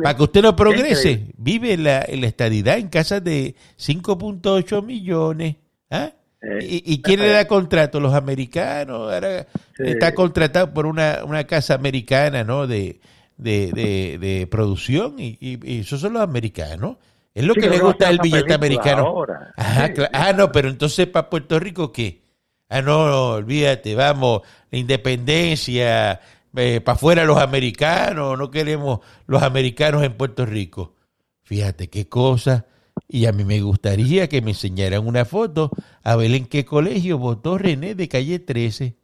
para 0.03 0.17
que 0.17 0.23
usted 0.23 0.41
no 0.41 0.57
progrese, 0.57 1.27
vive 1.37 1.71
en 1.71 1.85
la, 1.85 2.05
la 2.05 2.27
estadidad 2.27 2.77
en 2.77 2.89
casas 2.89 3.23
de 3.23 3.55
5.8 3.79 4.83
millones. 4.83 5.55
¿Ah? 5.89 6.11
Eh, 6.41 6.81
¿Y, 6.83 7.01
quién 7.01 7.21
le 7.21 7.29
da 7.29 7.47
contrato? 7.47 8.01
Los 8.01 8.13
americanos. 8.13 9.13
Ahora 9.13 9.47
está 9.77 10.13
contratado 10.13 10.73
por 10.73 10.85
una, 10.85 11.23
una 11.23 11.45
casa 11.45 11.75
americana, 11.75 12.43
¿no? 12.43 12.67
De, 12.67 12.99
de, 13.37 14.17
de, 14.19 14.47
producción 14.47 15.15
y, 15.17 15.37
y, 15.39 15.79
esos 15.79 16.01
son 16.01 16.11
los 16.11 16.21
americanos. 16.21 16.97
Es 17.33 17.45
lo 17.45 17.53
que 17.53 17.69
le 17.69 17.79
gusta 17.79 18.09
al 18.09 18.19
billete 18.21 18.53
americano. 18.53 19.25
Ah, 19.55 20.33
no, 20.35 20.51
pero 20.51 20.67
entonces 20.67 21.07
para 21.07 21.29
Puerto 21.29 21.57
Rico, 21.57 21.93
¿qué? 21.93 22.27
Ah, 22.67 22.81
no, 22.81 23.29
olvídate, 23.29 23.95
vamos, 23.95 24.41
la 24.69 24.77
independencia, 24.77 26.19
eh, 26.55 26.81
para 26.81 26.95
afuera 26.95 27.25
los 27.25 27.37
americanos, 27.37 28.37
no 28.37 28.51
queremos 28.51 28.99
los 29.25 29.43
americanos 29.43 30.03
en 30.03 30.13
Puerto 30.13 30.45
Rico. 30.45 30.95
Fíjate 31.43 31.89
qué 31.89 32.07
cosa 32.07 32.65
y 33.07 33.25
a 33.25 33.31
mí 33.31 33.43
me 33.43 33.61
gustaría 33.61 34.27
que 34.27 34.41
me 34.41 34.51
enseñaran 34.51 35.05
una 35.05 35.25
foto 35.25 35.71
a 36.03 36.15
ver 36.15 36.31
en 36.31 36.45
qué 36.45 36.65
colegio 36.65 37.17
votó 37.17 37.57
René 37.57 37.95
de 37.95 38.07
calle 38.07 38.39
13 38.39 38.97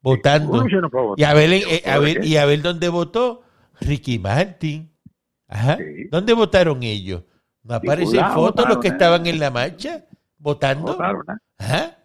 votando. 0.00 0.64
y 1.16 1.24
a 1.24 1.34
ver, 1.34 1.52
eh, 1.52 1.82
a 1.84 1.98
ver 1.98 2.24
y 2.24 2.36
a 2.36 2.46
ver 2.46 2.62
dónde 2.62 2.88
votó 2.88 3.42
Ricky 3.80 4.18
Martin. 4.18 4.92
Ajá. 5.48 5.78
¿Dónde 6.10 6.32
votaron 6.32 6.82
ellos? 6.82 7.22
¿No 7.62 7.74
aparecen 7.74 8.24
fotos 8.32 8.68
los 8.68 8.78
que 8.78 8.88
estaban 8.88 9.26
en 9.26 9.38
la 9.38 9.50
marcha 9.50 10.04
votando? 10.38 10.96
Ajá. 11.58 11.98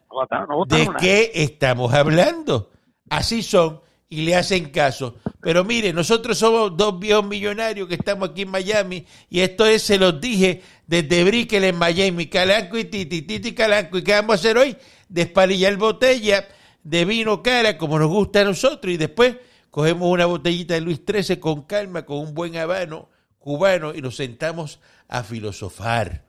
¿De 0.67 0.89
qué 0.99 1.31
estamos 1.35 1.93
hablando? 1.93 2.71
Así 3.09 3.43
son 3.43 3.81
y 4.11 4.23
le 4.23 4.35
hacen 4.35 4.69
caso. 4.69 5.15
Pero 5.39 5.63
mire, 5.63 5.93
nosotros 5.93 6.37
somos 6.37 6.75
dos 6.75 6.99
viejos 6.99 7.25
millonarios 7.25 7.87
que 7.87 7.95
estamos 7.95 8.29
aquí 8.29 8.41
en 8.41 8.51
Miami 8.51 9.05
y 9.29 9.39
esto 9.39 9.65
es, 9.65 9.81
se 9.81 9.97
los 9.97 10.19
dije 10.19 10.61
desde 10.85 11.23
Brickell 11.23 11.63
en 11.63 11.77
Miami, 11.77 12.27
Calanco 12.27 12.77
y 12.77 12.85
Titi, 12.85 13.21
Titi 13.21 13.55
Calanco. 13.55 13.97
¿Y 13.97 14.03
qué 14.03 14.11
vamos 14.11 14.33
a 14.33 14.35
hacer 14.35 14.57
hoy? 14.57 14.75
Desparillar 15.07 15.77
botella 15.77 16.45
de 16.83 17.05
vino 17.05 17.41
cara 17.41 17.77
como 17.77 17.97
nos 17.97 18.09
gusta 18.09 18.41
a 18.41 18.43
nosotros 18.43 18.93
y 18.93 18.97
después 18.97 19.37
cogemos 19.69 20.09
una 20.09 20.25
botellita 20.25 20.73
de 20.73 20.81
Luis 20.81 21.01
XIII 21.07 21.39
con 21.39 21.61
calma, 21.63 22.03
con 22.03 22.17
un 22.17 22.33
buen 22.33 22.57
habano 22.57 23.07
cubano 23.39 23.95
y 23.95 24.01
nos 24.01 24.17
sentamos 24.17 24.81
a 25.07 25.23
filosofar, 25.23 26.25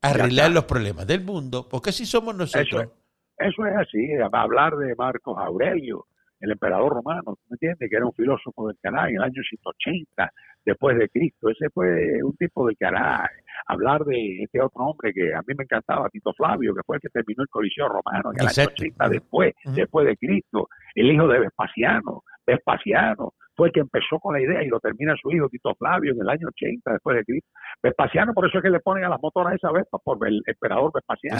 a 0.00 0.08
arreglar 0.08 0.52
los 0.52 0.64
problemas 0.64 1.06
del 1.06 1.22
mundo, 1.22 1.68
porque 1.68 1.90
así 1.90 2.06
somos 2.06 2.34
nosotros. 2.34 2.82
Eso, 2.82 2.92
eso 3.38 3.66
es 3.66 3.76
así, 3.76 4.08
a 4.14 4.40
hablar 4.40 4.74
de 4.76 4.94
Marcos 4.94 5.36
Aurelio, 5.38 6.06
el 6.40 6.52
emperador 6.52 6.92
romano, 6.94 7.36
¿me 7.48 7.54
entiendes? 7.54 7.88
Que 7.90 7.96
era 7.96 8.06
un 8.06 8.12
filósofo 8.12 8.68
del 8.68 8.76
canal 8.80 9.10
en 9.10 9.16
el 9.16 9.22
año 9.22 9.42
180 9.42 10.32
después 10.64 10.98
de 10.98 11.08
Cristo. 11.08 11.50
Ese 11.50 11.68
fue 11.70 12.22
un 12.22 12.34
tipo 12.36 12.66
de 12.66 12.76
canal. 12.76 13.28
Hablar 13.66 14.04
de 14.04 14.42
este 14.42 14.60
otro 14.60 14.84
hombre 14.84 15.12
que 15.12 15.34
a 15.34 15.40
mí 15.46 15.54
me 15.56 15.64
encantaba, 15.64 16.08
Tito 16.08 16.32
Flavio, 16.32 16.74
que 16.74 16.82
fue 16.84 16.96
el 16.96 17.02
que 17.02 17.08
terminó 17.08 17.42
el 17.42 17.48
Coliseo 17.48 17.88
Romano 17.88 18.32
en 18.32 18.40
el 18.40 18.48
año 18.48 18.70
80 18.70 19.08
después, 19.08 19.54
después 19.74 20.06
de 20.06 20.16
Cristo. 20.16 20.68
El 20.94 21.12
hijo 21.12 21.28
de 21.28 21.40
Vespasiano, 21.40 22.24
Vespasiano, 22.50 23.34
fue 23.54 23.68
el 23.68 23.72
que 23.74 23.80
empezó 23.80 24.18
con 24.18 24.34
la 24.34 24.40
idea 24.40 24.62
y 24.62 24.68
lo 24.68 24.80
termina 24.80 25.14
su 25.20 25.30
hijo 25.30 25.48
Tito 25.48 25.74
Flavio 25.74 26.12
en 26.12 26.20
el 26.20 26.28
año 26.28 26.48
80 26.48 26.92
después 26.92 27.16
de 27.16 27.24
Cristo. 27.24 27.50
Vespasiano, 27.82 28.32
por 28.32 28.48
eso 28.48 28.58
es 28.58 28.64
que 28.64 28.70
le 28.70 28.80
ponen 28.80 29.04
a 29.04 29.10
las 29.10 29.20
motoras 29.20 29.54
esa 29.54 29.70
Vespa 29.70 29.98
por 30.02 30.26
el 30.26 30.40
emperador 30.46 30.90
Vespasiano. 30.94 31.36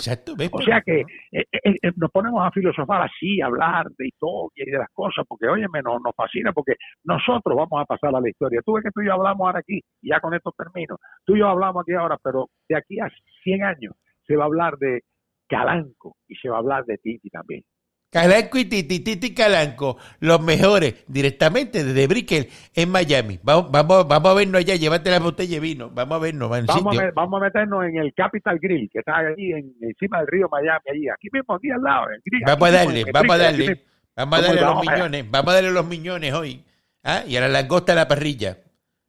o 0.52 0.62
sea 0.62 0.82
que 0.82 1.00
eh, 1.00 1.04
eh, 1.32 1.76
eh, 1.82 1.92
nos 1.96 2.10
ponemos 2.10 2.46
a 2.46 2.50
filosofar 2.50 3.02
así, 3.02 3.40
a 3.40 3.46
hablar 3.46 3.86
de 3.96 4.08
historia 4.08 4.64
y 4.66 4.70
de 4.70 4.78
las 4.78 4.90
cosas, 4.92 5.24
porque 5.26 5.48
óyeme, 5.48 5.80
nos, 5.82 6.00
nos 6.02 6.14
fascina, 6.14 6.52
porque 6.52 6.74
nosotros 7.04 7.56
vamos 7.56 7.82
a 7.82 7.86
pasar 7.86 8.14
a 8.14 8.20
la 8.20 8.28
historia. 8.28 8.60
Tú 8.64 8.74
ves 8.74 8.84
que 8.84 8.90
tú 8.90 9.00
y 9.00 9.06
yo 9.06 9.14
hablamos 9.14 9.46
ahora 9.46 9.60
aquí, 9.60 9.80
y 10.02 10.10
ya 10.10 10.20
con 10.20 10.34
esto 10.34 10.52
termino. 10.56 10.98
Tú 11.24 11.36
y 11.36 11.38
yo 11.38 11.48
hablamos 11.48 11.82
aquí 11.82 11.94
ahora, 11.94 12.18
pero 12.22 12.48
de 12.68 12.76
aquí 12.76 13.00
a 13.00 13.08
100 13.44 13.64
años 13.64 13.94
se 14.26 14.36
va 14.36 14.44
a 14.44 14.46
hablar 14.46 14.76
de 14.76 15.00
Calanco 15.48 16.16
y 16.28 16.36
se 16.36 16.48
va 16.48 16.56
a 16.56 16.60
hablar 16.60 16.84
de 16.84 16.98
Titi 16.98 17.30
también. 17.30 17.62
Calanco 18.10 18.58
y 18.58 18.64
Titi, 18.64 19.00
Titi 19.00 19.32
Calanco, 19.32 19.96
los 20.18 20.42
mejores, 20.42 21.04
directamente 21.06 21.84
desde 21.84 22.08
Brickell 22.08 22.48
en 22.74 22.90
Miami. 22.90 23.38
Vamos, 23.44 23.70
vamos, 23.70 24.08
vamos 24.08 24.30
a 24.32 24.34
vernos 24.34 24.58
allá, 24.58 24.74
llévate 24.74 25.10
la 25.10 25.20
botella 25.20 25.54
de 25.54 25.60
vino, 25.60 25.90
vamos 25.90 26.16
a 26.16 26.18
vernos. 26.18 26.50
Vamos, 26.50 26.98
a, 26.98 27.10
vamos 27.14 27.40
a 27.40 27.44
meternos 27.44 27.84
en 27.84 27.98
el 27.98 28.12
Capital 28.12 28.58
Grill, 28.58 28.90
que 28.92 28.98
está 28.98 29.16
ahí 29.16 29.52
en, 29.52 29.72
encima 29.80 30.18
del 30.18 30.26
río 30.26 30.48
Miami, 30.50 30.84
allí, 30.90 31.08
aquí 31.08 31.28
mismo, 31.32 31.54
aquí 31.54 31.70
al 31.70 31.82
lado. 31.82 32.06
vamos 32.46 32.68
a 32.68 32.72
darle, 32.72 33.04
vamos 33.12 33.30
a 33.30 33.38
darle, 33.38 33.86
vamos 34.16 34.38
a 34.38 34.42
darle 34.42 34.60
los 34.60 34.80
millones, 34.80 35.30
vamos 35.30 35.50
a 35.50 35.54
darle 35.54 35.70
los 35.70 35.86
millones 35.86 36.32
hoy. 36.34 36.64
¿Ah? 37.04 37.22
Y 37.26 37.36
a 37.36 37.40
la 37.42 37.48
langosta 37.48 37.92
a 37.92 37.94
la 37.94 38.08
parrilla. 38.08 38.58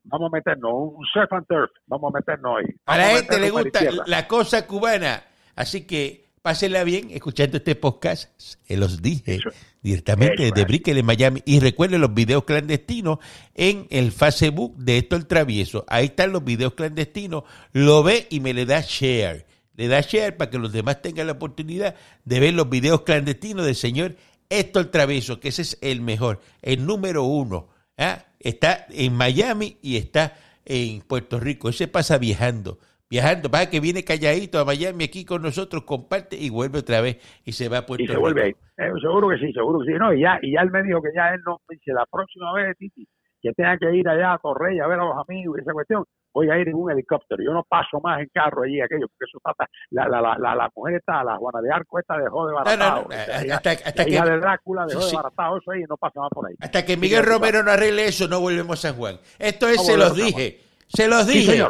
Vamos 0.04 0.32
a 0.32 0.36
meternos, 0.38 0.72
un 0.74 1.06
surf 1.12 1.34
and 1.34 1.48
turf, 1.48 1.72
vamos 1.88 2.14
a 2.14 2.20
meternos 2.20 2.54
hoy. 2.56 2.76
a 2.86 2.98
la 2.98 3.06
gente 3.06 3.40
le 3.40 3.50
gusta 3.50 3.80
la 4.06 4.28
cosa 4.28 4.68
cubana, 4.68 5.24
así 5.56 5.86
que 5.88 6.31
Pásenla 6.42 6.84
bien 6.84 7.12
escuchando 7.12 7.58
este 7.58 7.76
podcast. 7.76 8.32
Se 8.38 8.76
los 8.76 9.02
dije 9.02 9.40
directamente 9.84 10.44
desde 10.44 10.66
Brickell 10.66 10.98
en 10.98 11.06
Miami. 11.06 11.44
Y 11.46 11.60
recuerden 11.60 12.02
los 12.02 12.14
videos 12.14 12.46
clandestinos 12.46 13.20
en 13.54 13.86
el 13.92 14.12
Facebook 14.12 14.76
de 14.78 14.98
esto 14.98 15.16
el 15.16 15.28
travieso. 15.28 15.86
Ahí 15.88 16.06
están 16.06 16.32
los 16.32 16.44
videos 16.44 16.74
clandestinos. 16.74 17.44
Lo 17.74 18.02
ve 18.02 18.28
y 18.32 18.40
me 18.40 18.56
le 18.56 18.66
da 18.66 18.82
share. 18.82 19.46
Le 19.76 19.88
da 19.88 20.02
share 20.02 20.36
para 20.36 20.50
que 20.50 20.58
los 20.58 20.72
demás 20.72 21.04
tengan 21.04 21.28
la 21.28 21.34
oportunidad 21.34 21.96
de 22.26 22.40
ver 22.40 22.56
los 22.56 22.70
videos 22.70 23.02
clandestinos 23.02 23.66
del 23.66 23.76
señor 23.76 24.16
esto 24.52 24.82
el 24.82 24.90
travieso, 24.90 25.40
que 25.40 25.48
ese 25.48 25.62
es 25.62 25.78
el 25.80 26.02
mejor, 26.02 26.42
el 26.62 26.86
número 26.86 27.24
uno. 27.24 27.70
¿ah? 27.98 28.26
Está 28.40 28.86
en 28.90 29.14
Miami 29.14 29.78
y 29.82 29.96
está 29.96 30.38
en 30.66 31.02
Puerto 31.02 31.40
Rico. 31.40 31.70
Ese 31.70 31.88
pasa 31.88 32.18
viajando 32.18 32.80
viajando, 33.12 33.52
para 33.52 33.69
que 33.69 33.82
viene 33.82 34.06
calladito 34.06 34.58
a 34.58 34.65
Miami 34.65 35.04
aquí 35.04 35.26
con 35.26 35.41
nosotros, 35.41 35.84
comparte 35.84 36.38
y 36.38 36.50
vuelve 36.50 36.80
otra 36.80 37.02
vez 37.02 37.17
y 37.43 37.52
se 37.52 37.67
va 37.67 37.80
a 37.80 37.86
Puerto 37.86 38.04
y 38.04 38.08
se 38.08 38.17
vuelve 38.17 38.43
ahí. 38.43 38.52
Eh, 38.78 38.91
seguro 39.02 39.28
que 39.28 39.38
sí, 39.38 39.52
seguro 39.52 39.80
que 39.80 39.91
sí. 39.91 40.00
No, 40.00 40.13
y 40.13 40.21
ya, 40.21 40.39
y 40.41 40.54
ya 40.54 40.62
él 40.62 40.71
me 40.71 40.82
dijo 40.82 41.02
que 41.02 41.10
ya 41.13 41.34
él 41.34 41.41
no, 41.45 41.60
dice 41.69 41.91
la 41.91 42.06
próxima 42.10 42.54
vez, 42.54 42.78
Titi, 42.78 43.06
que 43.41 43.52
tenga 43.52 43.78
que 43.78 43.93
ir 43.93 44.08
allá 44.08 44.34
a 44.34 44.38
Torrey 44.38 44.80
a 44.80 44.88
ver 44.88 45.00
a 45.00 45.04
los 45.04 45.17
amigos 45.28 45.58
y 45.58 45.62
esa 45.62 45.74
cuestión, 45.74 46.06
voy 46.34 46.50
a 46.50 46.58
ir 46.58 46.69
en 46.69 46.76
un 46.76 46.89
helicóptero. 46.89 47.43
Yo 47.43 47.52
no 47.52 47.65
paso 47.67 48.00
más 48.02 48.21
en 48.21 48.30
carro 48.34 48.63
allí, 48.63 48.80
aquello, 48.80 49.08
porque 49.10 49.26
eso 49.28 49.39
está, 49.39 49.67
la, 49.89 50.08
la, 50.08 50.38
la, 50.39 50.56
la, 50.56 50.69
mujer 50.74 50.95
está, 50.95 51.21
la 51.21 51.36
Juana 51.36 51.62
de 51.62 51.69
Arco 51.69 52.00
esta 52.00 52.17
dejó 52.17 52.47
de 52.47 52.54
baratado. 52.54 53.10
hasta, 53.12 53.71
hasta 53.71 54.06
que, 54.06 54.21
de 54.21 54.39
Drácula 54.39 54.86
dejó 54.86 55.06
de 55.06 55.15
baratado 55.15 55.58
eso 55.58 55.71
ahí 55.71 55.82
y 55.82 55.86
no 55.89 55.97
pasa 55.97 56.21
más 56.21 56.30
por 56.30 56.47
ahí. 56.47 56.56
Hasta 56.62 56.86
que 56.86 56.95
Miguel 56.95 57.26
Romero 57.26 57.62
no 57.62 57.72
arregle 57.72 58.05
eso, 58.05 58.30
no 58.30 58.39
volvemos 58.39 58.80
a 58.80 58.89
San 58.89 58.97
Juan. 58.97 59.20
Esto 59.38 59.68
es, 59.68 59.86
se 59.86 59.97
los 59.97 60.16
dije, 60.16 60.62
se 60.88 61.09
los 61.09 61.28
dije. 61.28 61.62